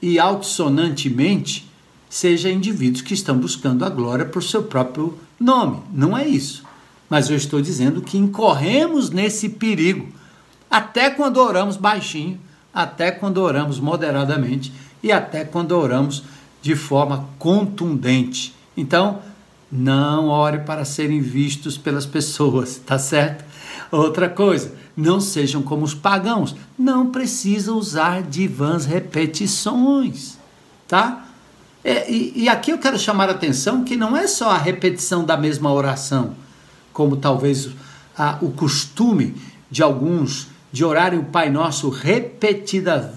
e 0.02 0.18
altissonantemente 0.18 1.67
seja 2.08 2.50
indivíduos 2.50 3.02
que 3.02 3.14
estão 3.14 3.36
buscando 3.36 3.84
a 3.84 3.90
glória 3.90 4.24
por 4.24 4.42
seu 4.42 4.62
próprio 4.62 5.18
nome. 5.38 5.82
Não 5.92 6.16
é 6.16 6.26
isso. 6.26 6.64
Mas 7.08 7.30
eu 7.30 7.36
estou 7.36 7.60
dizendo 7.60 8.02
que 8.02 8.18
incorremos 8.18 9.10
nesse 9.10 9.48
perigo, 9.48 10.08
até 10.70 11.10
quando 11.10 11.38
oramos 11.38 11.76
baixinho, 11.76 12.38
até 12.72 13.10
quando 13.10 13.38
oramos 13.38 13.80
moderadamente 13.80 14.72
e 15.02 15.10
até 15.10 15.44
quando 15.44 15.72
oramos 15.72 16.22
de 16.60 16.74
forma 16.74 17.28
contundente. 17.38 18.54
Então, 18.76 19.20
não 19.70 20.28
ore 20.28 20.60
para 20.60 20.84
serem 20.84 21.20
vistos 21.20 21.76
pelas 21.76 22.06
pessoas, 22.06 22.80
tá 22.84 22.98
certo? 22.98 23.44
Outra 23.90 24.28
coisa, 24.28 24.74
não 24.96 25.20
sejam 25.20 25.62
como 25.62 25.84
os 25.84 25.94
pagãos, 25.94 26.54
não 26.78 27.10
precisa 27.10 27.72
usar 27.72 28.22
de 28.22 28.46
vãs 28.46 28.84
repetições, 28.84 30.36
tá? 30.86 31.27
É, 31.84 32.10
e, 32.10 32.32
e 32.34 32.48
aqui 32.48 32.70
eu 32.70 32.78
quero 32.78 32.98
chamar 32.98 33.28
a 33.28 33.32
atenção 33.32 33.84
que 33.84 33.96
não 33.96 34.16
é 34.16 34.26
só 34.26 34.50
a 34.50 34.58
repetição 34.58 35.24
da 35.24 35.36
mesma 35.36 35.72
oração, 35.72 36.34
como 36.92 37.16
talvez 37.16 37.68
a, 38.16 38.38
o 38.40 38.50
costume 38.50 39.34
de 39.70 39.82
alguns 39.82 40.48
de 40.72 40.84
orarem 40.84 41.18
o 41.18 41.24
Pai 41.24 41.50
Nosso 41.50 41.88
repetida, 41.88 43.14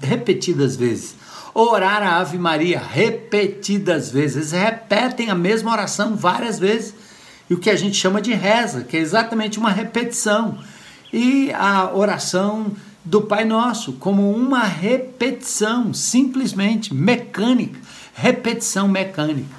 repetidas 0.00 0.76
vezes. 0.76 1.16
Orar 1.54 2.02
a 2.02 2.18
Ave 2.18 2.38
Maria 2.38 2.80
repetidas 2.80 4.10
vezes. 4.10 4.36
Eles 4.36 4.52
repetem 4.52 5.28
a 5.28 5.34
mesma 5.34 5.72
oração 5.72 6.16
várias 6.16 6.58
vezes. 6.58 6.94
E 7.50 7.54
o 7.54 7.58
que 7.58 7.68
a 7.68 7.76
gente 7.76 7.96
chama 7.96 8.22
de 8.22 8.32
reza, 8.32 8.82
que 8.82 8.96
é 8.96 9.00
exatamente 9.00 9.58
uma 9.58 9.70
repetição. 9.70 10.58
E 11.12 11.52
a 11.52 11.92
oração 11.92 12.72
do 13.04 13.22
Pai 13.22 13.44
Nosso, 13.44 13.94
como 13.94 14.30
uma 14.30 14.62
repetição, 14.62 15.92
simplesmente 15.92 16.94
mecânica 16.94 17.78
repetição 18.14 18.88
mecânica. 18.88 19.54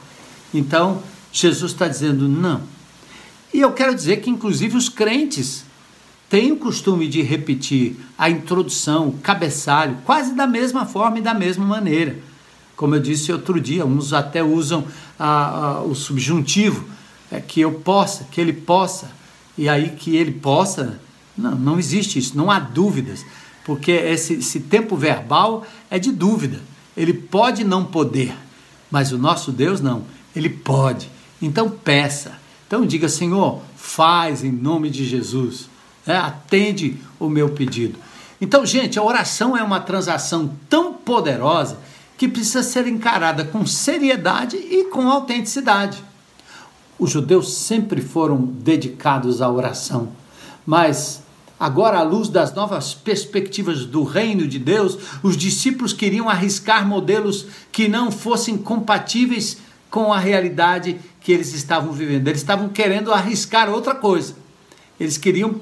Então, 0.54 1.02
Jesus 1.32 1.72
está 1.72 1.88
dizendo 1.88 2.28
não. 2.28 2.62
E 3.54 3.60
eu 3.60 3.72
quero 3.72 3.94
dizer 3.94 4.18
que, 4.18 4.30
inclusive, 4.30 4.76
os 4.76 4.90
crentes 4.90 5.64
têm 6.30 6.52
o 6.52 6.58
costume 6.58 7.08
de 7.08 7.22
repetir 7.22 7.96
a 8.18 8.30
introdução, 8.30 9.10
o 9.10 9.18
cabeçalho, 9.20 9.98
quase 10.04 10.34
da 10.34 10.48
mesma 10.48 10.86
forma 10.86 11.20
e 11.20 11.22
da 11.22 11.34
mesma 11.34 11.66
maneira. 11.66 12.18
Como 12.76 12.96
eu 12.96 13.00
disse 13.00 13.32
outro 13.32 13.62
dia, 13.62 13.86
uns 13.86 14.14
até 14.14 14.44
usam 14.44 14.86
a, 15.20 15.28
a, 15.28 15.82
o 15.84 15.94
subjuntivo, 15.94 16.86
é, 17.32 17.40
que 17.40 17.62
eu 17.62 17.72
possa, 17.72 18.26
que 18.32 18.42
ele 18.42 18.54
possa, 18.54 19.12
e 19.58 19.70
aí 19.70 19.92
que 19.92 20.16
ele 20.16 20.32
possa. 20.32 21.00
Não, 21.38 21.56
não 21.56 21.80
existe 21.80 22.18
isso, 22.20 22.36
não 22.36 22.50
há 22.50 22.60
dúvidas, 22.60 23.26
porque 23.64 23.92
esse, 23.92 24.34
esse 24.34 24.60
tempo 24.60 24.96
verbal 24.96 25.66
é 25.90 26.00
de 26.00 26.12
dúvida. 26.12 26.62
Ele 26.98 27.14
pode 27.14 27.64
não 27.64 27.86
poder, 27.86 28.36
mas 28.94 29.12
o 29.12 29.18
nosso 29.18 29.52
Deus 29.52 29.82
não, 29.82 30.04
ele 30.36 30.50
pode. 30.50 31.10
Então 31.42 31.68
peça. 31.68 32.34
Então 32.68 32.86
diga, 32.86 33.10
Senhor, 33.10 33.60
faz 33.76 34.44
em 34.44 34.52
nome 34.52 34.88
de 34.92 35.04
Jesus. 35.04 35.68
É, 36.06 36.16
atende 36.16 37.00
o 37.20 37.28
meu 37.28 37.50
pedido. 37.50 37.98
Então, 38.40 38.64
gente, 38.64 39.00
a 39.00 39.04
oração 39.04 39.58
é 39.58 39.64
uma 39.64 39.80
transação 39.80 40.54
tão 40.70 40.94
poderosa 40.94 41.80
que 42.16 42.28
precisa 42.28 42.62
ser 42.62 42.86
encarada 42.86 43.44
com 43.44 43.66
seriedade 43.66 44.58
e 44.58 44.84
com 44.84 45.10
autenticidade. 45.10 46.04
Os 47.00 47.10
judeus 47.10 47.52
sempre 47.52 48.00
foram 48.00 48.38
dedicados 48.38 49.42
à 49.42 49.50
oração, 49.50 50.10
mas 50.68 51.23
Agora, 51.64 52.00
à 52.00 52.04
luz 52.04 52.28
das 52.28 52.54
novas 52.54 52.94
perspectivas 52.94 53.86
do 53.86 54.04
reino 54.04 54.46
de 54.46 54.60
Deus, 54.60 54.98
os 55.24 55.38
discípulos 55.38 55.94
queriam 55.94 56.28
arriscar 56.28 56.86
modelos 56.86 57.48
que 57.72 57.88
não 57.88 58.12
fossem 58.12 58.58
compatíveis 58.58 59.60
com 59.90 60.12
a 60.12 60.20
realidade 60.20 61.00
que 61.22 61.32
eles 61.32 61.54
estavam 61.54 61.94
vivendo. 61.94 62.28
Eles 62.28 62.42
estavam 62.42 62.68
querendo 62.68 63.14
arriscar 63.14 63.70
outra 63.70 63.96
coisa. 63.96 64.36
Eles 65.00 65.18
queriam 65.18 65.62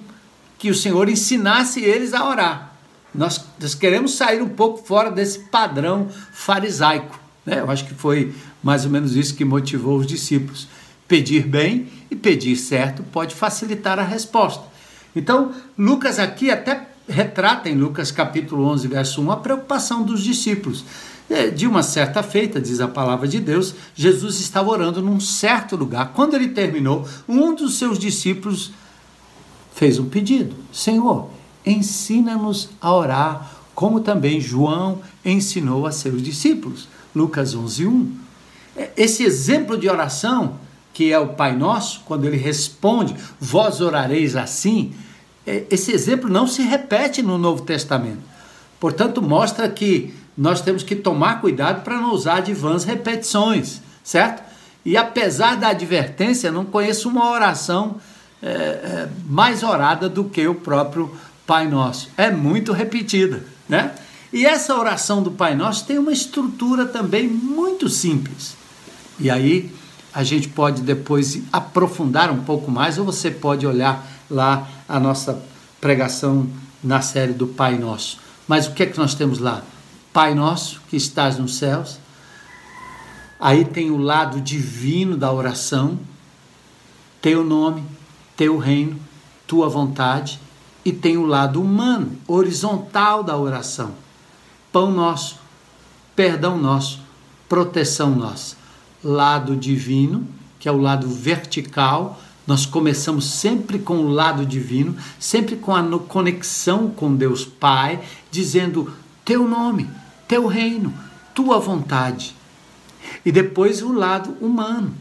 que 0.57 0.71
o 0.71 0.73
Senhor 0.73 1.07
ensinasse 1.07 1.81
eles 1.81 2.15
a 2.15 2.27
orar. 2.27 2.75
Nós, 3.13 3.45
nós 3.59 3.75
queremos 3.75 4.15
sair 4.15 4.41
um 4.41 4.49
pouco 4.49 4.83
fora 4.83 5.11
desse 5.11 5.37
padrão 5.51 6.09
farisaico. 6.33 7.19
Né? 7.45 7.59
Eu 7.59 7.69
acho 7.69 7.85
que 7.85 7.93
foi 7.93 8.33
mais 8.63 8.85
ou 8.85 8.89
menos 8.89 9.15
isso 9.15 9.35
que 9.35 9.45
motivou 9.45 9.99
os 9.99 10.07
discípulos. 10.07 10.67
Pedir 11.07 11.45
bem 11.45 11.89
e 12.09 12.15
pedir 12.15 12.55
certo 12.55 13.03
pode 13.03 13.35
facilitar 13.35 13.99
a 13.99 14.03
resposta. 14.03 14.70
Então, 15.15 15.51
Lucas 15.77 16.19
aqui 16.19 16.49
até 16.49 16.87
retrata 17.07 17.69
em 17.69 17.75
Lucas 17.75 18.11
capítulo 18.11 18.65
11, 18.65 18.87
verso 18.87 19.21
1, 19.21 19.31
a 19.31 19.37
preocupação 19.37 20.03
dos 20.03 20.23
discípulos. 20.23 20.85
De 21.55 21.65
uma 21.65 21.81
certa 21.81 22.21
feita, 22.21 22.59
diz 22.59 22.81
a 22.81 22.89
palavra 22.89 23.25
de 23.25 23.39
Deus, 23.39 23.73
Jesus 23.95 24.41
estava 24.41 24.69
orando 24.69 25.01
num 25.01 25.19
certo 25.19 25.77
lugar. 25.77 26.11
Quando 26.13 26.33
ele 26.33 26.49
terminou, 26.49 27.07
um 27.27 27.55
dos 27.55 27.75
seus 27.75 27.97
discípulos 27.97 28.71
fez 29.73 29.97
um 29.97 30.09
pedido: 30.09 30.53
Senhor, 30.73 31.29
ensina-nos 31.65 32.69
a 32.81 32.93
orar, 32.93 33.51
como 33.73 34.01
também 34.01 34.41
João 34.41 34.99
ensinou 35.23 35.87
a 35.87 35.91
seus 35.91 36.21
discípulos. 36.21 36.89
Lucas 37.15 37.55
11, 37.55 37.87
1. 37.87 38.17
É, 38.75 38.91
esse 38.97 39.23
exemplo 39.23 39.77
de 39.77 39.89
oração 39.89 40.59
que 40.93 41.11
é 41.11 41.19
o 41.19 41.29
Pai 41.29 41.55
Nosso, 41.55 42.01
quando 42.05 42.25
ele 42.25 42.37
responde, 42.37 43.15
vós 43.39 43.81
orareis 43.81 44.35
assim, 44.35 44.93
é, 45.45 45.63
esse 45.69 45.91
exemplo 45.91 46.29
não 46.29 46.47
se 46.47 46.61
repete 46.61 47.21
no 47.21 47.37
Novo 47.37 47.63
Testamento. 47.63 48.21
Portanto, 48.79 49.21
mostra 49.21 49.69
que 49.69 50.13
nós 50.37 50.61
temos 50.61 50.83
que 50.83 50.95
tomar 50.95 51.41
cuidado 51.41 51.83
para 51.83 51.97
não 51.97 52.11
usar 52.11 52.41
de 52.41 52.53
vãs 52.53 52.83
repetições, 52.83 53.81
certo? 54.03 54.43
E 54.83 54.97
apesar 54.97 55.55
da 55.57 55.69
advertência, 55.69 56.51
não 56.51 56.65
conheço 56.65 57.07
uma 57.07 57.29
oração 57.29 57.97
é, 58.41 58.47
é, 58.47 59.09
mais 59.27 59.61
orada 59.61 60.09
do 60.09 60.23
que 60.23 60.47
o 60.47 60.55
próprio 60.55 61.15
Pai 61.45 61.67
Nosso. 61.67 62.09
É 62.17 62.31
muito 62.31 62.71
repetida, 62.71 63.43
né? 63.69 63.91
E 64.33 64.45
essa 64.45 64.75
oração 64.75 65.21
do 65.21 65.31
Pai 65.31 65.53
Nosso 65.55 65.85
tem 65.85 65.97
uma 65.97 66.11
estrutura 66.11 66.85
também 66.85 67.27
muito 67.27 67.89
simples. 67.89 68.55
E 69.19 69.29
aí 69.29 69.71
a 70.13 70.23
gente 70.23 70.49
pode 70.49 70.81
depois 70.81 71.41
aprofundar 71.51 72.29
um 72.31 72.43
pouco 72.43 72.69
mais, 72.69 72.97
ou 72.97 73.05
você 73.05 73.31
pode 73.31 73.65
olhar 73.65 74.05
lá 74.29 74.67
a 74.87 74.99
nossa 74.99 75.41
pregação 75.79 76.47
na 76.83 77.01
série 77.01 77.33
do 77.33 77.47
Pai 77.47 77.77
Nosso. 77.77 78.19
Mas 78.47 78.67
o 78.67 78.73
que 78.73 78.83
é 78.83 78.85
que 78.85 78.97
nós 78.97 79.15
temos 79.15 79.39
lá? 79.39 79.63
Pai 80.11 80.35
Nosso 80.35 80.81
que 80.89 80.97
estás 80.97 81.37
nos 81.37 81.55
céus. 81.55 81.99
Aí 83.39 83.65
tem 83.65 83.89
o 83.89 83.97
lado 83.97 84.39
divino 84.41 85.17
da 85.17 85.31
oração, 85.31 85.97
teu 87.21 87.43
nome, 87.43 87.83
teu 88.35 88.57
reino, 88.57 88.99
tua 89.47 89.67
vontade, 89.67 90.39
e 90.83 90.91
tem 90.91 91.17
o 91.17 91.25
lado 91.25 91.61
humano, 91.61 92.17
horizontal 92.27 93.23
da 93.23 93.37
oração. 93.37 93.91
Pão 94.71 94.91
nosso, 94.91 95.39
perdão 96.15 96.57
nosso, 96.57 96.99
proteção 97.47 98.11
nossa. 98.11 98.60
Lado 99.03 99.55
divino, 99.55 100.27
que 100.59 100.69
é 100.69 100.71
o 100.71 100.77
lado 100.77 101.09
vertical, 101.09 102.21
nós 102.45 102.65
começamos 102.65 103.25
sempre 103.25 103.79
com 103.79 103.97
o 103.97 104.09
lado 104.09 104.45
divino, 104.45 104.95
sempre 105.19 105.55
com 105.55 105.75
a 105.75 105.99
conexão 105.99 106.89
com 106.89 107.15
Deus 107.15 107.45
Pai, 107.45 108.01
dizendo 108.29 108.93
teu 109.23 109.47
nome, 109.47 109.89
teu 110.27 110.47
reino, 110.47 110.93
tua 111.33 111.59
vontade. 111.59 112.35
E 113.25 113.31
depois 113.31 113.81
o 113.81 113.93
lado 113.93 114.35
humano. 114.41 114.93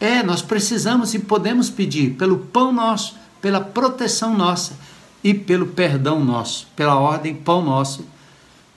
É, 0.00 0.22
nós 0.22 0.42
precisamos 0.42 1.14
e 1.14 1.18
podemos 1.20 1.70
pedir 1.70 2.14
pelo 2.14 2.38
pão 2.38 2.72
nosso, 2.72 3.16
pela 3.40 3.60
proteção 3.60 4.36
nossa 4.36 4.76
e 5.22 5.32
pelo 5.32 5.68
perdão 5.68 6.24
nosso, 6.24 6.66
pela 6.74 6.96
ordem 6.96 7.34
pão 7.34 7.64
nosso, 7.64 8.04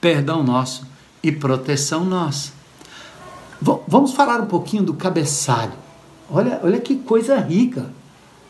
perdão 0.00 0.42
nosso 0.42 0.86
e 1.22 1.32
proteção 1.32 2.04
nossa. 2.04 2.55
V 3.60 3.80
vamos 3.86 4.12
falar 4.12 4.40
um 4.40 4.46
pouquinho 4.46 4.82
do 4.82 4.94
cabeçalho. 4.94 5.72
Olha, 6.30 6.60
olha 6.62 6.80
que 6.80 6.96
coisa 6.96 7.38
rica. 7.38 7.90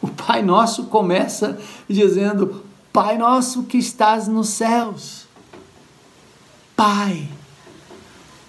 O 0.00 0.08
Pai 0.08 0.42
Nosso 0.42 0.84
começa 0.84 1.58
dizendo: 1.88 2.64
Pai 2.92 3.18
Nosso 3.18 3.64
que 3.64 3.78
estás 3.78 4.28
nos 4.28 4.48
céus. 4.48 5.26
Pai, 6.74 7.28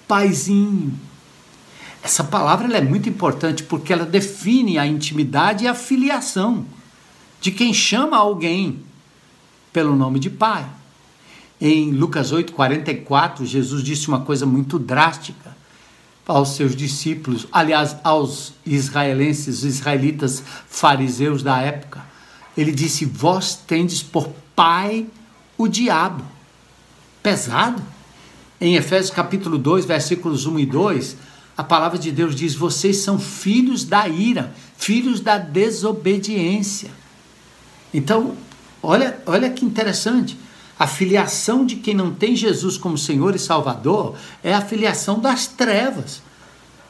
Paizinho. 0.08 0.94
Essa 2.04 2.24
palavra 2.24 2.78
é 2.78 2.82
muito 2.82 3.10
importante 3.10 3.64
porque 3.64 3.92
ela 3.92 4.06
define 4.06 4.78
a 4.78 4.86
intimidade 4.86 5.66
e 5.66 5.68
a 5.68 5.74
filiação 5.74 6.66
de 7.42 7.52
quem 7.52 7.74
chama 7.74 8.18
alguém 8.18 8.82
pelo 9.74 9.96
nome 9.96 10.20
de 10.20 10.30
Pai. 10.30 10.66
Em 11.60 11.92
Lucas 11.92 12.32
8:44, 12.32 13.46
Jesus 13.46 13.84
disse 13.84 14.08
uma 14.08 14.22
coisa 14.22 14.46
muito 14.46 14.80
drástica 14.80 15.57
aos 16.28 16.50
seus 16.56 16.76
discípulos, 16.76 17.48
aliás, 17.52 17.96
aos 18.04 18.54
israelenses, 18.66 19.64
israelitas 19.64 20.44
fariseus 20.68 21.42
da 21.42 21.60
época. 21.62 22.06
Ele 22.58 22.72
disse: 22.72 23.06
Vós 23.06 23.56
tendes 23.56 24.04
por 24.04 24.30
pai 24.56 25.08
o 25.58 25.68
diabo. 25.68 26.24
Pesado. 27.24 27.82
Em 28.60 28.76
Efésios 28.76 29.12
capítulo 29.12 29.58
2, 29.58 29.86
versículos 29.86 30.46
1 30.48 30.60
e 30.60 30.66
2, 30.66 31.18
a 31.56 31.64
palavra 31.64 31.98
de 31.98 32.12
Deus 32.12 32.36
diz: 32.36 32.54
Vocês 32.54 32.98
são 32.98 33.18
filhos 33.18 33.86
da 33.86 34.08
ira, 34.08 34.54
filhos 34.78 35.22
da 35.22 35.38
desobediência. 35.38 36.90
Então, 37.94 38.36
olha, 38.84 39.22
olha 39.26 39.50
que 39.50 39.64
interessante. 39.64 40.38
A 40.80 40.86
filiação 40.86 41.66
de 41.66 41.78
quem 41.78 41.96
não 41.96 42.14
tem 42.14 42.36
Jesus 42.36 42.78
como 42.78 42.98
Senhor 42.98 43.36
e 43.36 43.40
Salvador 43.40 44.16
é 44.44 44.54
a 44.54 44.62
filiação 44.62 45.20
das 45.20 45.48
trevas. 45.48 46.22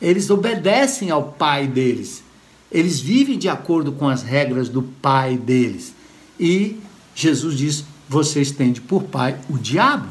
Eles 0.02 0.30
obedecem 0.30 1.10
ao 1.10 1.24
pai 1.24 1.68
deles. 1.68 2.24
Eles 2.72 3.00
vivem 3.00 3.38
de 3.38 3.48
acordo 3.48 3.94
com 3.94 4.10
as 4.10 4.24
regras 4.24 4.68
do 4.68 4.84
pai 4.84 5.38
deles. 5.38 5.94
E 6.38 6.78
Jesus 7.16 7.58
diz: 7.58 7.86
vocês 8.10 8.52
têm 8.52 8.74
por 8.74 9.04
pai 9.04 9.40
o 9.50 9.58
diabo. 9.58 10.10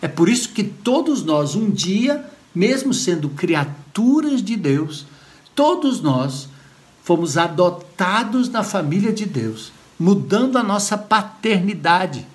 É 0.00 0.08
por 0.08 0.28
isso 0.28 0.48
que 0.48 0.64
todos 0.64 1.22
nós, 1.22 1.54
um 1.54 1.70
dia, 1.70 2.24
mesmo 2.54 2.94
sendo 2.94 3.28
criaturas 3.28 4.42
de 4.42 4.56
Deus, 4.56 5.06
todos 5.54 6.00
nós 6.00 6.48
fomos 7.04 7.36
adotados 7.36 8.48
na 8.48 8.62
família 8.62 9.12
de 9.12 9.26
Deus, 9.26 9.72
mudando 9.98 10.56
a 10.56 10.62
nossa 10.62 10.96
paternidade 10.96 12.26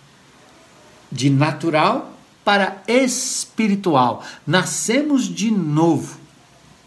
de 1.12 1.30
natural 1.30 2.14
para 2.44 2.82
espiritual. 2.88 4.24
Nascemos 4.46 5.24
de 5.24 5.50
novo. 5.50 6.18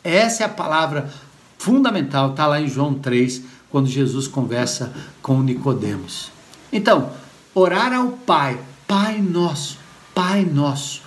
Essa 0.04 0.44
é 0.44 0.46
a 0.46 0.50
palavra 0.50 1.12
fundamental, 1.58 2.30
está 2.30 2.46
lá 2.46 2.60
em 2.60 2.68
João 2.68 2.94
3, 2.94 3.42
quando 3.68 3.88
Jesus 3.88 4.28
conversa 4.28 4.92
com 5.20 5.42
Nicodemos. 5.42 6.30
Então, 6.72 7.10
orar 7.54 7.92
ao 7.92 8.08
Pai, 8.10 8.58
Pai 8.86 9.20
nosso, 9.20 9.78
Pai 10.14 10.44
nosso. 10.44 11.02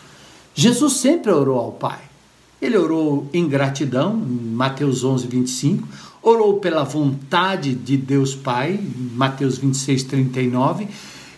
Jesus 0.53 0.93
sempre 0.93 1.31
orou 1.31 1.57
ao 1.57 1.71
Pai. 1.71 1.99
Ele 2.61 2.77
orou 2.77 3.27
em 3.33 3.47
gratidão, 3.47 4.15
em 4.15 4.53
Mateus 4.53 5.03
11, 5.03 5.25
25, 5.27 5.87
orou 6.21 6.59
pela 6.59 6.83
vontade 6.83 7.73
de 7.73 7.97
Deus 7.97 8.35
Pai, 8.35 8.79
Mateus 9.15 9.57
26, 9.57 10.03
39, 10.03 10.87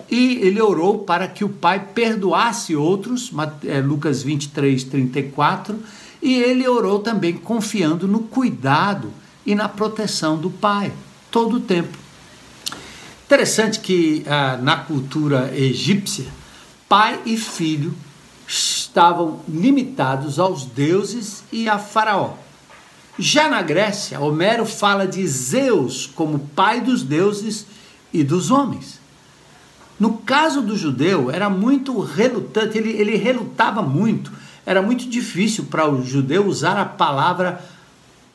e 0.10 0.38
ele 0.42 0.62
orou 0.62 1.00
para 1.00 1.28
que 1.28 1.44
o 1.44 1.50
Pai 1.50 1.88
perdoasse 1.94 2.76
outros, 2.76 3.32
é, 3.66 3.80
Lucas 3.80 4.24
23, 4.24 4.84
34, 4.84 5.78
e 6.22 6.36
ele 6.36 6.68
orou 6.68 7.00
também 7.00 7.34
confiando 7.34 8.08
no 8.08 8.20
cuidado 8.20 9.12
e 9.46 9.56
na 9.56 9.68
proteção 9.68 10.38
do 10.38 10.50
Pai, 10.50 10.92
todo 11.30 11.58
o 11.58 11.60
tempo. 11.60 11.98
Interessante 13.26 13.80
que 13.80 14.24
ah, 14.28 14.58
na 14.62 14.78
cultura 14.78 15.52
egípcia, 15.58 16.28
pai 16.88 17.20
e 17.26 17.36
filho 17.36 17.94
estavam 18.48 19.40
limitados 19.48 20.38
aos 20.38 20.66
deuses 20.66 21.44
e 21.52 21.68
a 21.68 21.80
Faraó. 21.80 22.36
Já 23.18 23.50
na 23.50 23.62
Grécia, 23.62 24.20
Homero 24.20 24.66
fala 24.66 25.08
de 25.08 25.26
Zeus 25.28 26.06
como 26.06 26.40
pai 26.40 26.82
dos 26.82 27.02
deuses 27.04 27.66
e 28.14 28.24
dos 28.24 28.52
homens. 28.52 29.00
No 30.04 30.18
caso 30.18 30.62
do 30.62 30.76
judeu, 30.76 31.32
era 31.32 31.50
muito 31.50 31.98
relutante, 32.02 32.78
ele, 32.78 32.92
ele 32.92 33.16
relutava 33.16 33.82
muito, 33.82 34.34
era 34.66 34.82
muito 34.82 35.08
difícil 35.08 35.68
para 35.72 35.90
o 35.90 36.04
judeu 36.04 36.46
usar 36.46 36.78
a 36.78 36.84
palavra 36.84 37.64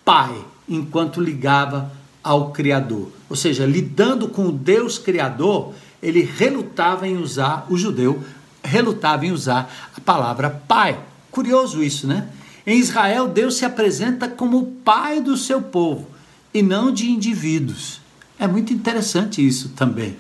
pai 0.03 0.35
enquanto 0.67 1.21
ligava 1.21 1.93
ao 2.25 2.53
Criador. 2.53 3.13
Ou 3.29 3.37
seja, 3.37 3.67
lidando 3.67 4.29
com 4.29 4.47
o 4.47 4.53
Deus 4.53 4.97
Criador, 4.97 5.75
ele 6.03 6.23
relutava 6.23 7.07
em 7.07 7.19
usar, 7.19 7.67
o 7.69 7.77
judeu 7.77 8.25
relutava 8.65 9.27
em 9.27 9.31
usar 9.31 9.71
a 9.95 10.01
palavra 10.01 10.49
pai. 10.49 10.99
Curioso 11.31 11.83
isso, 11.83 12.07
né? 12.07 12.31
Em 12.67 12.79
Israel, 12.79 13.29
Deus 13.29 13.59
se 13.59 13.67
apresenta 13.67 14.27
como 14.27 14.59
o 14.59 14.67
pai 14.67 15.21
do 15.21 15.37
seu 15.37 15.61
povo 15.61 16.09
e 16.55 16.63
não 16.63 16.91
de 16.91 17.11
indivíduos. 17.11 18.01
É 18.39 18.49
muito 18.49 18.73
interessante 18.73 19.47
isso 19.47 19.69
também 19.77 20.17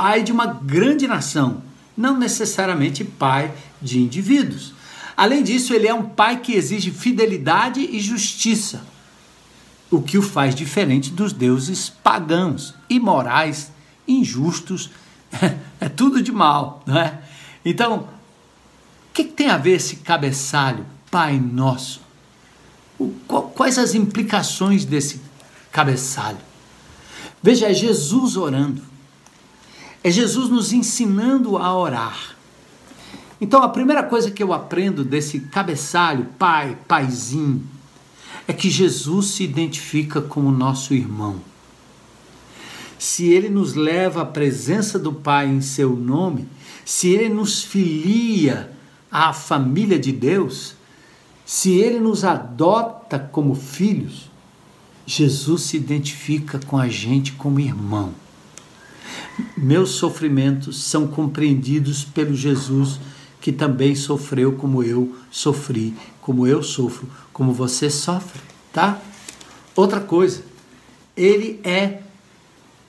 pai 0.00 0.22
de 0.22 0.30
uma 0.30 0.46
grande 0.46 1.08
nação, 1.08 1.60
não 1.96 2.16
necessariamente 2.16 3.02
pai 3.02 3.52
de 3.82 3.98
indivíduos. 3.98 4.72
Além 5.16 5.42
disso, 5.42 5.74
ele 5.74 5.88
é 5.88 5.92
um 5.92 6.04
pai 6.04 6.38
que 6.38 6.52
exige 6.52 6.92
fidelidade 6.92 7.80
e 7.80 7.98
justiça, 7.98 8.86
o 9.90 10.00
que 10.00 10.16
o 10.16 10.22
faz 10.22 10.54
diferente 10.54 11.10
dos 11.10 11.32
deuses 11.32 11.88
pagãos, 11.90 12.76
imorais, 12.88 13.72
injustos, 14.06 14.88
é 15.80 15.88
tudo 15.88 16.22
de 16.22 16.30
mal, 16.30 16.80
não 16.86 16.96
é? 16.96 17.20
Então, 17.64 18.08
o 19.10 19.12
que, 19.12 19.24
tem 19.24 19.48
a 19.48 19.58
ver 19.58 19.72
esse 19.72 19.96
cabeçalho, 19.96 20.86
Pai 21.10 21.40
Nosso? 21.40 22.02
Quais 23.26 23.76
as 23.76 23.96
implicações 23.96 24.84
desse 24.84 25.20
cabeçalho? 25.72 26.38
Veja, 27.42 27.66
é 27.66 27.74
Jesus 27.74 28.36
orando. 28.36 28.87
É 30.08 30.10
Jesus 30.10 30.48
nos 30.48 30.72
ensinando 30.72 31.58
a 31.58 31.76
orar. 31.76 32.34
Então, 33.38 33.62
a 33.62 33.68
primeira 33.68 34.02
coisa 34.02 34.30
que 34.30 34.42
eu 34.42 34.54
aprendo 34.54 35.04
desse 35.04 35.38
cabeçalho, 35.38 36.28
pai, 36.38 36.78
paizinho, 36.88 37.62
é 38.46 38.54
que 38.54 38.70
Jesus 38.70 39.26
se 39.26 39.44
identifica 39.44 40.22
como 40.22 40.50
nosso 40.50 40.94
irmão. 40.94 41.42
Se 42.98 43.26
ele 43.26 43.50
nos 43.50 43.74
leva 43.74 44.22
à 44.22 44.24
presença 44.24 44.98
do 44.98 45.12
Pai 45.12 45.46
em 45.46 45.60
seu 45.60 45.94
nome, 45.94 46.48
se 46.86 47.10
ele 47.10 47.28
nos 47.28 47.62
filia 47.62 48.72
à 49.12 49.34
família 49.34 49.98
de 49.98 50.10
Deus, 50.10 50.74
se 51.44 51.72
ele 51.72 52.00
nos 52.00 52.24
adota 52.24 53.18
como 53.18 53.54
filhos, 53.54 54.30
Jesus 55.04 55.64
se 55.64 55.76
identifica 55.76 56.58
com 56.66 56.78
a 56.78 56.88
gente 56.88 57.32
como 57.32 57.60
irmão. 57.60 58.14
Meus 59.56 59.90
sofrimentos 59.90 60.82
são 60.82 61.06
compreendidos 61.06 62.04
pelo 62.04 62.34
Jesus 62.34 62.98
que 63.40 63.52
também 63.52 63.94
sofreu 63.94 64.52
como 64.52 64.82
eu 64.82 65.14
sofri, 65.30 65.94
como 66.20 66.46
eu 66.46 66.62
sofro, 66.62 67.08
como 67.32 67.52
você 67.52 67.88
sofre, 67.88 68.40
tá? 68.72 69.00
Outra 69.76 70.00
coisa, 70.00 70.42
ele 71.16 71.60
é 71.62 72.00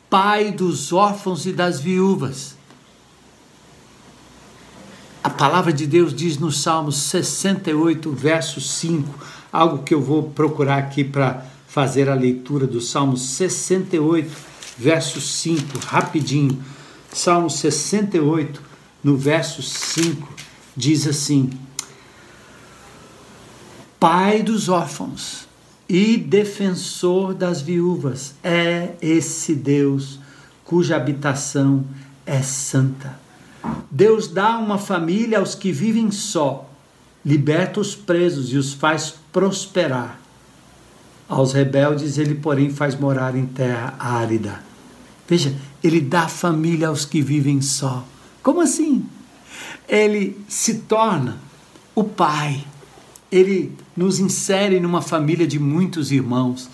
pai 0.09 0.51
dos 0.51 0.91
órfãos 0.91 1.45
e 1.45 1.53
das 1.53 1.79
viúvas. 1.79 2.57
A 5.23 5.29
palavra 5.29 5.71
de 5.71 5.85
Deus 5.85 6.13
diz 6.13 6.37
no 6.37 6.51
Salmo 6.51 6.91
68, 6.91 8.11
verso 8.11 8.59
5, 8.59 9.07
algo 9.51 9.83
que 9.83 9.93
eu 9.93 10.01
vou 10.01 10.23
procurar 10.23 10.77
aqui 10.77 11.03
para 11.03 11.45
fazer 11.67 12.09
a 12.09 12.15
leitura 12.15 12.65
do 12.65 12.81
Salmo 12.81 13.15
68, 13.15 14.48
verso 14.79 15.19
5, 15.19 15.77
rapidinho. 15.79 16.63
Salmo 17.11 17.49
68, 17.49 18.61
no 19.03 19.17
verso 19.17 19.61
5, 19.61 20.33
diz 20.75 21.05
assim: 21.05 21.49
Pai 23.99 24.41
dos 24.41 24.69
órfãos 24.69 25.47
e 25.87 26.15
defensor 26.15 27.33
das 27.33 27.61
viúvas 27.61 28.35
é 28.41 28.93
esse 29.01 29.53
Deus 29.53 30.19
cuja 30.63 30.95
habitação 30.95 31.83
é 32.25 32.41
santa. 32.41 33.19
Deus 33.91 34.27
dá 34.27 34.57
uma 34.57 34.77
família 34.77 35.39
aos 35.39 35.55
que 35.55 35.71
vivem 35.71 36.11
só, 36.11 36.69
liberta 37.25 37.81
os 37.81 37.95
presos 37.95 38.53
e 38.53 38.57
os 38.57 38.73
faz 38.73 39.13
prosperar. 39.33 40.21
Aos 41.27 41.53
rebeldes 41.53 42.17
ele, 42.17 42.35
porém, 42.35 42.69
faz 42.69 42.95
morar 42.95 43.35
em 43.35 43.45
terra 43.45 43.95
árida. 43.99 44.68
Veja, 45.29 45.55
ele 45.83 46.01
dá 46.01 46.27
família 46.27 46.87
aos 46.87 47.05
que 47.05 47.21
vivem 47.21 47.61
só. 47.61 48.03
Como 48.41 48.61
assim? 48.61 49.05
Ele 49.87 50.35
se 50.47 50.79
torna 50.79 51.37
o 51.93 52.03
pai. 52.03 52.65
Ele 53.31 53.71
nos 53.95 54.19
insere 54.19 54.79
numa 54.79 55.03
família 55.03 55.45
de 55.45 55.59
muitos 55.59 56.11
irmãos. 56.11 56.67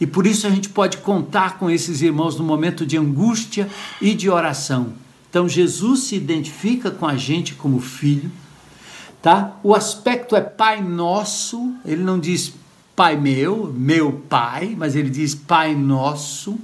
E 0.00 0.06
por 0.06 0.26
isso 0.26 0.46
a 0.46 0.50
gente 0.50 0.70
pode 0.70 0.98
contar 0.98 1.58
com 1.58 1.68
esses 1.68 2.00
irmãos 2.00 2.38
no 2.38 2.44
momento 2.44 2.86
de 2.86 2.96
angústia 2.96 3.68
e 4.00 4.14
de 4.14 4.30
oração. 4.30 4.94
Então 5.28 5.46
Jesus 5.46 6.04
se 6.04 6.16
identifica 6.16 6.90
com 6.90 7.06
a 7.06 7.14
gente 7.14 7.54
como 7.54 7.78
filho, 7.78 8.30
tá? 9.20 9.56
O 9.62 9.74
aspecto 9.74 10.34
é 10.34 10.40
Pai 10.40 10.80
nosso, 10.80 11.74
ele 11.84 12.02
não 12.02 12.18
diz 12.18 12.54
Pai 12.96 13.18
meu, 13.18 13.70
meu 13.76 14.12
Pai, 14.30 14.74
mas 14.78 14.96
ele 14.96 15.10
diz 15.10 15.34
Pai 15.34 15.74
nosso. 15.74 16.58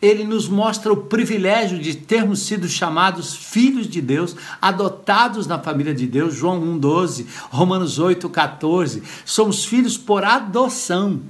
Ele 0.00 0.22
nos 0.24 0.48
mostra 0.48 0.92
o 0.92 0.96
privilégio 0.96 1.78
de 1.78 1.94
termos 1.96 2.40
sido 2.40 2.68
chamados 2.68 3.34
filhos 3.34 3.88
de 3.88 4.00
Deus, 4.00 4.36
adotados 4.62 5.46
na 5.46 5.58
família 5.58 5.92
de 5.92 6.06
Deus, 6.06 6.34
João 6.34 6.60
1,12, 6.78 7.26
Romanos 7.50 7.98
8,14. 7.98 9.02
Somos 9.24 9.64
filhos 9.64 9.98
por 9.98 10.24
adoção. 10.24 11.20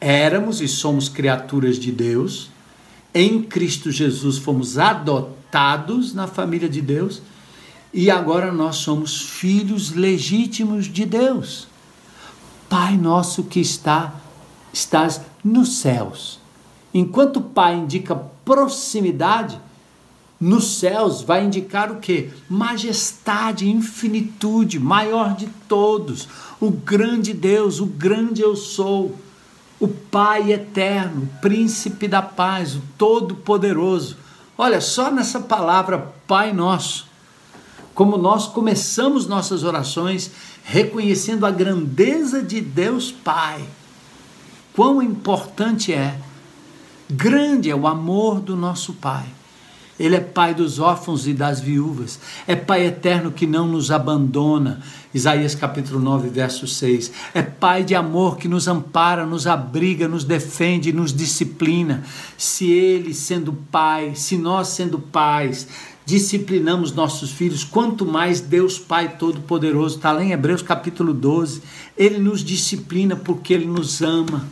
Éramos 0.00 0.60
e 0.60 0.68
somos 0.68 1.08
criaturas 1.08 1.76
de 1.78 1.90
Deus, 1.90 2.50
em 3.12 3.42
Cristo 3.42 3.90
Jesus 3.90 4.38
fomos 4.38 4.78
adotados 4.78 6.14
na 6.14 6.26
família 6.28 6.68
de 6.68 6.80
Deus 6.80 7.20
e 7.92 8.10
agora 8.10 8.52
nós 8.52 8.76
somos 8.76 9.20
filhos 9.22 9.90
legítimos 9.90 10.86
de 10.86 11.04
Deus. 11.04 11.66
Pai 12.68 12.96
nosso 12.96 13.44
que 13.44 13.60
está 13.60 14.14
estás 14.72 15.20
nos 15.42 15.78
céus. 15.78 16.37
Enquanto 16.92 17.40
Pai 17.40 17.76
indica 17.76 18.14
proximidade, 18.44 19.60
nos 20.40 20.78
céus 20.78 21.22
vai 21.22 21.44
indicar 21.44 21.90
o 21.90 21.96
que? 21.96 22.30
Majestade, 22.48 23.68
infinitude, 23.68 24.78
maior 24.78 25.34
de 25.34 25.46
todos, 25.68 26.28
o 26.60 26.70
grande 26.70 27.34
Deus, 27.34 27.80
o 27.80 27.86
grande 27.86 28.40
eu 28.40 28.54
sou 28.54 29.16
o 29.80 29.88
Pai 29.88 30.52
eterno, 30.52 31.28
príncipe 31.40 32.08
da 32.08 32.22
paz, 32.22 32.74
o 32.74 32.82
todo-poderoso. 32.96 34.16
Olha, 34.56 34.80
só 34.80 35.10
nessa 35.10 35.40
palavra 35.40 36.12
Pai 36.26 36.52
Nosso, 36.52 37.06
como 37.94 38.16
nós 38.16 38.46
começamos 38.46 39.26
nossas 39.26 39.62
orações 39.64 40.30
reconhecendo 40.64 41.46
a 41.46 41.50
grandeza 41.50 42.42
de 42.42 42.60
Deus 42.60 43.10
Pai. 43.10 43.64
Quão 44.74 45.02
importante 45.02 45.92
é, 45.92 46.18
grande 47.10 47.70
é 47.70 47.74
o 47.74 47.86
amor 47.86 48.40
do 48.40 48.56
nosso 48.56 48.94
Pai. 48.94 49.26
Ele 49.98 50.14
é 50.14 50.20
pai 50.20 50.54
dos 50.54 50.78
órfãos 50.78 51.26
e 51.26 51.34
das 51.34 51.58
viúvas. 51.58 52.20
É 52.46 52.54
pai 52.54 52.86
eterno 52.86 53.32
que 53.32 53.48
não 53.48 53.66
nos 53.66 53.90
abandona. 53.90 54.80
Isaías 55.12 55.56
capítulo 55.56 55.98
9, 55.98 56.28
verso 56.28 56.68
6. 56.68 57.10
É 57.34 57.42
pai 57.42 57.82
de 57.82 57.96
amor 57.96 58.36
que 58.36 58.46
nos 58.46 58.68
ampara, 58.68 59.26
nos 59.26 59.48
abriga, 59.48 60.06
nos 60.06 60.22
defende, 60.22 60.92
nos 60.92 61.12
disciplina. 61.12 62.04
Se 62.36 62.70
ele 62.70 63.12
sendo 63.12 63.52
pai, 63.52 64.12
se 64.14 64.38
nós 64.38 64.68
sendo 64.68 65.00
pais, 65.00 65.66
disciplinamos 66.06 66.92
nossos 66.92 67.32
filhos, 67.32 67.64
quanto 67.64 68.06
mais 68.06 68.40
Deus 68.40 68.78
Pai 68.78 69.16
Todo-Poderoso, 69.16 69.96
está 69.96 70.12
lá 70.12 70.22
em 70.22 70.30
Hebreus 70.30 70.62
capítulo 70.62 71.12
12, 71.12 71.60
ele 71.96 72.18
nos 72.18 72.44
disciplina 72.44 73.16
porque 73.16 73.52
ele 73.52 73.66
nos 73.66 74.00
ama. 74.00 74.46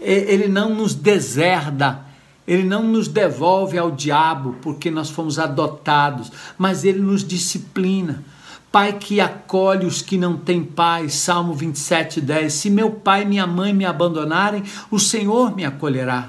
Ele 0.00 0.48
não 0.48 0.74
nos 0.74 0.94
deserda 0.94 2.10
ele 2.50 2.64
não 2.64 2.82
nos 2.82 3.06
devolve 3.06 3.78
ao 3.78 3.92
diabo 3.92 4.56
porque 4.60 4.90
nós 4.90 5.08
fomos 5.08 5.38
adotados, 5.38 6.32
mas 6.58 6.84
ele 6.84 6.98
nos 6.98 7.22
disciplina. 7.22 8.24
Pai 8.72 8.94
que 8.94 9.20
acolhe 9.20 9.86
os 9.86 10.02
que 10.02 10.18
não 10.18 10.36
têm 10.36 10.64
pai, 10.64 11.08
Salmo 11.08 11.54
27, 11.54 12.20
10. 12.20 12.52
Se 12.52 12.68
meu 12.68 12.90
pai 12.90 13.22
e 13.22 13.26
minha 13.26 13.46
mãe 13.46 13.72
me 13.72 13.84
abandonarem, 13.84 14.64
o 14.90 14.98
Senhor 14.98 15.54
me 15.54 15.64
acolherá. 15.64 16.28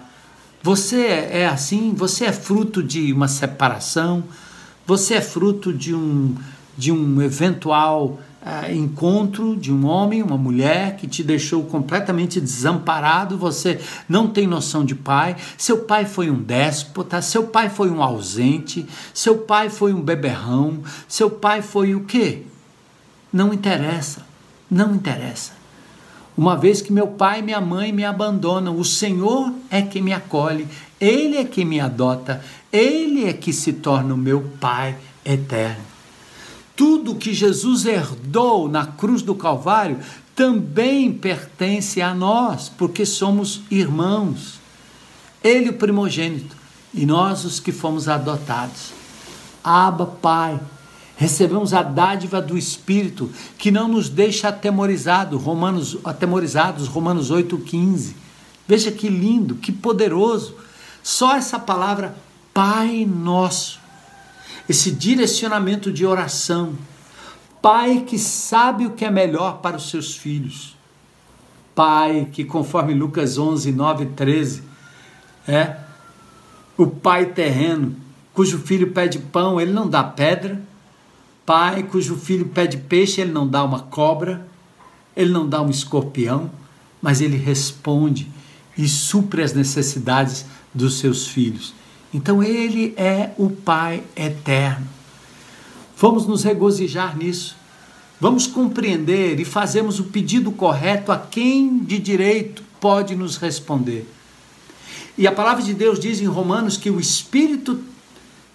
Você 0.61 1.07
é 1.07 1.47
assim? 1.47 1.95
Você 1.95 2.25
é 2.25 2.31
fruto 2.31 2.83
de 2.83 3.11
uma 3.11 3.27
separação? 3.27 4.23
Você 4.85 5.15
é 5.15 5.21
fruto 5.21 5.73
de 5.73 5.95
um, 5.95 6.35
de 6.77 6.91
um 6.91 7.19
eventual 7.19 8.19
uh, 8.41 8.71
encontro 8.71 9.55
de 9.55 9.71
um 9.71 9.85
homem, 9.85 10.21
uma 10.21 10.37
mulher 10.37 10.95
que 10.95 11.07
te 11.07 11.23
deixou 11.23 11.63
completamente 11.63 12.41
desamparado, 12.41 13.37
você 13.37 13.79
não 14.09 14.27
tem 14.27 14.47
noção 14.47 14.83
de 14.83 14.95
pai, 14.95 15.35
seu 15.57 15.79
pai 15.79 16.05
foi 16.05 16.29
um 16.29 16.41
déspota, 16.41 17.21
seu 17.21 17.47
pai 17.47 17.69
foi 17.69 17.89
um 17.89 18.01
ausente, 18.01 18.85
seu 19.13 19.37
pai 19.39 19.69
foi 19.69 19.93
um 19.93 20.01
beberrão, 20.01 20.79
seu 21.07 21.29
pai 21.29 21.61
foi 21.61 21.95
o 21.95 22.01
quê? 22.01 22.43
Não 23.31 23.53
interessa, 23.53 24.25
não 24.69 24.95
interessa. 24.95 25.53
Uma 26.35 26.57
vez 26.57 26.81
que 26.81 26.93
meu 26.93 27.07
pai 27.07 27.39
e 27.39 27.43
minha 27.43 27.61
mãe 27.61 27.91
me 27.91 28.05
abandonam, 28.05 28.77
o 28.77 28.85
Senhor 28.85 29.53
é 29.69 29.81
que 29.81 30.01
me 30.01 30.13
acolhe, 30.13 30.67
Ele 30.99 31.37
é 31.37 31.43
que 31.43 31.63
me 31.63 31.79
adota, 31.79 32.41
Ele 32.71 33.25
é 33.25 33.33
que 33.33 33.51
se 33.53 33.73
torna 33.73 34.13
o 34.13 34.17
meu 34.17 34.41
Pai 34.59 34.95
eterno 35.25 35.90
tudo 36.75 37.15
que 37.15 37.33
Jesus 37.33 37.85
herdou 37.85 38.67
na 38.69 38.85
cruz 38.85 39.21
do 39.21 39.35
Calvário 39.35 39.99
também 40.35 41.11
pertence 41.11 42.01
a 42.01 42.13
nós, 42.13 42.69
porque 42.69 43.05
somos 43.05 43.61
irmãos. 43.69 44.59
Ele, 45.43 45.69
o 45.69 45.73
primogênito, 45.73 46.55
e 46.93 47.05
nós, 47.05 47.45
os 47.45 47.59
que 47.59 47.71
fomos 47.71 48.07
adotados. 48.07 48.93
Abba, 49.63 50.05
Pai. 50.05 50.59
Recebemos 51.17 51.73
a 51.73 51.83
dádiva 51.83 52.41
do 52.41 52.57
Espírito 52.57 53.29
que 53.57 53.69
não 53.69 53.87
nos 53.87 54.09
deixa 54.09 54.47
atemorizado, 54.47 55.37
Romanos, 55.37 55.97
atemorizados, 56.03 56.87
Romanos 56.87 57.31
8,15. 57.31 58.15
Veja 58.67 58.91
que 58.91 59.07
lindo, 59.07 59.55
que 59.55 59.71
poderoso. 59.71 60.55
Só 61.03 61.35
essa 61.35 61.59
palavra 61.59 62.15
Pai 62.53 63.05
Nosso 63.05 63.80
esse 64.71 64.89
direcionamento 64.89 65.91
de 65.91 66.05
oração. 66.05 66.75
Pai 67.61 68.05
que 68.07 68.17
sabe 68.17 68.85
o 68.85 68.91
que 68.91 69.03
é 69.03 69.11
melhor 69.11 69.57
para 69.57 69.75
os 69.75 69.89
seus 69.89 70.15
filhos. 70.15 70.77
Pai 71.75 72.29
que, 72.31 72.45
conforme 72.45 72.93
Lucas 72.93 73.37
11, 73.37 73.69
9 73.71 74.05
13, 74.07 74.63
é 75.45 75.75
o 76.77 76.87
pai 76.87 77.25
terreno, 77.25 77.95
cujo 78.33 78.59
filho 78.59 78.91
pede 78.91 79.19
pão, 79.19 79.59
ele 79.59 79.73
não 79.73 79.89
dá 79.89 80.03
pedra. 80.03 80.61
Pai 81.45 81.83
cujo 81.83 82.15
filho 82.15 82.45
pede 82.45 82.77
peixe, 82.77 83.19
ele 83.19 83.31
não 83.33 83.45
dá 83.45 83.63
uma 83.65 83.79
cobra. 83.79 84.47
Ele 85.15 85.31
não 85.31 85.47
dá 85.47 85.61
um 85.61 85.69
escorpião, 85.69 86.49
mas 87.01 87.19
ele 87.19 87.35
responde 87.35 88.31
e 88.77 88.87
supre 88.87 89.43
as 89.43 89.51
necessidades 89.51 90.45
dos 90.73 90.97
seus 90.99 91.27
filhos. 91.27 91.73
Então 92.13 92.43
ele 92.43 92.93
é 92.97 93.31
o 93.37 93.49
Pai 93.49 94.03
eterno. 94.15 94.87
Vamos 95.97 96.25
nos 96.25 96.43
regozijar 96.43 97.17
nisso. 97.17 97.55
Vamos 98.19 98.45
compreender 98.45 99.39
e 99.39 99.45
fazermos 99.45 99.99
o 99.99 100.05
pedido 100.05 100.51
correto 100.51 101.11
a 101.11 101.17
quem 101.17 101.79
de 101.79 101.97
direito 101.97 102.63
pode 102.79 103.15
nos 103.15 103.37
responder. 103.37 104.07
E 105.17 105.27
a 105.27 105.31
palavra 105.31 105.63
de 105.63 105.73
Deus 105.73 105.99
diz 105.99 106.21
em 106.21 106.25
Romanos 106.25 106.77
que 106.77 106.89
o 106.89 106.99
Espírito 106.99 107.79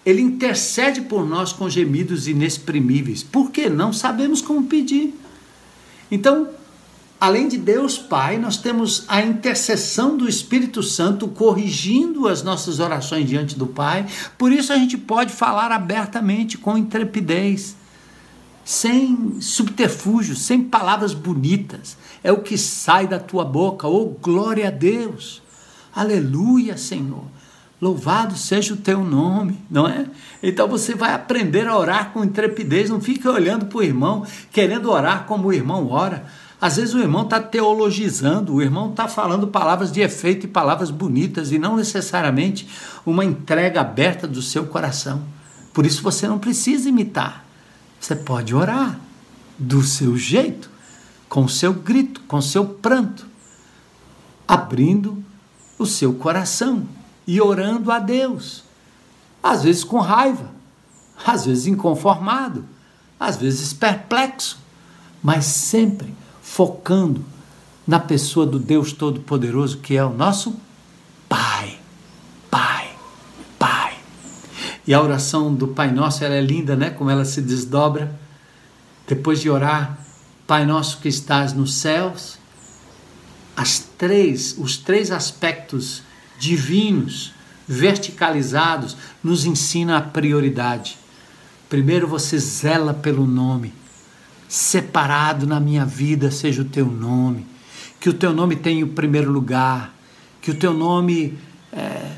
ele 0.04 0.22
intercede 0.22 1.00
por 1.00 1.26
nós 1.26 1.52
com 1.52 1.68
gemidos 1.68 2.28
inexprimíveis. 2.28 3.24
Por 3.24 3.50
que 3.50 3.68
não 3.68 3.92
sabemos 3.92 4.40
como 4.40 4.66
pedir? 4.66 5.14
Então, 6.11 6.48
além 7.21 7.49
de 7.49 7.57
Deus 7.57 7.99
Pai, 7.99 8.39
nós 8.39 8.57
temos 8.57 9.05
a 9.09 9.23
intercessão 9.23 10.17
do 10.17 10.29
Espírito 10.29 10.83
Santo 10.83 11.29
corrigindo 11.29 12.29
as 12.29 12.43
nossas 12.43 12.79
orações 12.79 13.29
diante 13.29 13.59
do 13.59 13.67
Pai. 13.67 14.07
Por 14.37 14.53
isso 14.53 14.73
a 14.73 14.77
gente 14.77 14.97
pode 14.97 15.33
falar 15.33 15.73
abertamente, 15.73 16.59
com 16.59 16.77
intrepidez, 16.77 17.77
sem 18.64 19.41
subterfúgio, 19.41 20.35
sem 20.35 20.62
palavras 20.62 21.14
bonitas. 21.14 21.97
É 22.23 22.33
o 22.33 22.43
que 22.43 22.59
sai 22.59 23.07
da 23.07 23.19
tua 23.19 23.45
boca. 23.45 23.87
Oh, 23.87 24.07
glória 24.21 24.69
a 24.69 24.71
Deus! 24.71 25.43
Aleluia, 25.95 26.77
Senhor! 26.77 27.25
Louvado 27.81 28.37
seja 28.37 28.73
o 28.73 28.79
teu 28.79 29.05
nome, 29.05 29.59
não 29.71 29.87
é? 29.87 30.07
Então 30.43 30.67
você 30.67 30.95
vai 30.95 31.12
aprender 31.12 31.69
a 31.69 31.77
orar 31.77 32.11
com 32.11 32.25
intrepidez, 32.25 32.89
não 32.89 33.01
fica 33.01 33.31
olhando 33.31 33.67
para 33.67 33.79
o 33.79 33.83
irmão, 33.83 34.27
querendo 34.51 34.91
orar 34.91 35.25
como 35.27 35.49
o 35.49 35.53
irmão 35.53 35.89
ora. 35.91 36.27
Às 36.61 36.76
vezes 36.76 36.94
o 36.94 36.98
irmão 36.98 37.22
está 37.22 37.38
teologizando, 37.38 38.54
o 38.54 38.62
irmão 38.62 38.90
está 38.90 39.07
falando 39.07 39.46
palavras 39.48 39.92
de 39.92 40.00
efeito 40.00 40.46
e 40.46 40.48
palavras 40.48 40.90
bonitas 40.90 41.52
e 41.52 41.59
não 41.59 41.76
necessariamente 41.76 42.66
uma 43.04 43.24
entrega 43.24 43.82
aberta 43.82 44.26
do 44.26 44.40
seu 44.40 44.66
coração. 44.66 45.22
Por 45.74 45.84
isso 45.84 46.02
você 46.02 46.26
não 46.26 46.38
precisa 46.38 46.88
imitar. 46.88 47.44
Você 48.00 48.16
pode 48.16 48.54
orar 48.54 48.98
do 49.59 49.82
seu 49.82 50.16
jeito, 50.16 50.70
com 51.28 51.44
o 51.44 51.48
seu 51.48 51.74
grito, 51.74 52.22
com 52.22 52.38
o 52.38 52.42
seu 52.42 52.64
pranto, 52.64 53.26
abrindo 54.48 55.22
o 55.78 55.84
seu 55.84 56.14
coração 56.14 56.88
e 57.26 57.38
orando 57.38 57.92
a 57.92 57.98
Deus. 57.98 58.64
Às 59.42 59.62
vezes 59.62 59.84
com 59.84 59.98
raiva, 59.98 60.50
às 61.26 61.44
vezes 61.44 61.66
inconformado, 61.66 62.64
às 63.20 63.36
vezes 63.36 63.74
perplexo, 63.74 64.59
mas 65.22 65.44
sempre 65.44 66.14
focando 66.47 67.24
na 67.84 67.99
pessoa 67.99 68.47
do 68.47 68.59
Deus 68.59 68.92
Todo-Poderoso 68.92 69.78
que 69.78 69.97
é 69.97 70.05
o 70.05 70.14
nosso 70.14 70.57
Pai. 71.28 71.76
Pai, 72.49 72.88
Pai. 73.59 73.99
E 74.86 74.94
a 74.94 75.03
oração 75.03 75.53
do 75.53 75.66
Pai 75.66 75.90
Nosso 75.90 76.24
ela 76.24 76.36
é 76.36 76.40
linda, 76.40 76.76
né? 76.76 76.90
Como 76.90 77.11
ela 77.11 77.24
se 77.24 77.42
desdobra. 77.42 78.18
Depois 79.09 79.40
de 79.40 79.51
orar, 79.51 79.99
Pai 80.47 80.64
Nosso 80.64 80.99
que 80.99 81.09
estás 81.09 81.53
nos 81.53 81.74
céus, 81.74 82.38
as 83.57 83.80
três, 83.99 84.57
os 84.57 84.76
três 84.76 85.11
aspectos 85.11 86.03
divinos, 86.38 87.34
verticalizados, 87.66 88.97
nos 89.22 89.44
ensina 89.44 89.99
a 89.99 90.01
prioridade. 90.01 90.97
Primeiro 91.68 92.07
você 92.07 92.38
zela 92.38 92.94
pelo 92.94 93.26
nome. 93.26 93.74
Separado 94.49 95.47
na 95.47 95.59
minha 95.59 95.84
vida 95.84 96.30
seja 96.30 96.62
o 96.62 96.64
teu 96.64 96.86
nome. 96.86 97.47
Que 98.01 98.09
o 98.09 98.14
teu 98.14 98.32
nome 98.32 98.57
tenha 98.57 98.84
o 98.84 98.88
primeiro 98.88 99.30
lugar. 99.30 99.94
Que 100.40 100.51
o 100.51 100.55
teu 100.55 100.72
nome 100.72 101.36
é, 101.72 102.12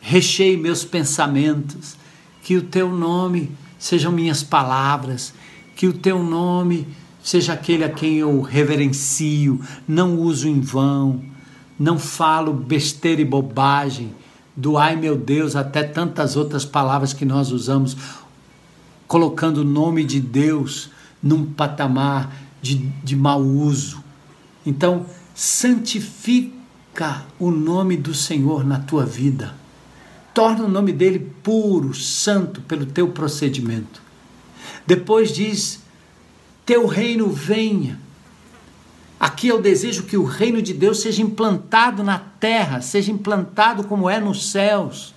recheie 0.00 0.56
meus 0.56 0.84
pensamentos. 0.84 1.96
Que 2.42 2.56
o 2.56 2.62
teu 2.62 2.90
nome 2.90 3.50
sejam 3.78 4.12
minhas 4.12 4.42
palavras. 4.42 5.34
Que 5.76 5.86
o 5.86 5.92
teu 5.92 6.22
nome 6.22 6.86
seja 7.22 7.52
aquele 7.52 7.84
a 7.84 7.90
quem 7.90 8.16
eu 8.16 8.40
reverencio, 8.40 9.60
não 9.86 10.16
uso 10.18 10.48
em 10.48 10.58
vão 10.58 11.22
não 11.80 11.98
falo 11.98 12.52
besteira 12.52 13.22
e 13.22 13.24
bobagem, 13.24 14.14
do 14.54 14.76
ai 14.76 14.96
meu 14.96 15.16
Deus, 15.16 15.56
até 15.56 15.82
tantas 15.82 16.36
outras 16.36 16.62
palavras 16.62 17.14
que 17.14 17.24
nós 17.24 17.50
usamos, 17.50 17.96
colocando 19.08 19.62
o 19.62 19.64
nome 19.64 20.04
de 20.04 20.20
Deus 20.20 20.90
num 21.22 21.52
patamar 21.52 22.32
de, 22.60 22.76
de 22.76 23.16
mau 23.16 23.40
uso. 23.40 24.02
Então, 24.64 25.06
santifica 25.34 27.24
o 27.38 27.50
nome 27.50 27.96
do 27.96 28.14
Senhor 28.14 28.64
na 28.64 28.78
tua 28.78 29.04
vida. 29.04 29.54
Torna 30.34 30.64
o 30.64 30.68
nome 30.68 30.92
dele 30.92 31.18
puro, 31.42 31.94
santo, 31.94 32.60
pelo 32.62 32.86
teu 32.86 33.08
procedimento. 33.08 34.00
Depois 34.86 35.32
diz: 35.32 35.80
Teu 36.64 36.86
reino 36.86 37.28
venha 37.28 37.98
Aqui 39.20 39.48
eu 39.48 39.60
desejo 39.60 40.04
que 40.04 40.16
o 40.16 40.24
reino 40.24 40.62
de 40.62 40.72
Deus 40.72 41.02
seja 41.02 41.20
implantado 41.20 42.02
na 42.02 42.18
terra, 42.18 42.80
seja 42.80 43.12
implantado 43.12 43.84
como 43.84 44.08
é 44.08 44.18
nos 44.18 44.50
céus. 44.50 45.14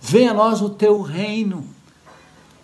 Venha 0.00 0.30
a 0.30 0.34
nós 0.34 0.62
o 0.62 0.70
teu 0.70 1.02
reino. 1.02 1.66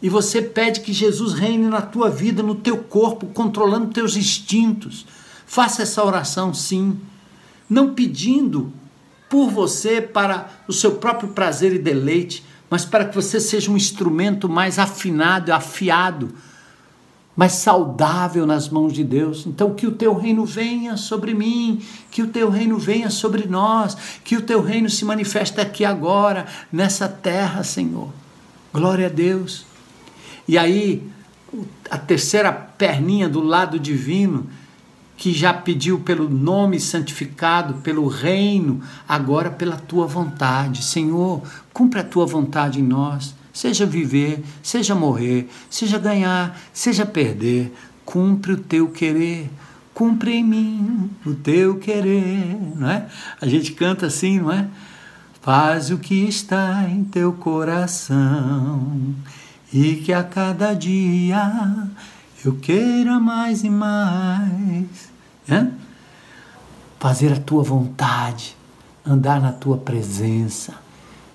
E 0.05 0.09
você 0.11 0.42
pede 0.42 0.80
que 0.80 0.92
Jesus 0.92 1.32
reine 1.32 1.66
na 1.66 1.80
tua 1.80 2.11
vida, 2.11 2.42
no 2.42 2.55
teu 2.55 2.76
corpo, 2.76 3.24
controlando 3.28 3.86
teus 3.86 4.18
instintos. 4.18 5.07
Faça 5.46 5.80
essa 5.80 6.05
oração 6.05 6.52
sim, 6.52 7.00
não 7.70 7.94
pedindo 7.94 8.70
por 9.30 9.48
você 9.48 10.02
para 10.02 10.50
o 10.68 10.74
seu 10.74 10.96
próprio 10.96 11.30
prazer 11.30 11.72
e 11.72 11.78
deleite, 11.78 12.44
mas 12.68 12.84
para 12.84 13.07
que 13.07 13.14
você 13.14 13.40
seja 13.40 13.70
um 13.70 13.78
instrumento 13.78 14.46
mais 14.46 14.78
afinado, 14.78 15.50
afiado 15.50 16.34
mas 17.34 17.52
saudável 17.52 18.46
nas 18.46 18.68
mãos 18.68 18.92
de 18.92 19.02
Deus. 19.02 19.46
Então, 19.46 19.74
que 19.74 19.86
o 19.86 19.92
teu 19.92 20.14
reino 20.14 20.44
venha 20.44 20.98
sobre 20.98 21.32
mim, 21.34 21.82
que 22.11 22.22
o 22.22 22.28
teu 22.28 22.50
reino 22.50 22.78
venha 22.78 23.09
sobre 23.09 23.46
nós, 23.48 23.96
que 24.22 24.36
o 24.36 24.42
teu 24.42 24.61
reino 24.61 24.88
se 24.88 25.05
manifeste 25.05 25.61
aqui 25.61 25.82
agora, 25.84 26.46
nessa 26.70 27.09
terra, 27.09 27.64
Senhor. 27.64 28.11
Glória 28.72 29.07
a 29.07 29.11
Deus. 29.11 29.74
E 30.47 30.59
aí, 30.59 31.07
a 31.90 31.99
terceira 31.99 32.53
perninha 32.53 33.28
do 33.28 33.40
lado 33.40 33.78
divino, 33.78 34.49
que 35.16 35.32
já 35.32 35.55
pediu 35.55 36.01
pelo 36.01 36.28
nome 36.28 36.80
santificado, 36.80 37.74
pelo 37.74 38.07
reino, 38.07 38.80
agora 39.09 39.51
pela 39.51 39.76
tua 39.76 40.07
vontade. 40.07 40.84
Senhor, 40.84 41.42
cumpre 41.72 42.01
a 42.01 42.05
tua 42.05 42.26
vontade 42.26 42.80
em 42.80 42.82
nós 42.82 43.34
seja 43.55 43.86
viver, 43.86 44.45
seja 44.61 44.97
morrer, 44.97 45.49
seja 45.70 45.97
ganhar, 45.97 46.61
seja 46.72 47.07
perder, 47.07 47.72
cumpre 48.05 48.53
o 48.53 48.57
teu 48.57 48.88
querer, 48.88 49.49
cumpre 49.95 50.32
em 50.32 50.45
mim 50.45 51.11
o 51.24 51.34
teu 51.34 51.78
querer, 51.78 52.59
não 52.74 52.90
é? 52.90 53.07
A 53.40 53.47
gente 53.47 53.72
canta 53.72 54.07
assim, 54.07 54.40
não 54.40 54.51
é? 54.51 54.66
Faz 55.40 55.90
o 55.90 55.99
que 55.99 56.26
está 56.26 56.88
em 56.88 57.05
teu 57.05 57.32
coração 57.32 59.14
e 59.75 59.97
que 59.97 60.12
a 60.12 60.22
cada 60.22 60.72
dia 60.72 61.89
eu 62.45 62.55
queira 62.55 63.18
mais 63.18 63.64
e 63.64 63.68
mais. 63.70 65.11
É? 65.49 65.66
Fazer 67.01 67.33
a 67.33 67.41
tua 67.41 67.64
vontade, 67.64 68.57
andar 69.05 69.41
na 69.41 69.53
tua 69.53 69.77
presença 69.77 70.84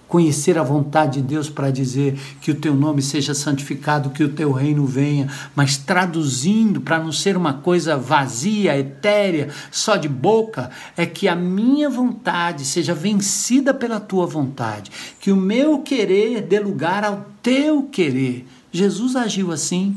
conhecer 0.09 0.57
a 0.57 0.63
vontade 0.63 1.21
de 1.21 1.27
Deus 1.27 1.49
para 1.49 1.69
dizer 1.69 2.19
que 2.41 2.49
o 2.49 2.55
teu 2.55 2.73
nome 2.73 2.99
seja 2.99 3.35
santificado, 3.35 4.09
que 4.09 4.23
o 4.23 4.33
teu 4.33 4.51
reino 4.51 4.83
venha, 4.85 5.29
mas 5.55 5.77
traduzindo 5.77 6.81
para 6.81 6.99
não 6.99 7.11
ser 7.11 7.37
uma 7.37 7.53
coisa 7.53 7.95
vazia, 7.95 8.75
etérea, 8.75 9.49
só 9.71 9.95
de 9.95 10.09
boca, 10.09 10.71
é 10.97 11.05
que 11.05 11.27
a 11.27 11.35
minha 11.35 11.89
vontade 11.89 12.65
seja 12.65 12.93
vencida 12.93 13.71
pela 13.71 13.99
tua 13.99 14.25
vontade, 14.25 14.91
que 15.19 15.31
o 15.31 15.37
meu 15.37 15.79
querer 15.79 16.41
dê 16.41 16.59
lugar 16.59 17.05
ao 17.05 17.27
teu 17.43 17.83
querer. 17.83 18.47
Jesus 18.71 19.15
agiu 19.15 19.51
assim, 19.51 19.95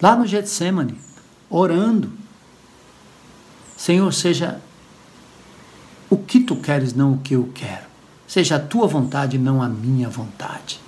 lá 0.00 0.14
no 0.14 0.24
Getsemane, 0.24 0.94
orando. 1.50 2.12
Senhor, 3.76 4.12
seja 4.12 4.60
o 6.08 6.16
que 6.16 6.38
tu 6.38 6.54
queres, 6.54 6.94
não 6.94 7.14
o 7.14 7.18
que 7.18 7.34
eu 7.34 7.50
quero. 7.52 7.91
Seja 8.32 8.56
a 8.56 8.58
tua 8.58 8.86
vontade, 8.86 9.36
não 9.36 9.60
a 9.60 9.68
minha 9.68 10.08
vontade. 10.08 10.80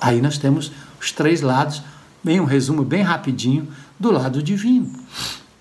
Aí 0.00 0.20
nós 0.20 0.38
temos 0.38 0.72
os 1.00 1.12
três 1.12 1.40
lados, 1.40 1.80
bem 2.20 2.40
um 2.40 2.44
resumo 2.44 2.82
bem 2.82 3.00
rapidinho 3.00 3.68
do 3.96 4.10
lado 4.10 4.42
divino. 4.42 4.92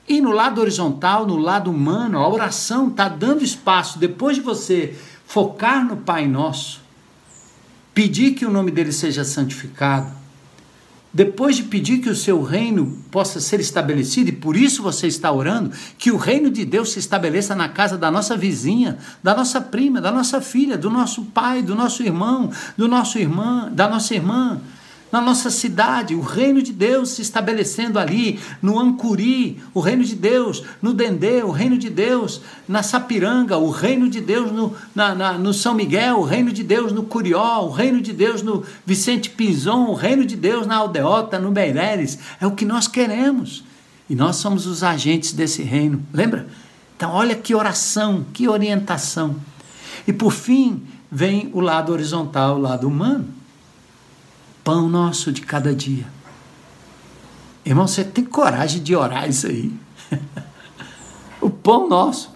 E 0.09 0.19
no 0.19 0.31
lado 0.31 0.59
horizontal, 0.59 1.27
no 1.27 1.37
lado 1.37 1.69
humano, 1.69 2.17
a 2.17 2.27
oração 2.27 2.87
está 2.87 3.07
dando 3.07 3.43
espaço, 3.43 3.99
depois 3.99 4.37
de 4.37 4.41
você 4.41 4.97
focar 5.23 5.85
no 5.85 5.97
Pai 5.97 6.27
Nosso, 6.27 6.81
pedir 7.93 8.31
que 8.31 8.43
o 8.43 8.51
nome 8.51 8.71
dele 8.71 8.91
seja 8.91 9.23
santificado, 9.23 10.11
depois 11.13 11.55
de 11.55 11.63
pedir 11.63 11.99
que 11.99 12.09
o 12.09 12.15
seu 12.15 12.43
reino 12.43 12.97
possa 13.09 13.39
ser 13.39 13.59
estabelecido, 13.59 14.29
e 14.29 14.33
por 14.33 14.55
isso 14.55 14.83
você 14.83 15.07
está 15.07 15.31
orando, 15.31 15.71
que 15.97 16.11
o 16.11 16.17
reino 16.17 16.49
de 16.49 16.65
Deus 16.65 16.91
se 16.91 16.99
estabeleça 16.99 17.55
na 17.55 17.69
casa 17.69 17.97
da 17.97 18.11
nossa 18.11 18.35
vizinha, 18.37 18.97
da 19.23 19.35
nossa 19.35 19.59
prima, 19.61 20.01
da 20.01 20.11
nossa 20.11 20.41
filha, 20.41 20.77
do 20.77 20.89
nosso 20.89 21.23
pai, 21.25 21.61
do 21.61 21.75
nosso 21.75 22.03
irmão, 22.03 22.51
do 22.77 22.87
nosso 22.87 23.17
irmã, 23.17 23.71
da 23.71 23.87
nossa 23.87 24.13
irmã, 24.13 24.59
na 25.11 25.21
nossa 25.21 25.49
cidade, 25.49 26.13
o 26.13 26.21
reino 26.21 26.61
de 26.61 26.73
Deus 26.73 27.11
se 27.11 27.21
estabelecendo 27.21 27.97
ali, 27.97 28.39
no 28.61 28.77
Ancuri, 28.77 29.61
o 29.73 29.79
reino 29.79 30.03
de 30.03 30.15
Deus, 30.15 30.63
no 30.81 30.93
Dendê, 30.93 31.41
o 31.43 31.51
reino 31.51 31.77
de 31.77 31.89
Deus, 31.89 32.41
na 32.67 32.83
Sapiranga, 32.83 33.57
o 33.57 33.69
reino 33.69 34.09
de 34.09 34.19
Deus 34.19 34.51
no, 34.51 34.75
na, 34.93 35.15
na, 35.15 35.33
no 35.33 35.53
São 35.53 35.73
Miguel, 35.73 36.17
o 36.17 36.23
reino 36.23 36.51
de 36.51 36.61
Deus 36.61 36.91
no 36.91 37.03
Curió, 37.03 37.61
o 37.61 37.71
reino 37.71 38.01
de 38.01 38.11
Deus 38.11 38.41
no 38.41 38.63
Vicente 38.85 39.29
Pinzon, 39.29 39.85
o 39.87 39.93
reino 39.93 40.25
de 40.25 40.35
Deus 40.35 40.67
na 40.67 40.75
Aldeota, 40.75 41.39
no 41.39 41.51
Meireles. 41.51 42.19
É 42.41 42.45
o 42.45 42.51
que 42.51 42.65
nós 42.65 42.87
queremos. 42.87 43.63
E 44.09 44.15
nós 44.15 44.37
somos 44.37 44.65
os 44.65 44.83
agentes 44.83 45.31
desse 45.31 45.63
reino, 45.63 46.03
lembra? 46.13 46.47
Então, 46.95 47.11
olha 47.11 47.35
que 47.35 47.55
oração, 47.55 48.25
que 48.33 48.47
orientação. 48.47 49.35
E 50.05 50.11
por 50.11 50.31
fim, 50.31 50.81
vem 51.11 51.49
o 51.53 51.61
lado 51.61 51.93
horizontal, 51.93 52.57
o 52.57 52.61
lado 52.61 52.87
humano 52.87 53.36
pão 54.67 54.89
nosso 54.89 55.31
de 55.31 55.39
cada 55.39 55.73
dia. 55.73 56.05
Irmão, 57.63 57.87
você 57.87 58.03
tem 58.03 58.25
coragem 58.25 58.83
de 58.83 58.93
orar 58.93 59.29
isso 59.29 59.47
aí? 59.47 59.73
o 61.39 61.49
pão 61.49 61.87
nosso 61.87 62.35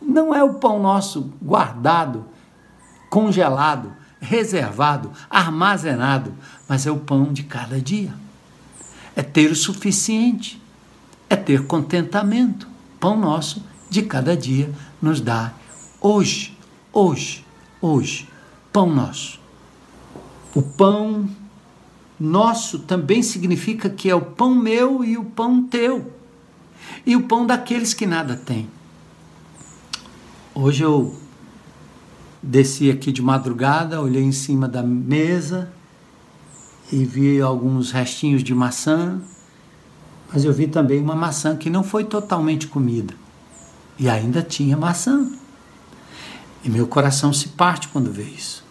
não 0.00 0.32
é 0.32 0.44
o 0.44 0.54
pão 0.54 0.80
nosso 0.80 1.32
guardado, 1.42 2.24
congelado, 3.10 3.92
reservado, 4.20 5.10
armazenado, 5.28 6.32
mas 6.68 6.86
é 6.86 6.92
o 6.92 7.00
pão 7.00 7.32
de 7.32 7.42
cada 7.42 7.80
dia. 7.80 8.14
É 9.16 9.22
ter 9.24 9.50
o 9.50 9.56
suficiente, 9.56 10.62
é 11.28 11.34
ter 11.34 11.66
contentamento. 11.66 12.68
Pão 13.00 13.18
nosso 13.18 13.60
de 13.90 14.02
cada 14.02 14.36
dia 14.36 14.72
nos 15.02 15.20
dá 15.20 15.52
hoje, 16.00 16.56
hoje, 16.92 17.44
hoje. 17.80 18.28
Pão 18.72 18.88
nosso. 18.88 19.42
O 20.54 20.62
pão 20.62 21.28
nosso 22.18 22.78
também 22.78 23.22
significa 23.24 23.90
que 23.90 24.08
é 24.08 24.14
o 24.14 24.20
pão 24.20 24.54
meu 24.54 25.04
e 25.04 25.18
o 25.18 25.24
pão 25.24 25.64
teu, 25.64 26.12
e 27.04 27.16
o 27.16 27.24
pão 27.24 27.44
daqueles 27.44 27.92
que 27.92 28.06
nada 28.06 28.36
têm. 28.36 28.68
Hoje 30.54 30.84
eu 30.84 31.16
desci 32.40 32.88
aqui 32.88 33.10
de 33.10 33.20
madrugada, 33.20 34.00
olhei 34.00 34.22
em 34.22 34.30
cima 34.30 34.68
da 34.68 34.82
mesa 34.82 35.72
e 36.92 37.04
vi 37.04 37.40
alguns 37.40 37.90
restinhos 37.90 38.44
de 38.44 38.54
maçã, 38.54 39.20
mas 40.32 40.44
eu 40.44 40.52
vi 40.52 40.68
também 40.68 41.00
uma 41.00 41.16
maçã 41.16 41.56
que 41.56 41.68
não 41.68 41.82
foi 41.82 42.04
totalmente 42.04 42.68
comida 42.68 43.14
e 43.98 44.08
ainda 44.08 44.40
tinha 44.40 44.76
maçã. 44.76 45.28
E 46.62 46.70
meu 46.70 46.86
coração 46.86 47.32
se 47.32 47.48
parte 47.48 47.88
quando 47.88 48.12
vê 48.12 48.22
isso 48.22 48.63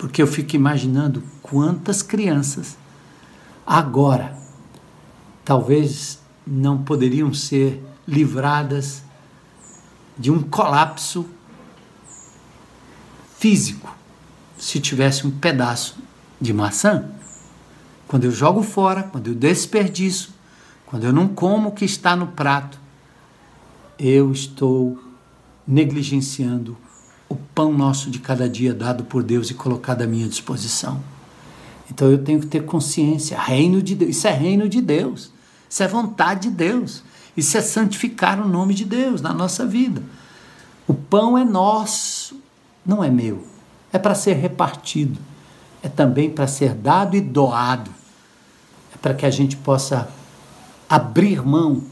porque 0.00 0.22
eu 0.22 0.26
fico 0.26 0.56
imaginando 0.56 1.22
quantas 1.42 2.00
crianças 2.00 2.78
agora 3.66 4.34
talvez 5.44 6.18
não 6.46 6.82
poderiam 6.82 7.34
ser 7.34 7.84
livradas 8.08 9.02
de 10.16 10.30
um 10.30 10.40
colapso 10.40 11.26
físico 13.38 13.94
se 14.56 14.80
tivesse 14.80 15.26
um 15.26 15.30
pedaço 15.30 15.98
de 16.40 16.54
maçã. 16.54 17.10
Quando 18.08 18.24
eu 18.24 18.30
jogo 18.30 18.62
fora, 18.62 19.02
quando 19.02 19.26
eu 19.26 19.34
desperdiço, 19.34 20.32
quando 20.86 21.04
eu 21.04 21.12
não 21.12 21.28
como 21.28 21.68
o 21.68 21.72
que 21.72 21.84
está 21.84 22.16
no 22.16 22.28
prato, 22.28 22.80
eu 23.98 24.32
estou 24.32 24.98
negligenciando 25.66 26.74
pão 27.60 27.74
nosso 27.74 28.10
de 28.10 28.18
cada 28.18 28.48
dia 28.48 28.72
dado 28.72 29.04
por 29.04 29.22
Deus 29.22 29.50
e 29.50 29.54
colocado 29.54 30.00
à 30.00 30.06
minha 30.06 30.26
disposição. 30.26 30.98
Então 31.90 32.10
eu 32.10 32.16
tenho 32.16 32.40
que 32.40 32.46
ter 32.46 32.64
consciência, 32.64 33.38
reino 33.38 33.82
de 33.82 33.94
Deus, 33.94 34.16
isso 34.16 34.26
é 34.26 34.30
reino 34.30 34.66
de 34.66 34.80
Deus, 34.80 35.30
isso 35.68 35.82
é 35.82 35.86
vontade 35.86 36.48
de 36.48 36.54
Deus, 36.54 37.04
isso 37.36 37.58
é 37.58 37.60
santificar 37.60 38.40
o 38.40 38.48
nome 38.48 38.72
de 38.72 38.86
Deus 38.86 39.20
na 39.20 39.34
nossa 39.34 39.66
vida. 39.66 40.02
O 40.88 40.94
pão 40.94 41.36
é 41.36 41.44
nosso, 41.44 42.40
não 42.86 43.04
é 43.04 43.10
meu, 43.10 43.46
é 43.92 43.98
para 43.98 44.14
ser 44.14 44.36
repartido, 44.36 45.20
é 45.82 45.88
também 45.90 46.30
para 46.30 46.46
ser 46.46 46.72
dado 46.72 47.14
e 47.14 47.20
doado, 47.20 47.90
é 48.94 48.96
para 48.96 49.12
que 49.12 49.26
a 49.26 49.30
gente 49.30 49.58
possa 49.58 50.08
abrir 50.88 51.44
mão. 51.44 51.84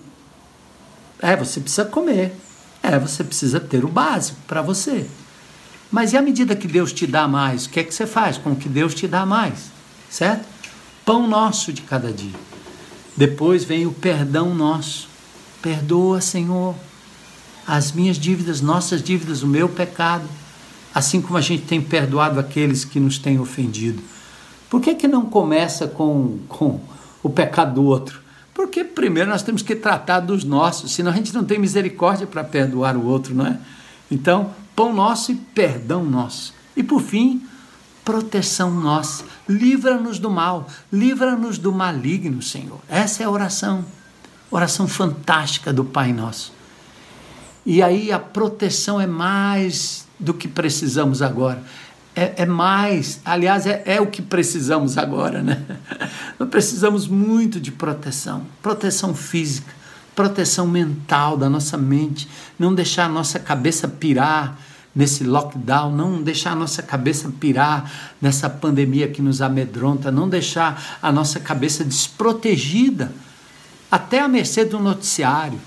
É, 1.20 1.36
você 1.36 1.60
precisa 1.60 1.84
comer, 1.84 2.34
é, 2.82 2.98
você 2.98 3.22
precisa 3.22 3.60
ter 3.60 3.84
o 3.84 3.88
básico 3.88 4.38
para 4.46 4.62
você. 4.62 5.06
Mas 5.90 6.12
e 6.12 6.16
à 6.16 6.22
medida 6.22 6.54
que 6.54 6.68
Deus 6.68 6.92
te 6.92 7.06
dá 7.06 7.26
mais, 7.26 7.66
o 7.66 7.70
que 7.70 7.80
é 7.80 7.84
que 7.84 7.94
você 7.94 8.06
faz 8.06 8.36
com 8.36 8.52
o 8.52 8.56
que 8.56 8.68
Deus 8.68 8.94
te 8.94 9.08
dá 9.08 9.24
mais? 9.24 9.70
Certo? 10.10 10.46
Pão 11.04 11.26
nosso 11.26 11.72
de 11.72 11.82
cada 11.82 12.12
dia. 12.12 12.38
Depois 13.16 13.64
vem 13.64 13.86
o 13.86 13.92
perdão 13.92 14.54
nosso. 14.54 15.08
Perdoa, 15.62 16.20
Senhor, 16.20 16.74
as 17.66 17.92
minhas 17.92 18.18
dívidas, 18.18 18.60
nossas 18.60 19.02
dívidas, 19.02 19.42
o 19.42 19.46
meu 19.46 19.68
pecado, 19.68 20.24
assim 20.94 21.20
como 21.20 21.36
a 21.36 21.40
gente 21.40 21.64
tem 21.64 21.80
perdoado 21.80 22.38
aqueles 22.38 22.84
que 22.84 23.00
nos 23.00 23.18
têm 23.18 23.40
ofendido. 23.40 24.02
Por 24.70 24.80
que, 24.80 24.94
que 24.94 25.08
não 25.08 25.26
começa 25.26 25.88
com, 25.88 26.38
com 26.48 26.80
o 27.22 27.30
pecado 27.30 27.74
do 27.74 27.84
outro? 27.84 28.20
Porque 28.54 28.84
primeiro 28.84 29.30
nós 29.30 29.42
temos 29.42 29.62
que 29.62 29.74
tratar 29.74 30.20
dos 30.20 30.44
nossos, 30.44 30.92
senão 30.92 31.10
a 31.10 31.14
gente 31.14 31.32
não 31.34 31.44
tem 31.44 31.58
misericórdia 31.58 32.26
para 32.26 32.44
perdoar 32.44 32.96
o 32.96 33.06
outro, 33.06 33.34
não 33.34 33.46
é? 33.46 33.58
Então, 34.10 34.50
pão 34.78 34.92
nosso 34.92 35.32
e 35.32 35.34
perdão 35.34 36.04
nosso. 36.04 36.54
E 36.76 36.84
por 36.84 37.02
fim, 37.02 37.44
proteção 38.04 38.70
nossa. 38.70 39.24
Livra-nos 39.48 40.20
do 40.20 40.30
mal, 40.30 40.68
livra-nos 40.92 41.58
do 41.58 41.72
maligno, 41.72 42.40
Senhor. 42.40 42.78
Essa 42.88 43.24
é 43.24 43.26
a 43.26 43.30
oração. 43.30 43.84
Oração 44.48 44.86
fantástica 44.86 45.72
do 45.72 45.84
Pai 45.84 46.12
Nosso. 46.12 46.52
E 47.66 47.82
aí 47.82 48.12
a 48.12 48.20
proteção 48.20 49.00
é 49.00 49.06
mais 49.06 50.06
do 50.16 50.32
que 50.32 50.46
precisamos 50.46 51.22
agora. 51.22 51.60
É, 52.14 52.42
é 52.42 52.46
mais, 52.46 53.20
aliás, 53.24 53.66
é, 53.66 53.82
é, 53.84 54.00
o 54.00 54.06
que 54.06 54.22
precisamos 54.22 54.96
agora, 54.96 55.42
né? 55.42 55.60
Nós 56.38 56.48
precisamos 56.48 57.08
muito 57.08 57.58
de 57.58 57.72
proteção, 57.72 58.46
proteção 58.62 59.12
física, 59.12 59.74
proteção 60.14 60.68
mental 60.68 61.36
da 61.36 61.50
nossa 61.50 61.76
mente, 61.76 62.28
não 62.56 62.72
deixar 62.72 63.06
a 63.06 63.08
nossa 63.08 63.40
cabeça 63.40 63.88
pirar 63.88 64.67
nesse 64.94 65.24
lockdown, 65.24 65.92
não 65.94 66.22
deixar 66.22 66.52
a 66.52 66.56
nossa 66.56 66.82
cabeça 66.82 67.30
pirar 67.40 67.90
nessa 68.20 68.50
pandemia 68.50 69.08
que 69.08 69.22
nos 69.22 69.40
amedronta, 69.40 70.10
não 70.10 70.28
deixar 70.28 70.98
a 71.00 71.12
nossa 71.12 71.38
cabeça 71.38 71.84
desprotegida, 71.84 73.12
até 73.90 74.20
à 74.20 74.28
mercê 74.28 74.64
do 74.64 74.78
noticiário 74.78 75.60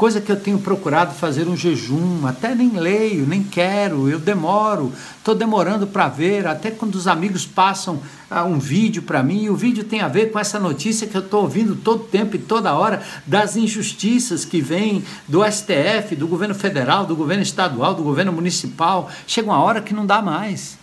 coisa 0.00 0.18
que 0.18 0.32
eu 0.32 0.40
tenho 0.40 0.58
procurado 0.58 1.12
fazer 1.12 1.46
um 1.46 1.54
jejum, 1.54 2.26
até 2.26 2.54
nem 2.54 2.70
leio, 2.70 3.26
nem 3.26 3.42
quero, 3.42 4.08
eu 4.08 4.18
demoro, 4.18 4.90
estou 5.18 5.34
demorando 5.34 5.86
para 5.86 6.08
ver, 6.08 6.46
até 6.46 6.70
quando 6.70 6.94
os 6.94 7.06
amigos 7.06 7.44
passam 7.44 8.00
ah, 8.30 8.42
um 8.46 8.58
vídeo 8.58 9.02
para 9.02 9.22
mim, 9.22 9.42
e 9.42 9.50
o 9.50 9.54
vídeo 9.54 9.84
tem 9.84 10.00
a 10.00 10.08
ver 10.08 10.32
com 10.32 10.38
essa 10.38 10.58
notícia 10.58 11.06
que 11.06 11.14
eu 11.14 11.20
estou 11.20 11.42
ouvindo 11.42 11.76
todo 11.76 12.04
tempo 12.04 12.34
e 12.34 12.38
toda 12.38 12.72
hora, 12.72 13.02
das 13.26 13.56
injustiças 13.56 14.42
que 14.42 14.62
vêm 14.62 15.04
do 15.28 15.44
STF, 15.44 16.16
do 16.16 16.26
governo 16.26 16.54
federal, 16.54 17.04
do 17.04 17.14
governo 17.14 17.42
estadual, 17.42 17.92
do 17.92 18.02
governo 18.02 18.32
municipal, 18.32 19.10
chega 19.26 19.50
uma 19.50 19.62
hora 19.62 19.82
que 19.82 19.92
não 19.92 20.06
dá 20.06 20.22
mais. 20.22 20.78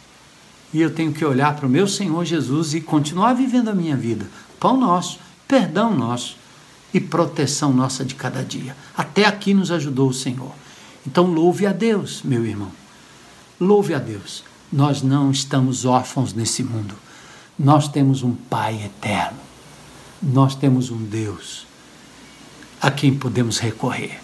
E 0.71 0.79
eu 0.79 0.91
tenho 0.91 1.11
que 1.11 1.25
olhar 1.25 1.55
para 1.55 1.65
o 1.65 1.69
meu 1.69 1.87
Senhor 1.87 2.23
Jesus 2.23 2.75
e 2.75 2.81
continuar 2.81 3.33
vivendo 3.33 3.69
a 3.69 3.73
minha 3.73 3.97
vida. 3.97 4.27
Pão 4.59 4.79
nosso, 4.79 5.17
perdão 5.47 5.95
nosso 5.95 6.37
e 6.93 6.99
proteção 6.99 7.73
nossa 7.73 8.03
de 8.05 8.15
cada 8.15 8.43
dia. 8.43 8.75
Até 8.95 9.25
aqui 9.25 9.53
nos 9.53 9.71
ajudou 9.71 10.09
o 10.09 10.13
Senhor. 10.13 10.51
Então 11.05 11.25
louve 11.25 11.65
a 11.65 11.71
Deus, 11.71 12.21
meu 12.23 12.45
irmão. 12.45 12.71
Louve 13.59 13.93
a 13.93 13.99
Deus. 13.99 14.43
Nós 14.71 15.01
não 15.01 15.31
estamos 15.31 15.85
órfãos 15.85 16.33
nesse 16.33 16.63
mundo. 16.63 16.95
Nós 17.57 17.87
temos 17.87 18.23
um 18.23 18.33
Pai 18.33 18.83
eterno. 18.83 19.39
Nós 20.21 20.55
temos 20.55 20.89
um 20.89 21.03
Deus 21.03 21.65
a 22.81 22.91
quem 22.91 23.13
podemos 23.13 23.57
recorrer. 23.59 24.19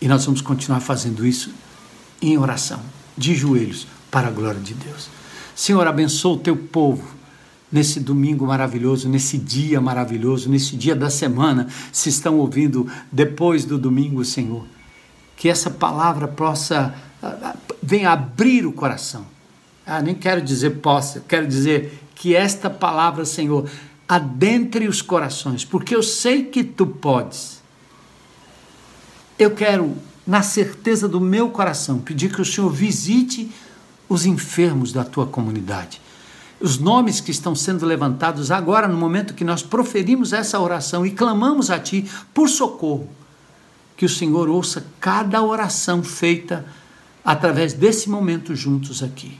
E 0.00 0.08
nós 0.08 0.24
vamos 0.24 0.40
continuar 0.40 0.80
fazendo 0.80 1.26
isso 1.26 1.52
em 2.20 2.36
oração, 2.36 2.80
de 3.16 3.34
joelhos, 3.34 3.86
para 4.10 4.28
a 4.28 4.30
glória 4.30 4.60
de 4.60 4.74
Deus. 4.74 5.08
Senhor, 5.54 5.86
abençoa 5.86 6.34
o 6.34 6.38
teu 6.38 6.56
povo 6.56 7.13
nesse 7.74 7.98
domingo 7.98 8.46
maravilhoso, 8.46 9.08
nesse 9.08 9.36
dia 9.36 9.80
maravilhoso, 9.80 10.48
nesse 10.48 10.76
dia 10.76 10.94
da 10.94 11.10
semana, 11.10 11.66
se 11.90 12.08
estão 12.08 12.38
ouvindo 12.38 12.88
depois 13.10 13.64
do 13.64 13.76
domingo, 13.76 14.24
Senhor. 14.24 14.64
Que 15.36 15.48
essa 15.48 15.68
palavra 15.68 16.28
possa 16.28 16.94
ah, 17.20 17.36
ah, 17.42 17.56
venha 17.82 18.12
abrir 18.12 18.64
o 18.64 18.72
coração. 18.72 19.26
Ah, 19.84 20.00
nem 20.00 20.14
quero 20.14 20.40
dizer 20.40 20.70
possa, 20.78 21.24
quero 21.26 21.48
dizer 21.48 22.00
que 22.14 22.36
esta 22.36 22.70
palavra, 22.70 23.24
Senhor, 23.24 23.68
adentre 24.06 24.86
os 24.86 25.02
corações, 25.02 25.64
porque 25.64 25.96
eu 25.96 26.02
sei 26.02 26.44
que 26.44 26.62
tu 26.62 26.86
podes. 26.86 27.60
Eu 29.36 29.50
quero, 29.50 29.96
na 30.24 30.42
certeza 30.42 31.08
do 31.08 31.20
meu 31.20 31.50
coração, 31.50 31.98
pedir 31.98 32.32
que 32.32 32.40
o 32.40 32.44
Senhor 32.44 32.70
visite 32.70 33.50
os 34.08 34.24
enfermos 34.24 34.92
da 34.92 35.02
tua 35.02 35.26
comunidade 35.26 36.03
os 36.60 36.78
nomes 36.78 37.20
que 37.20 37.30
estão 37.30 37.54
sendo 37.54 37.84
levantados 37.84 38.50
agora, 38.50 38.88
no 38.88 38.96
momento 38.96 39.34
que 39.34 39.44
nós 39.44 39.62
proferimos 39.62 40.32
essa 40.32 40.58
oração 40.60 41.04
e 41.04 41.10
clamamos 41.10 41.70
a 41.70 41.78
Ti 41.78 42.08
por 42.32 42.48
socorro, 42.48 43.08
que 43.96 44.04
o 44.04 44.08
Senhor 44.08 44.48
ouça 44.48 44.86
cada 45.00 45.42
oração 45.42 46.02
feita 46.02 46.64
através 47.24 47.72
desse 47.72 48.08
momento 48.08 48.54
juntos 48.54 49.02
aqui. 49.02 49.38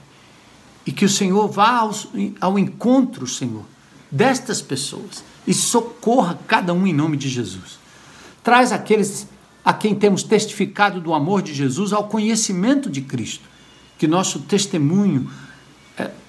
E 0.85 0.91
que 0.91 1.05
o 1.05 1.09
Senhor 1.09 1.47
vá 1.47 1.79
ao, 1.79 1.91
ao 2.39 2.59
encontro, 2.59 3.25
Senhor, 3.25 3.65
destas 4.11 4.61
pessoas 4.61 5.23
e 5.47 5.53
socorra 5.53 6.39
cada 6.47 6.73
um 6.73 6.85
em 6.85 6.93
nome 6.93 7.17
de 7.17 7.27
Jesus. 7.27 7.79
Traz 8.43 8.71
aqueles 8.71 9.27
a 9.63 9.73
quem 9.73 9.95
temos 9.95 10.21
testificado 10.21 11.01
do 11.01 11.13
amor 11.13 11.41
de 11.41 11.53
Jesus 11.53 11.91
ao 11.91 12.07
conhecimento 12.07 12.89
de 12.89 13.01
Cristo. 13.01 13.49
Que 13.97 14.07
nosso 14.07 14.39
testemunho 14.41 15.29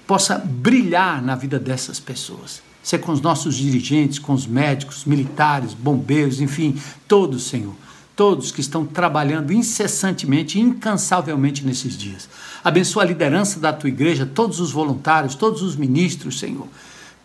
possa 0.07 0.39
brilhar 0.39 1.23
na 1.23 1.35
vida 1.35 1.59
dessas 1.59 1.99
pessoas. 1.99 2.63
Ser 2.83 2.99
com 2.99 3.13
os 3.13 3.21
nossos 3.21 3.57
dirigentes, 3.57 4.19
com 4.19 4.33
os 4.33 4.47
médicos, 4.47 5.05
militares, 5.05 5.75
bombeiros, 5.75 6.41
enfim, 6.41 6.81
todos, 7.09 7.49
Senhor. 7.49 7.75
Todos 8.15 8.51
que 8.51 8.61
estão 8.61 8.87
trabalhando 8.87 9.53
incessantemente, 9.53 10.59
incansavelmente 10.59 11.67
nesses 11.67 11.99
dias. 11.99 12.29
Abençoa 12.65 13.03
a 13.03 13.07
liderança 13.07 13.61
da 13.61 13.73
tua 13.73 13.89
igreja, 13.91 14.25
todos 14.25 14.61
os 14.61 14.71
voluntários, 14.71 15.35
todos 15.35 15.63
os 15.63 15.77
ministros, 15.77 16.39
Senhor 16.39 16.69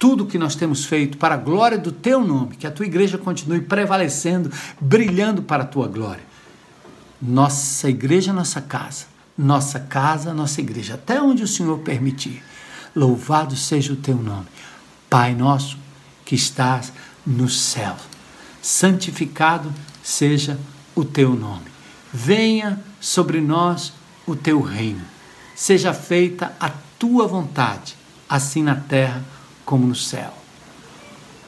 tudo 0.01 0.25
que 0.25 0.39
nós 0.39 0.55
temos 0.55 0.83
feito 0.83 1.15
para 1.19 1.35
a 1.35 1.37
glória 1.37 1.77
do 1.77 1.91
teu 1.91 2.25
nome, 2.25 2.55
que 2.55 2.65
a 2.65 2.71
tua 2.71 2.87
igreja 2.87 3.19
continue 3.19 3.61
prevalecendo, 3.61 4.51
brilhando 4.79 5.43
para 5.43 5.61
a 5.61 5.65
tua 5.67 5.87
glória. 5.87 6.23
Nossa 7.21 7.87
igreja, 7.87 8.33
nossa 8.33 8.59
casa, 8.59 9.05
nossa 9.37 9.79
casa, 9.79 10.33
nossa 10.33 10.59
igreja, 10.59 10.95
até 10.95 11.21
onde 11.21 11.43
o 11.43 11.47
Senhor 11.47 11.77
permitir. 11.81 12.41
Louvado 12.95 13.55
seja 13.55 13.93
o 13.93 13.95
teu 13.95 14.17
nome. 14.17 14.47
Pai 15.09 15.33
nosso 15.35 15.77
que 16.25 16.35
estás 16.35 16.91
no 17.25 17.49
céu, 17.49 17.95
santificado 18.61 19.73
seja 20.03 20.57
o 20.95 21.03
teu 21.03 21.35
nome. 21.35 21.65
Venha 22.13 22.81
sobre 22.99 23.41
nós 23.41 23.93
o 24.25 24.35
teu 24.35 24.61
reino. 24.61 25.01
Seja 25.55 25.93
feita 25.93 26.55
a 26.59 26.69
tua 26.97 27.27
vontade, 27.27 27.95
assim 28.29 28.63
na 28.63 28.75
terra 28.75 29.23
como 29.65 29.85
no 29.85 29.95
céu. 29.95 30.33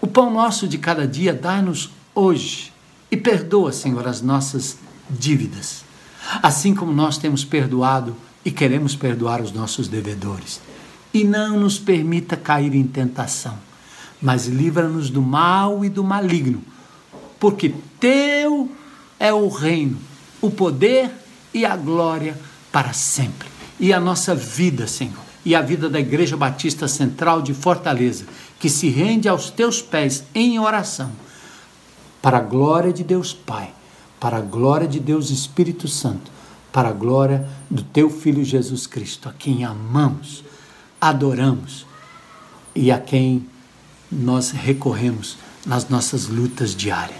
O 0.01 0.07
pão 0.07 0.31
nosso 0.31 0.67
de 0.67 0.77
cada 0.77 1.07
dia 1.07 1.33
dá-nos 1.33 1.89
hoje 2.13 2.73
e 3.09 3.17
perdoa, 3.17 3.71
Senhor, 3.71 4.07
as 4.07 4.21
nossas 4.21 4.77
dívidas, 5.09 5.83
assim 6.41 6.75
como 6.75 6.91
nós 6.91 7.17
temos 7.17 7.45
perdoado 7.45 8.15
e 8.43 8.51
queremos 8.51 8.95
perdoar 8.95 9.41
os 9.41 9.51
nossos 9.51 9.87
devedores. 9.87 10.59
E 11.14 11.24
não 11.24 11.59
nos 11.59 11.78
permita 11.78 12.36
cair 12.36 12.74
em 12.74 12.84
tentação, 12.84 13.57
mas 14.22 14.47
livra-nos 14.47 15.09
do 15.09 15.22
mal 15.22 15.86
e 15.86 15.89
do 15.89 16.03
maligno, 16.03 16.61
porque 17.39 17.74
teu 17.99 18.72
é 19.20 19.32
o 19.32 19.47
reino, 19.47 19.97
o 20.41 20.49
poder 20.49 21.11
e 21.53 21.66
a 21.66 21.76
glória 21.76 22.38
para 22.72 22.93
sempre. 22.93 23.47
E 23.80 23.93
a 23.93 23.99
nossa 23.99 24.34
vida, 24.34 24.88
Senhor, 24.88 25.24
e 25.45 25.53
a 25.55 25.61
vida 25.61 25.89
da 25.89 25.99
Igreja 25.99 26.36
Batista 26.38 26.88
Central 26.88 27.41
de 27.41 27.53
Fortaleza, 27.53 28.26
que 28.59 28.70
se 28.70 28.89
rende 28.89 29.28
aos 29.28 29.49
teus 29.49 29.82
pés 29.82 30.24
em 30.34 30.59
oração, 30.59 31.11
para 32.22 32.38
a 32.38 32.41
glória 32.41 32.93
de 32.93 33.03
Deus 33.03 33.34
Pai, 33.34 33.74
para 34.20 34.38
a 34.38 34.41
glória 34.41 34.88
de 34.88 34.99
Deus 34.99 35.30
Espírito 35.30 35.88
Santo, 35.88 36.32
para 36.72 36.89
a 36.89 36.93
glória 36.93 37.47
do 37.70 37.84
teu 37.84 38.09
Filho 38.09 38.43
Jesus 38.43 38.88
Cristo, 38.88 39.28
a 39.28 39.34
quem 39.34 39.66
amamos, 39.66 40.43
adoramos 41.03 41.85
e 42.73 42.89
a 42.89 42.97
quem 42.97 43.45
nós 44.09 44.51
recorremos 44.51 45.37
nas 45.65 45.89
nossas 45.89 46.27
lutas 46.27 46.73
diárias. 46.73 47.19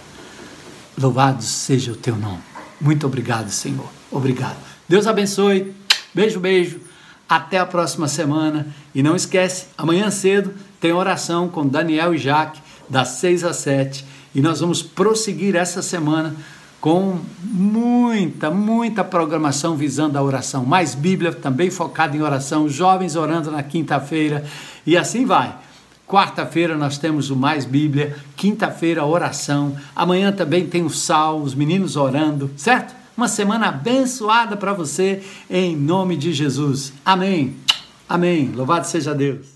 Louvado 0.96 1.42
seja 1.42 1.92
o 1.92 1.96
teu 1.96 2.16
nome. 2.16 2.40
Muito 2.80 3.06
obrigado, 3.06 3.50
Senhor. 3.50 3.86
Obrigado. 4.10 4.56
Deus 4.88 5.06
abençoe. 5.06 5.74
Beijo, 6.14 6.40
beijo. 6.40 6.80
Até 7.28 7.58
a 7.58 7.66
próxima 7.66 8.08
semana. 8.08 8.74
E 8.94 9.02
não 9.02 9.14
esquece, 9.14 9.66
amanhã 9.76 10.10
cedo 10.10 10.54
tem 10.80 10.92
oração 10.92 11.48
com 11.48 11.66
Daniel 11.66 12.14
e 12.14 12.18
Jaque, 12.18 12.62
das 12.88 13.08
6 13.08 13.44
às 13.44 13.56
7. 13.56 14.04
E 14.34 14.40
nós 14.40 14.60
vamos 14.60 14.82
prosseguir 14.82 15.56
essa 15.56 15.82
semana 15.82 16.34
com 16.84 17.18
muita, 17.42 18.50
muita 18.50 19.02
programação 19.02 19.74
visando 19.74 20.18
a 20.18 20.22
oração. 20.22 20.66
Mais 20.66 20.94
Bíblia 20.94 21.32
também 21.32 21.70
focada 21.70 22.14
em 22.14 22.20
oração, 22.20 22.68
jovens 22.68 23.16
orando 23.16 23.50
na 23.50 23.62
quinta-feira 23.62 24.44
e 24.84 24.94
assim 24.94 25.24
vai. 25.24 25.56
Quarta-feira 26.06 26.76
nós 26.76 26.98
temos 26.98 27.30
o 27.30 27.36
Mais 27.36 27.64
Bíblia, 27.64 28.14
quinta-feira 28.36 29.02
oração, 29.02 29.74
amanhã 29.96 30.30
também 30.30 30.66
tem 30.66 30.84
o 30.84 30.90
sal, 30.90 31.40
os 31.40 31.54
meninos 31.54 31.96
orando, 31.96 32.50
certo? 32.54 32.94
Uma 33.16 33.28
semana 33.28 33.68
abençoada 33.68 34.54
para 34.54 34.74
você, 34.74 35.22
em 35.48 35.74
nome 35.74 36.18
de 36.18 36.34
Jesus. 36.34 36.92
Amém. 37.02 37.56
Amém. 38.06 38.52
Louvado 38.54 38.86
seja 38.86 39.14
Deus. 39.14 39.53